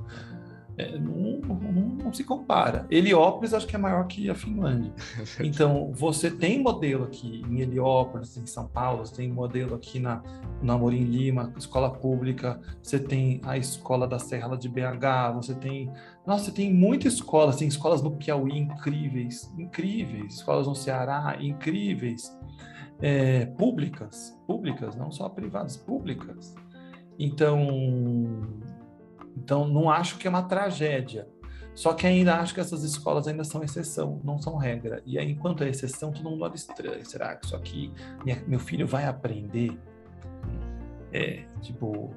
É, 0.79 0.97
não, 0.97 1.41
não, 1.41 1.83
não, 2.05 2.13
se 2.13 2.23
compara. 2.23 2.87
Heliópolis 2.89 3.53
acho 3.53 3.67
que 3.67 3.75
é 3.75 3.79
maior 3.79 4.07
que 4.07 4.31
a 4.31 4.35
Finlândia. 4.35 4.93
Então, 5.43 5.91
você 5.93 6.31
tem 6.31 6.63
modelo 6.63 7.05
aqui 7.05 7.43
em 7.51 7.61
Heliópolis, 7.61 8.37
em 8.37 8.47
São 8.47 8.69
Paulo, 8.69 9.05
você 9.05 9.17
tem 9.17 9.29
modelo 9.29 9.75
aqui 9.75 9.99
na, 9.99 10.23
na 10.63 10.79
Morim 10.79 11.03
Lima, 11.03 11.53
escola 11.57 11.91
pública, 11.91 12.61
você 12.81 13.01
tem 13.01 13.41
a 13.45 13.59
escola 13.59 14.07
da 14.07 14.21
Serra 14.21 14.57
de 14.57 14.69
BH, 14.69 15.35
você 15.35 15.55
tem. 15.55 15.91
Nossa, 16.25 16.45
você 16.45 16.53
tem 16.53 16.73
muitas 16.73 17.15
escolas, 17.15 17.57
tem 17.57 17.67
escolas 17.67 18.01
no 18.01 18.13
Piauí 18.13 18.57
incríveis, 18.57 19.53
incríveis, 19.59 20.35
escolas 20.35 20.69
no 20.69 20.77
Ceará 20.77 21.39
incríveis, 21.41 22.33
é, 23.03 23.47
públicas, 23.47 24.39
públicas, 24.47 24.95
não 24.95 25.11
só 25.11 25.29
privadas, 25.29 25.77
públicas. 25.77 26.55
Então, 27.19 28.47
então, 29.37 29.67
não 29.67 29.91
acho 29.91 30.19
que 30.19 30.27
é 30.27 30.31
uma 30.31 30.43
tragédia. 30.43 31.27
Só 31.75 31.93
que 31.93 32.07
ainda 32.07 32.35
acho 32.41 32.55
que 32.55 32.61
essas 32.61 32.83
escolas 32.83 33.29
ainda 33.29 33.45
são 33.45 33.63
exceção, 33.63 34.21
não 34.25 34.37
são 34.37 34.57
regra. 34.57 35.01
E 35.07 35.17
aí, 35.17 35.31
enquanto 35.31 35.63
é 35.63 35.69
exceção, 35.69 36.11
todo 36.11 36.29
mundo 36.29 36.43
olha 36.43 36.57
estranho. 36.57 37.07
Será 37.07 37.37
que 37.37 37.47
isso 37.47 37.55
aqui 37.55 37.93
minha, 38.25 38.43
meu 38.49 38.59
filho 38.59 38.85
vai 38.85 39.05
aprender? 39.05 39.79
É, 41.13 41.45
tipo, 41.61 42.13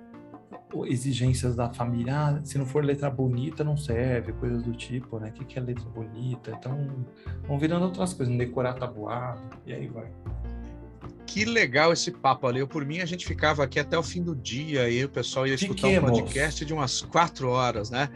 exigências 0.86 1.56
da 1.56 1.72
família. 1.72 2.16
Ah, 2.16 2.42
se 2.44 2.58
não 2.58 2.66
for 2.66 2.84
letra 2.84 3.10
bonita, 3.10 3.64
não 3.64 3.78
serve, 3.78 4.34
coisas 4.34 4.64
do 4.64 4.74
tipo, 4.74 5.20
né? 5.20 5.30
O 5.30 5.34
que, 5.34 5.46
que 5.46 5.60
é 5.60 5.62
letra 5.62 5.88
bonita? 5.90 6.52
Então, 6.58 7.06
vão 7.48 7.60
virando 7.60 7.86
outras 7.86 8.14
coisas, 8.14 8.36
decorar 8.36 8.74
tabuado, 8.74 9.42
e 9.66 9.74
aí 9.74 9.88
vai 9.88 10.12
que 11.26 11.46
legal 11.46 11.94
esse 11.94 12.12
papo 12.12 12.48
ali. 12.48 12.60
Eu, 12.60 12.68
por 12.68 12.86
mim, 12.86 13.00
a 13.00 13.06
gente 13.06 13.26
ficava 13.26 13.64
aqui 13.64 13.80
até 13.80 13.98
o 13.98 14.04
fim 14.04 14.22
do 14.22 14.36
dia 14.36 14.90
e 14.90 15.04
o 15.04 15.10
pessoal 15.10 15.48
ia 15.48 15.56
escutar 15.56 15.88
Fiquemos. 15.88 16.10
um 16.10 16.14
podcast 16.14 16.66
de 16.66 16.74
umas 16.74 17.02
quatro 17.02 17.50
horas, 17.50 17.90
né? 17.90 18.10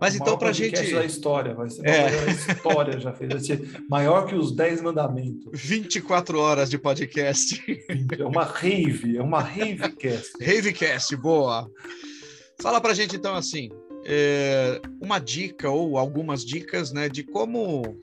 Mas 0.00 0.14
o 0.14 0.16
então, 0.18 0.36
para 0.36 0.48
a 0.48 0.52
gente. 0.52 0.92
da 0.92 1.04
história, 1.04 1.54
vai 1.54 1.70
ser 1.70 1.86
é. 1.86 2.08
a 2.08 2.52
história 2.52 2.98
já 2.98 3.12
fez. 3.12 3.30
Vai 3.30 3.40
ser 3.40 3.84
maior 3.88 4.26
que 4.26 4.34
os 4.34 4.54
10 4.54 4.82
mandamentos. 4.82 5.50
24 5.52 6.38
horas 6.38 6.68
de 6.68 6.78
podcast. 6.78 7.62
É 8.18 8.24
uma 8.24 8.44
rave, 8.44 9.16
é 9.16 9.22
uma 9.22 9.40
ravecast. 9.40 10.32
Ravecast, 10.40 11.16
boa. 11.16 11.70
Fala 12.60 12.80
para 12.80 12.92
a 12.92 12.94
gente 12.94 13.16
então 13.16 13.34
assim, 13.34 13.70
é, 14.04 14.80
uma 15.00 15.18
dica 15.18 15.70
ou 15.70 15.98
algumas 15.98 16.44
dicas, 16.44 16.92
né, 16.92 17.08
de 17.08 17.22
como 17.22 17.98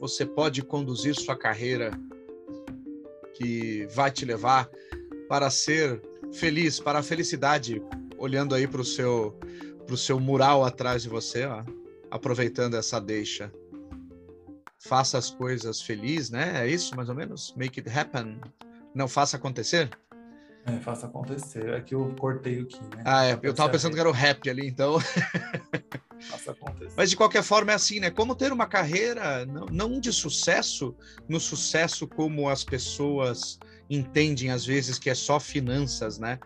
você 0.00 0.26
pode 0.26 0.62
conduzir 0.62 1.14
sua 1.14 1.36
carreira 1.36 1.92
que 3.34 3.86
vai 3.94 4.10
te 4.10 4.24
levar 4.24 4.68
para 5.28 5.50
ser 5.50 6.00
feliz, 6.32 6.78
para 6.78 7.00
a 7.00 7.02
felicidade, 7.02 7.82
olhando 8.18 8.54
aí 8.54 8.66
para 8.66 8.80
o 8.80 8.84
seu, 8.84 9.38
pro 9.86 9.96
seu 9.96 10.18
mural 10.20 10.64
atrás 10.64 11.02
de 11.02 11.08
você, 11.08 11.44
ó, 11.46 11.64
aproveitando 12.10 12.74
essa 12.74 13.00
deixa. 13.00 13.52
Faça 14.78 15.16
as 15.16 15.30
coisas 15.30 15.80
feliz, 15.80 16.28
né? 16.28 16.64
É 16.64 16.68
isso, 16.68 16.96
mais 16.96 17.08
ou 17.08 17.14
menos? 17.14 17.54
Make 17.56 17.80
it 17.80 17.88
happen. 17.88 18.40
Não 18.94 19.06
faça 19.08 19.36
acontecer? 19.36 19.88
É, 20.66 20.78
faça 20.80 21.06
acontecer. 21.06 21.68
É 21.70 21.80
que 21.80 21.94
eu 21.94 22.14
cortei 22.18 22.60
aqui, 22.60 22.80
né? 22.96 23.02
Ah, 23.04 23.24
é. 23.24 23.38
Eu 23.42 23.54
tava 23.54 23.70
pensando 23.70 23.94
que 23.94 24.00
era 24.00 24.08
o 24.08 24.12
rap 24.12 24.48
ali, 24.48 24.66
então. 24.66 24.98
faça 26.22 26.52
acontecer. 26.52 26.94
Mas 26.96 27.10
de 27.10 27.16
qualquer 27.16 27.42
forma 27.42 27.72
é 27.72 27.74
assim, 27.74 28.00
né? 28.00 28.10
Como 28.10 28.34
ter 28.34 28.52
uma 28.52 28.66
carreira 28.66 29.44
não, 29.46 29.66
não 29.66 30.00
de 30.00 30.12
sucesso, 30.12 30.94
no 31.28 31.40
sucesso 31.40 32.06
como 32.06 32.48
as 32.48 32.64
pessoas 32.64 33.58
entendem 33.88 34.50
às 34.50 34.64
vezes 34.64 34.98
que 34.98 35.10
é 35.10 35.14
só 35.14 35.38
finanças, 35.38 36.18
né? 36.18 36.38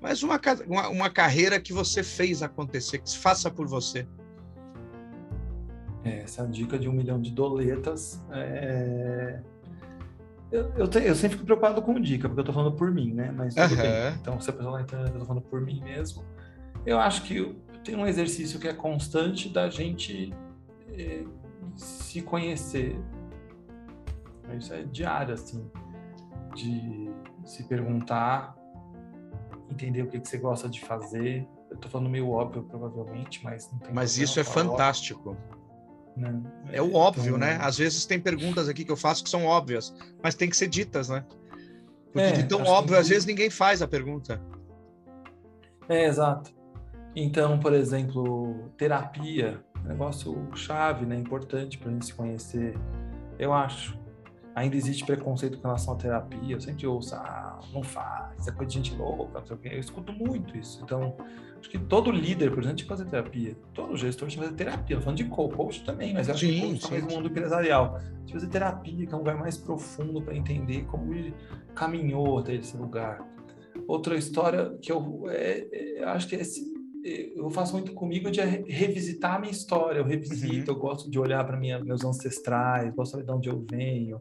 Mas 0.00 0.22
uma, 0.22 0.40
uma, 0.66 0.88
uma 0.88 1.10
carreira 1.10 1.60
que 1.60 1.72
você 1.72 2.02
fez 2.02 2.42
acontecer, 2.42 2.98
que 2.98 3.10
se 3.10 3.18
faça 3.18 3.50
por 3.50 3.66
você. 3.66 4.06
É, 6.02 6.20
essa 6.20 6.46
dica 6.46 6.78
de 6.78 6.88
um 6.88 6.92
milhão 6.92 7.20
de 7.20 7.30
doletas 7.30 8.22
é 8.30 9.40
eu, 10.50 10.72
eu, 10.76 10.88
te, 10.88 10.98
eu, 10.98 11.14
sempre 11.14 11.36
fico 11.36 11.44
preocupado 11.44 11.80
com 11.80 12.00
dica, 12.00 12.28
porque 12.28 12.40
eu 12.40 12.44
tô 12.44 12.52
falando 12.52 12.74
por 12.74 12.90
mim, 12.90 13.14
né? 13.14 13.32
Mas 13.36 13.54
tudo 13.54 13.70
uhum. 13.70 13.82
bem. 13.82 14.14
Então, 14.20 14.40
se 14.40 14.50
a 14.50 14.52
pessoa 14.52 14.72
lá 14.72 14.80
eu 14.80 15.18
tô 15.18 15.24
falando 15.24 15.42
por 15.42 15.60
mim 15.60 15.80
mesmo. 15.80 16.24
Eu 16.84 16.98
acho 16.98 17.22
que 17.22 17.54
tem 17.84 17.96
um 17.96 18.06
exercício 18.06 18.58
que 18.58 18.68
é 18.68 18.72
constante 18.72 19.48
da 19.48 19.68
gente 19.68 20.32
eh, 20.92 21.24
se 21.74 22.22
conhecer. 22.22 23.00
Isso 24.56 24.74
é 24.74 24.82
diário, 24.82 25.34
assim, 25.34 25.70
de 26.54 27.10
se 27.44 27.64
perguntar, 27.64 28.56
entender 29.70 30.02
o 30.02 30.08
que, 30.08 30.18
que 30.18 30.28
você 30.28 30.38
gosta 30.38 30.68
de 30.68 30.80
fazer. 30.80 31.46
Eu 31.70 31.76
tô 31.76 31.88
falando 31.88 32.10
meio 32.10 32.28
óbvio, 32.30 32.64
provavelmente, 32.64 33.42
mas 33.44 33.70
não 33.70 33.78
tem 33.78 33.94
Mas 33.94 34.18
isso 34.18 34.40
é 34.40 34.44
fantástico. 34.44 35.30
Óbvio. 35.30 35.60
Né? 36.16 36.42
É 36.72 36.82
o 36.82 36.94
óbvio, 36.94 37.38
né? 37.38 37.54
então... 37.54 37.58
né? 37.60 37.64
Às 37.64 37.78
vezes 37.78 38.04
tem 38.04 38.20
perguntas 38.20 38.68
aqui 38.68 38.84
que 38.84 38.90
eu 38.90 38.96
faço 38.96 39.22
que 39.22 39.30
são 39.30 39.46
óbvias, 39.46 39.94
mas 40.22 40.34
tem 40.34 40.50
que 40.50 40.56
ser 40.56 40.66
ditas, 40.66 41.08
né? 41.08 41.24
Porque 42.12 42.26
é, 42.26 42.32
de 42.32 42.42
tão 42.48 42.64
óbvio, 42.64 42.96
que... 42.96 43.00
às 43.00 43.08
vezes 43.08 43.24
ninguém 43.24 43.48
faz 43.48 43.80
a 43.80 43.88
pergunta. 43.88 44.42
É, 45.88 46.06
exato. 46.06 46.52
Então, 47.14 47.58
por 47.58 47.72
exemplo, 47.72 48.70
terapia, 48.76 49.60
negócio 49.84 50.48
chave, 50.54 51.04
né? 51.06 51.16
Importante 51.16 51.78
para 51.78 51.88
a 51.88 51.92
gente 51.92 52.06
se 52.06 52.14
conhecer, 52.14 52.78
eu 53.38 53.52
acho. 53.52 53.98
Ainda 54.54 54.76
existe 54.76 55.04
preconceito 55.04 55.58
com 55.58 55.68
relação 55.68 55.94
à 55.94 55.96
terapia. 55.96 56.56
Eu 56.56 56.60
sempre 56.60 56.86
ouço, 56.86 57.14
ah, 57.14 57.60
não 57.72 57.82
faz, 57.82 58.46
é 58.46 58.52
coisa 58.52 58.66
de 58.66 58.74
gente 58.74 58.94
louca, 58.94 59.38
não 59.38 59.46
sei 59.46 59.56
o 59.56 59.58
quê. 59.58 59.70
Eu 59.72 59.80
escuto 59.80 60.12
muito 60.12 60.56
isso. 60.56 60.80
Então, 60.82 61.16
Acho 61.60 61.68
que 61.68 61.78
todo 61.78 62.10
líder, 62.10 62.50
por 62.50 62.60
exemplo, 62.60 62.78
tinha 62.78 62.88
que 62.88 62.88
fazer 62.88 63.04
terapia. 63.04 63.54
Todo 63.74 63.94
gestor 63.94 64.28
tinha 64.28 64.42
que 64.42 64.48
fazer 64.48 64.64
terapia. 64.64 64.96
Tô 64.96 65.02
falando 65.02 65.18
de 65.18 65.24
coach 65.24 65.84
também, 65.84 66.14
mas 66.14 66.30
acho 66.30 66.40
sim, 66.40 66.74
que 66.74 66.80
coach 66.80 67.02
no 67.02 67.16
mundo 67.16 67.28
empresarial. 67.28 68.00
Tinha 68.00 68.26
que 68.26 68.32
fazer 68.32 68.46
terapia, 68.48 69.06
que 69.06 69.12
é 69.12 69.14
um 69.14 69.18
lugar 69.18 69.36
mais 69.36 69.58
profundo 69.58 70.22
para 70.22 70.34
entender 70.34 70.86
como 70.86 71.12
ele 71.12 71.34
caminhou 71.74 72.38
até 72.38 72.54
esse 72.54 72.74
lugar. 72.78 73.22
Outra 73.86 74.16
história 74.16 74.74
que 74.80 74.90
eu 74.90 75.24
é, 75.28 75.98
é, 75.98 76.04
acho 76.04 76.28
que 76.28 76.36
é, 76.36 76.40
eu 77.04 77.48
faço 77.50 77.72
muito 77.72 77.92
comigo 77.92 78.30
de 78.30 78.40
revisitar 78.40 79.36
a 79.36 79.38
minha 79.38 79.52
história. 79.52 79.98
Eu 79.98 80.04
revisito, 80.04 80.70
uhum. 80.70 80.76
eu 80.76 80.80
gosto 80.80 81.10
de 81.10 81.18
olhar 81.18 81.44
para 81.44 81.56
meus 81.56 82.04
ancestrais, 82.04 82.94
gosto 82.94 83.12
de 83.12 83.22
saber 83.22 83.24
de 83.24 83.32
onde 83.32 83.48
eu 83.48 83.64
venho, 83.70 84.20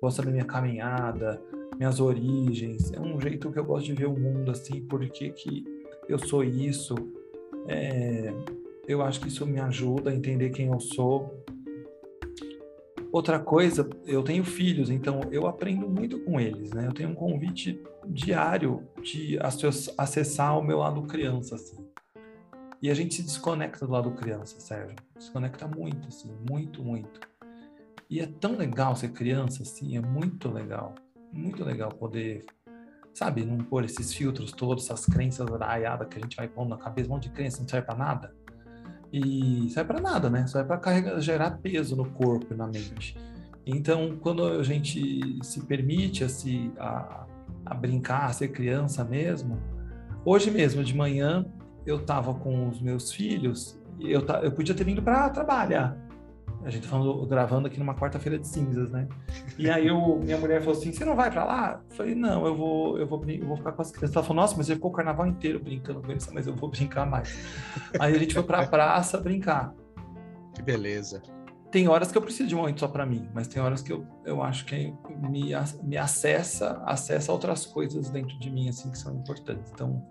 gosto 0.00 0.16
saber 0.16 0.32
minha 0.32 0.44
caminhada, 0.44 1.42
minhas 1.76 2.00
origens. 2.00 2.92
É 2.92 3.00
um 3.00 3.20
jeito 3.20 3.50
que 3.50 3.58
eu 3.58 3.64
gosto 3.64 3.86
de 3.86 3.94
ver 3.94 4.06
o 4.06 4.18
mundo 4.18 4.50
assim, 4.50 4.82
porque 4.82 5.30
que 5.30 5.64
eu 6.08 6.18
sou 6.18 6.44
isso. 6.44 6.94
É, 7.66 8.32
eu 8.86 9.02
acho 9.02 9.20
que 9.20 9.28
isso 9.28 9.46
me 9.46 9.60
ajuda 9.60 10.10
a 10.10 10.14
entender 10.14 10.50
quem 10.50 10.66
eu 10.68 10.80
sou. 10.80 11.42
Outra 13.12 13.38
coisa, 13.38 13.88
eu 14.06 14.22
tenho 14.22 14.42
filhos, 14.42 14.88
então 14.88 15.20
eu 15.30 15.46
aprendo 15.46 15.86
muito 15.88 16.18
com 16.20 16.40
eles, 16.40 16.70
né? 16.70 16.86
Eu 16.86 16.94
tenho 16.94 17.10
um 17.10 17.14
convite 17.14 17.78
diário 18.06 18.82
de 19.02 19.38
acessar 19.98 20.58
o 20.58 20.62
meu 20.62 20.78
lado 20.78 21.02
criança, 21.02 21.56
assim. 21.56 21.91
E 22.82 22.90
a 22.90 22.94
gente 22.94 23.14
se 23.14 23.22
desconecta 23.22 23.86
do 23.86 23.92
lado 23.92 24.10
criança, 24.10 24.58
Sérgio. 24.58 24.96
Desconecta 25.16 25.68
muito, 25.68 26.08
assim, 26.08 26.30
muito, 26.50 26.82
muito. 26.82 27.20
E 28.10 28.20
é 28.20 28.26
tão 28.26 28.56
legal 28.56 28.96
ser 28.96 29.12
criança, 29.12 29.62
assim, 29.62 29.96
é 29.96 30.00
muito 30.00 30.50
legal. 30.50 30.94
Muito 31.32 31.64
legal 31.64 31.90
poder 31.90 32.44
sabe, 33.14 33.44
não 33.44 33.58
pôr 33.58 33.84
esses 33.84 34.12
filtros 34.12 34.52
todos, 34.52 34.84
essas 34.84 35.04
crenças 35.06 35.46
araiadas 35.52 36.08
que 36.08 36.18
a 36.18 36.20
gente 36.20 36.36
vai 36.36 36.48
pondo 36.48 36.70
na 36.70 36.78
cabeça, 36.78 37.08
um 37.08 37.12
monte 37.12 37.24
de 37.24 37.30
crença, 37.30 37.60
não 37.60 37.68
serve 37.68 37.86
para 37.86 37.96
nada. 37.96 38.34
E 39.12 39.68
serve 39.70 39.92
para 39.92 40.00
nada, 40.00 40.30
né? 40.30 40.46
Serve 40.46 40.68
para 40.68 40.78
carregar, 40.78 41.20
gerar 41.20 41.50
peso 41.58 41.94
no 41.94 42.10
corpo 42.10 42.54
e 42.54 42.56
na 42.56 42.66
mente. 42.66 43.16
Então, 43.66 44.18
quando 44.20 44.44
a 44.44 44.62
gente 44.62 45.38
se 45.44 45.60
permite 45.66 46.24
a, 46.24 46.28
se, 46.28 46.72
a, 46.78 47.26
a 47.66 47.74
brincar, 47.74 48.24
a 48.24 48.32
ser 48.32 48.48
criança 48.48 49.04
mesmo, 49.04 49.58
hoje 50.24 50.50
mesmo 50.50 50.82
de 50.82 50.96
manhã 50.96 51.44
eu 51.84 51.96
estava 51.96 52.34
com 52.34 52.68
os 52.68 52.80
meus 52.80 53.12
filhos 53.12 53.80
eu, 54.00 54.24
eu 54.42 54.52
podia 54.52 54.74
ter 54.74 54.84
vindo 54.84 55.02
para 55.02 55.30
trabalhar, 55.30 55.96
a 56.64 56.70
gente 56.70 56.84
tá 56.84 56.90
falando, 56.90 57.26
gravando 57.26 57.66
aqui 57.66 57.78
numa 57.78 57.94
quarta-feira 57.94 58.38
de 58.38 58.46
cinzas, 58.46 58.90
né? 58.90 59.08
E 59.58 59.68
aí 59.68 59.88
eu, 59.88 60.20
minha 60.22 60.38
mulher 60.38 60.60
falou 60.60 60.78
assim: 60.78 60.92
você 60.92 61.04
não 61.04 61.16
vai 61.16 61.30
para 61.30 61.44
lá? 61.44 61.80
Eu 61.90 61.96
falei, 61.96 62.14
não, 62.14 62.46
eu 62.46 62.56
vou, 62.56 62.98
eu 62.98 63.06
vou, 63.06 63.24
eu 63.28 63.46
vou 63.46 63.56
ficar 63.56 63.72
com 63.72 63.82
as 63.82 63.90
crianças. 63.90 64.14
Ela 64.14 64.24
falou, 64.24 64.42
nossa, 64.42 64.56
mas 64.56 64.66
você 64.66 64.74
ficou 64.74 64.90
o 64.90 64.94
carnaval 64.94 65.26
inteiro 65.26 65.58
brincando 65.58 66.00
com 66.00 66.10
eles, 66.10 66.28
mas 66.32 66.46
eu 66.46 66.54
vou 66.54 66.70
brincar 66.70 67.04
mais. 67.04 67.36
Aí 67.98 68.14
a 68.14 68.18
gente 68.18 68.32
foi 68.32 68.44
para 68.44 68.60
a 68.60 68.66
praça 68.66 69.18
brincar. 69.18 69.74
Que 70.54 70.62
beleza. 70.62 71.20
tem 71.72 71.88
horas 71.88 72.12
que 72.12 72.18
eu 72.18 72.22
preciso 72.22 72.48
de 72.48 72.54
um 72.54 72.58
momento 72.58 72.78
só 72.78 72.86
para 72.86 73.04
mim, 73.06 73.28
mas 73.34 73.48
tem 73.48 73.60
horas 73.60 73.82
que 73.82 73.92
eu, 73.92 74.06
eu 74.24 74.42
acho 74.42 74.64
que 74.66 74.94
me, 75.18 75.52
me 75.82 75.96
acessa, 75.96 76.80
acessa 76.84 77.32
outras 77.32 77.66
coisas 77.66 78.08
dentro 78.10 78.38
de 78.38 78.50
mim, 78.50 78.68
assim, 78.68 78.90
que 78.90 78.98
são 78.98 79.16
importantes. 79.16 79.72
Então, 79.72 80.06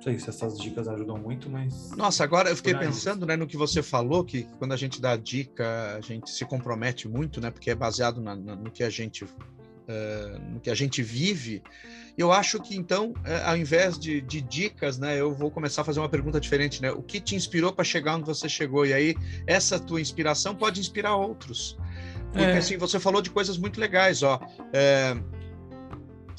não 0.00 0.04
sei 0.04 0.18
se 0.18 0.30
essas 0.30 0.58
dicas 0.58 0.88
ajudam 0.88 1.18
muito, 1.18 1.50
mas. 1.50 1.90
Nossa, 1.90 2.24
agora 2.24 2.48
eu 2.48 2.56
fiquei 2.56 2.74
pensando 2.74 3.26
né, 3.26 3.36
no 3.36 3.46
que 3.46 3.56
você 3.56 3.82
falou, 3.82 4.24
que 4.24 4.44
quando 4.58 4.72
a 4.72 4.76
gente 4.76 4.98
dá 4.98 5.14
dica, 5.14 5.94
a 5.94 6.00
gente 6.00 6.30
se 6.30 6.42
compromete 6.46 7.06
muito, 7.06 7.38
né? 7.38 7.50
Porque 7.50 7.70
é 7.70 7.74
baseado 7.74 8.18
na, 8.18 8.34
na, 8.34 8.56
no 8.56 8.70
que 8.70 8.82
a 8.82 8.88
gente 8.88 9.24
uh, 9.24 10.52
no 10.52 10.58
que 10.58 10.70
a 10.70 10.74
gente 10.74 11.02
vive, 11.02 11.62
eu 12.16 12.32
acho 12.32 12.58
que 12.60 12.74
então, 12.74 13.10
uh, 13.10 13.44
ao 13.44 13.58
invés 13.58 13.98
de, 13.98 14.22
de, 14.22 14.40
dicas, 14.40 14.96
né, 14.96 15.20
eu 15.20 15.34
vou 15.34 15.50
começar 15.50 15.82
a 15.82 15.84
fazer 15.84 16.00
uma 16.00 16.08
pergunta 16.08 16.40
diferente, 16.40 16.80
né? 16.80 16.90
O 16.90 17.02
que 17.02 17.20
te 17.20 17.36
inspirou 17.36 17.70
para 17.70 17.84
chegar 17.84 18.16
onde 18.16 18.24
você 18.24 18.48
chegou? 18.48 18.86
E 18.86 18.94
aí, 18.94 19.14
essa 19.46 19.78
tua 19.78 20.00
inspiração 20.00 20.56
pode 20.56 20.80
inspirar 20.80 21.14
outros. 21.14 21.76
Porque 22.32 22.44
é. 22.44 22.56
assim, 22.56 22.78
você 22.78 22.98
falou 22.98 23.20
de 23.20 23.28
coisas 23.28 23.58
muito 23.58 23.78
legais, 23.78 24.22
ó. 24.22 24.40
É, 24.72 25.14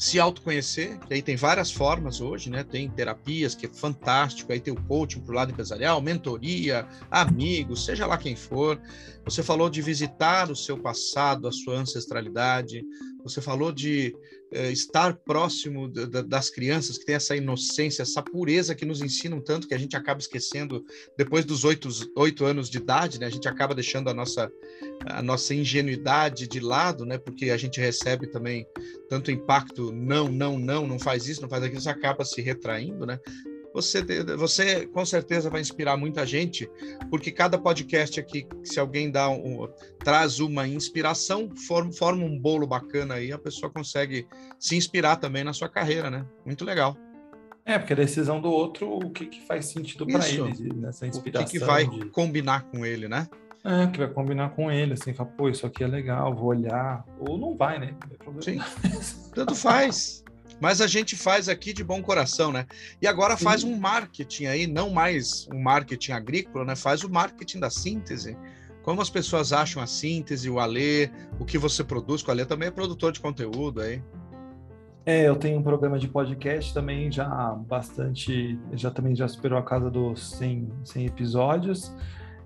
se 0.01 0.19
autoconhecer, 0.19 0.97
que 1.01 1.13
aí 1.13 1.21
tem 1.21 1.35
várias 1.35 1.71
formas 1.71 2.21
hoje, 2.21 2.49
né? 2.49 2.63
Tem 2.63 2.89
terapias, 2.89 3.53
que 3.53 3.67
é 3.67 3.69
fantástico, 3.69 4.51
aí 4.51 4.59
tem 4.59 4.73
o 4.73 4.83
coaching 4.85 5.19
para 5.19 5.31
o 5.31 5.35
lado 5.35 5.51
empresarial, 5.51 6.01
mentoria, 6.01 6.87
amigos, 7.11 7.85
seja 7.85 8.07
lá 8.07 8.17
quem 8.17 8.35
for. 8.35 8.81
Você 9.23 9.43
falou 9.43 9.69
de 9.69 9.79
visitar 9.79 10.49
o 10.49 10.55
seu 10.55 10.75
passado, 10.75 11.47
a 11.47 11.51
sua 11.51 11.75
ancestralidade, 11.75 12.83
você 13.23 13.41
falou 13.41 13.71
de 13.71 14.15
estar 14.51 15.15
próximo 15.15 15.87
das 15.87 16.49
crianças, 16.49 16.97
que 16.97 17.05
tem 17.05 17.15
essa 17.15 17.35
inocência, 17.35 18.01
essa 18.01 18.21
pureza 18.21 18.75
que 18.75 18.85
nos 18.85 19.01
ensinam 19.01 19.39
tanto 19.39 19.67
que 19.67 19.73
a 19.73 19.77
gente 19.77 19.95
acaba 19.95 20.19
esquecendo 20.19 20.83
depois 21.17 21.45
dos 21.45 21.63
oito, 21.63 22.45
anos 22.45 22.69
de 22.69 22.77
idade, 22.77 23.19
né? 23.19 23.27
A 23.27 23.29
gente 23.29 23.47
acaba 23.47 23.73
deixando 23.73 24.09
a 24.09 24.13
nossa, 24.13 24.51
a 25.05 25.21
nossa 25.21 25.53
ingenuidade 25.53 26.47
de 26.47 26.59
lado, 26.59 27.05
né? 27.05 27.17
Porque 27.17 27.49
a 27.49 27.57
gente 27.57 27.79
recebe 27.79 28.27
também 28.27 28.65
tanto 29.09 29.31
impacto, 29.31 29.91
não, 29.91 30.27
não, 30.29 30.59
não, 30.59 30.85
não 30.85 30.99
faz 30.99 31.27
isso, 31.27 31.41
não 31.41 31.49
faz 31.49 31.63
aquilo, 31.63 31.79
isso 31.79 31.89
acaba 31.89 32.25
se 32.25 32.41
retraindo, 32.41 33.05
né? 33.05 33.19
Você, 33.73 34.03
você 34.35 34.85
com 34.87 35.05
certeza 35.05 35.49
vai 35.49 35.61
inspirar 35.61 35.95
muita 35.95 36.25
gente, 36.25 36.69
porque 37.09 37.31
cada 37.31 37.57
podcast 37.57 38.19
aqui, 38.19 38.47
se 38.63 38.79
alguém 38.79 39.09
dá 39.09 39.29
um, 39.29 39.67
traz 39.99 40.39
uma 40.39 40.67
inspiração, 40.67 41.49
forma, 41.67 41.91
forma 41.93 42.23
um 42.23 42.37
bolo 42.37 42.67
bacana 42.67 43.15
aí, 43.15 43.31
a 43.31 43.37
pessoa 43.37 43.71
consegue 43.71 44.27
se 44.59 44.75
inspirar 44.75 45.15
também 45.15 45.43
na 45.43 45.53
sua 45.53 45.69
carreira, 45.69 46.09
né? 46.09 46.25
Muito 46.45 46.65
legal. 46.65 46.97
É, 47.63 47.77
porque 47.77 47.93
a 47.93 47.95
decisão 47.95 48.41
do 48.41 48.49
outro, 48.49 48.91
o 48.91 49.09
que, 49.11 49.25
que 49.25 49.41
faz 49.45 49.67
sentido 49.67 50.05
para 50.05 50.27
ele 50.27 50.73
nessa 50.73 51.07
inspiração. 51.07 51.47
O 51.47 51.51
que, 51.51 51.59
que 51.59 51.65
vai 51.65 51.87
de... 51.87 52.05
combinar 52.07 52.63
com 52.63 52.85
ele, 52.85 53.07
né? 53.07 53.27
É, 53.63 53.85
que 53.87 53.99
vai 53.99 54.07
combinar 54.09 54.49
com 54.49 54.71
ele, 54.71 54.93
assim, 54.93 55.13
fala, 55.13 55.29
pô, 55.29 55.47
isso 55.47 55.67
aqui 55.67 55.83
é 55.83 55.87
legal, 55.87 56.33
vou 56.35 56.47
olhar. 56.47 57.05
Ou 57.19 57.37
não 57.37 57.55
vai, 57.55 57.79
né? 57.79 57.95
Sim, 58.41 58.59
tanto 59.35 59.53
faz 59.53 60.23
mas 60.61 60.79
a 60.79 60.85
gente 60.85 61.15
faz 61.15 61.49
aqui 61.49 61.73
de 61.73 61.83
bom 61.83 62.03
coração, 62.03 62.51
né? 62.51 62.67
E 63.01 63.07
agora 63.07 63.35
faz 63.35 63.63
um 63.63 63.75
marketing 63.75 64.45
aí, 64.45 64.67
não 64.67 64.91
mais 64.91 65.47
um 65.51 65.59
marketing 65.59 66.11
agrícola, 66.11 66.63
né? 66.63 66.75
Faz 66.75 67.03
o 67.03 67.09
marketing 67.09 67.59
da 67.59 67.71
síntese. 67.71 68.37
Como 68.83 69.01
as 69.01 69.09
pessoas 69.09 69.51
acham 69.51 69.81
a 69.81 69.87
síntese, 69.87 70.49
o 70.49 70.59
Alê, 70.59 71.09
o 71.39 71.45
que 71.45 71.57
você 71.57 71.83
produz, 71.83 72.23
o 72.23 72.29
Alê 72.29 72.45
também 72.45 72.67
é 72.67 72.71
produtor 72.71 73.11
de 73.11 73.19
conteúdo 73.19 73.81
aí. 73.81 74.03
É, 75.03 75.27
eu 75.27 75.35
tenho 75.35 75.57
um 75.57 75.63
programa 75.63 75.97
de 75.97 76.07
podcast 76.07 76.71
também 76.75 77.11
já 77.11 77.27
bastante, 77.67 78.59
já 78.73 78.91
também 78.91 79.15
já 79.15 79.27
superou 79.27 79.57
a 79.57 79.63
casa 79.63 79.89
dos 79.89 80.37
100, 80.37 80.69
100 80.83 81.05
episódios, 81.07 81.91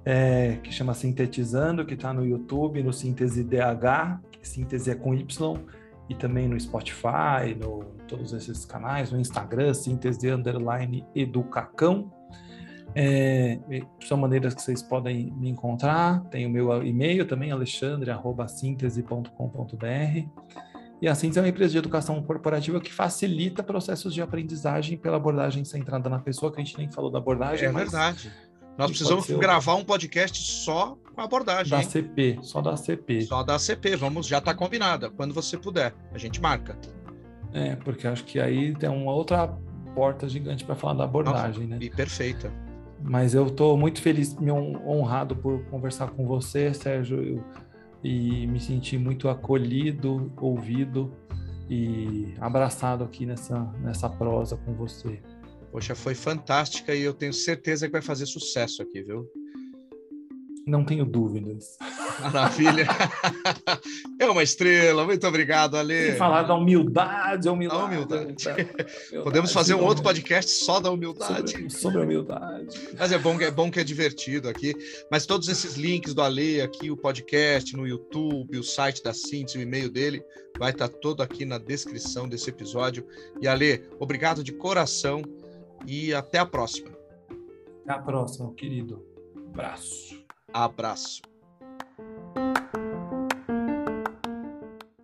é, 0.06 0.58
que 0.64 0.72
chama 0.72 0.94
Sintetizando, 0.94 1.86
que 1.86 1.96
está 1.96 2.14
no 2.14 2.26
YouTube, 2.26 2.82
no 2.82 2.94
Síntese 2.94 3.44
DH, 3.44 4.22
que 4.32 4.48
síntese 4.48 4.90
é 4.92 4.96
com 4.96 5.14
Y, 5.14 5.60
e 6.10 6.16
também 6.16 6.48
no 6.48 6.60
Spotify, 6.60 7.56
no 7.60 7.84
todos 8.08 8.34
esses 8.34 8.66
canais, 8.66 9.12
no 9.12 9.20
Instagram, 9.20 9.74
síntese 9.74 10.30
underline 10.30 11.04
educacão. 11.16 12.12
É, 12.94 13.58
são 14.02 14.18
maneiras 14.18 14.54
que 14.54 14.62
vocês 14.62 14.82
podem 14.82 15.32
me 15.32 15.50
encontrar. 15.50 16.24
Tem 16.26 16.46
o 16.46 16.50
meu 16.50 16.86
e-mail 16.86 17.26
também, 17.26 17.52
alexandre.síntese.com.br. 17.52 20.30
E 21.02 21.10
a 21.10 21.16
Síntese 21.16 21.40
é 21.40 21.42
uma 21.42 21.50
empresa 21.50 21.74
de 21.74 21.78
educação 21.78 22.24
corporativa 22.24 22.80
que 22.80 22.94
facilita 22.94 23.62
processos 23.62 24.14
de 24.14 24.22
aprendizagem 24.22 24.98
pela 24.98 25.18
abordagem 25.18 25.66
centrada 25.66 26.10
na 26.10 26.20
pessoa, 26.20 26.50
que 26.52 26.62
a 26.62 26.64
gente 26.64 26.78
nem 26.78 26.90
falou 26.90 27.12
da 27.12 27.20
abordagem. 27.20 27.68
É 27.68 27.72
verdade. 27.72 28.32
Nós 28.78 28.90
precisamos 28.90 29.30
gravar 29.30 29.76
um 29.76 29.84
podcast 29.84 30.38
só 30.40 30.98
com 31.14 31.22
a 31.22 31.24
abordagem. 31.24 31.72
Da 31.72 31.82
hein? 31.82 31.90
CP, 31.90 32.40
só 32.42 32.62
da 32.62 32.76
CP. 32.76 33.22
Só 33.22 33.42
da 33.42 33.58
CP, 33.58 33.96
vamos, 33.96 34.28
já 34.28 34.40
está 34.40 34.54
combinada. 34.54 35.10
Quando 35.10 35.34
você 35.34 35.58
puder, 35.58 35.94
a 36.14 36.18
gente 36.18 36.42
marca. 36.42 36.78
É, 37.54 37.76
porque 37.78 38.06
acho 38.06 38.26
que 38.26 38.40
aí 38.40 38.76
tem 38.76 38.90
uma 38.90 39.14
outra 39.14 39.48
porta 39.96 40.28
gigante 40.28 40.66
para 40.66 40.76
falar 40.76 40.94
da 40.96 41.04
abordagem, 41.06 41.68
Nossa, 41.68 41.80
né? 41.80 41.86
E 41.86 41.90
perfeita. 41.90 42.52
Mas 43.02 43.34
eu 43.34 43.48
estou 43.48 43.78
muito 43.78 44.02
feliz, 44.02 44.36
me 44.36 44.52
honrado 44.52 45.36
por 45.36 45.64
conversar 45.66 46.10
com 46.10 46.26
você, 46.28 46.74
Sérgio, 46.74 47.44
e 48.04 48.46
me 48.48 48.60
senti 48.60 48.98
muito 48.98 49.30
acolhido, 49.30 50.34
ouvido 50.38 51.14
e 51.70 52.34
abraçado 52.40 53.04
aqui 53.04 53.26
nessa, 53.26 53.60
nessa 53.82 54.10
prosa 54.10 54.58
com 54.58 54.74
você. 54.74 55.22
Poxa, 55.76 55.94
foi 55.94 56.16
fantástica 56.16 56.96
e 56.96 57.02
eu 57.02 57.14
tenho 57.14 57.34
certeza 57.34 57.86
que 57.86 57.92
vai 57.92 58.02
fazer 58.02 58.26
sucesso 58.26 58.82
aqui, 58.82 59.04
viu? 59.04 59.30
Não 60.66 60.86
tenho 60.86 61.04
dúvidas. 61.04 61.78
Maravilha. 62.22 62.88
É 64.18 64.30
uma 64.30 64.42
estrela. 64.42 65.06
Muito 65.06 65.28
obrigado, 65.28 65.76
Ale. 65.76 66.12
Sem 66.12 66.16
falar 66.16 66.44
da 66.44 66.56
humildade, 66.56 67.50
a 67.50 67.52
humildade. 67.52 67.82
A 67.82 67.86
humildade. 67.86 68.36
Podemos 69.22 69.52
fazer 69.52 69.76
um 69.76 69.84
outro 69.84 70.02
podcast 70.02 70.50
só 70.50 70.80
da 70.80 70.90
humildade. 70.90 71.52
Sobre, 71.52 71.70
sobre 71.70 71.98
a 72.00 72.02
humildade. 72.04 72.80
Mas 72.98 73.12
é 73.12 73.18
bom, 73.18 73.40
é 73.42 73.52
bom 73.52 73.70
que 73.70 73.78
é 73.78 73.84
divertido 73.84 74.48
aqui. 74.48 74.74
Mas 75.12 75.26
todos 75.26 75.50
esses 75.50 75.76
links 75.76 76.14
do 76.14 76.22
Ale 76.22 76.62
aqui, 76.62 76.90
o 76.90 76.96
podcast 76.96 77.76
no 77.76 77.86
YouTube, 77.86 78.58
o 78.58 78.64
site 78.64 79.04
da 79.04 79.14
Síntese, 79.14 79.58
o 79.58 79.62
e-mail 79.62 79.90
dele, 79.90 80.24
vai 80.58 80.72
estar 80.72 80.88
todo 80.88 81.22
aqui 81.22 81.44
na 81.44 81.58
descrição 81.58 82.28
desse 82.28 82.50
episódio. 82.50 83.06
E 83.42 83.50
Ale, 83.50 83.84
obrigado 84.00 84.46
de 84.46 84.54
coração 84.54 85.22
e 85.88 86.14
até 86.14 86.40
a 86.40 86.46
próxima. 86.46 86.90
Até 87.84 87.94
a 87.94 88.00
próxima, 88.00 88.54
querido. 88.54 89.06
Abraço. 89.50 90.26
Abraço. 90.54 91.22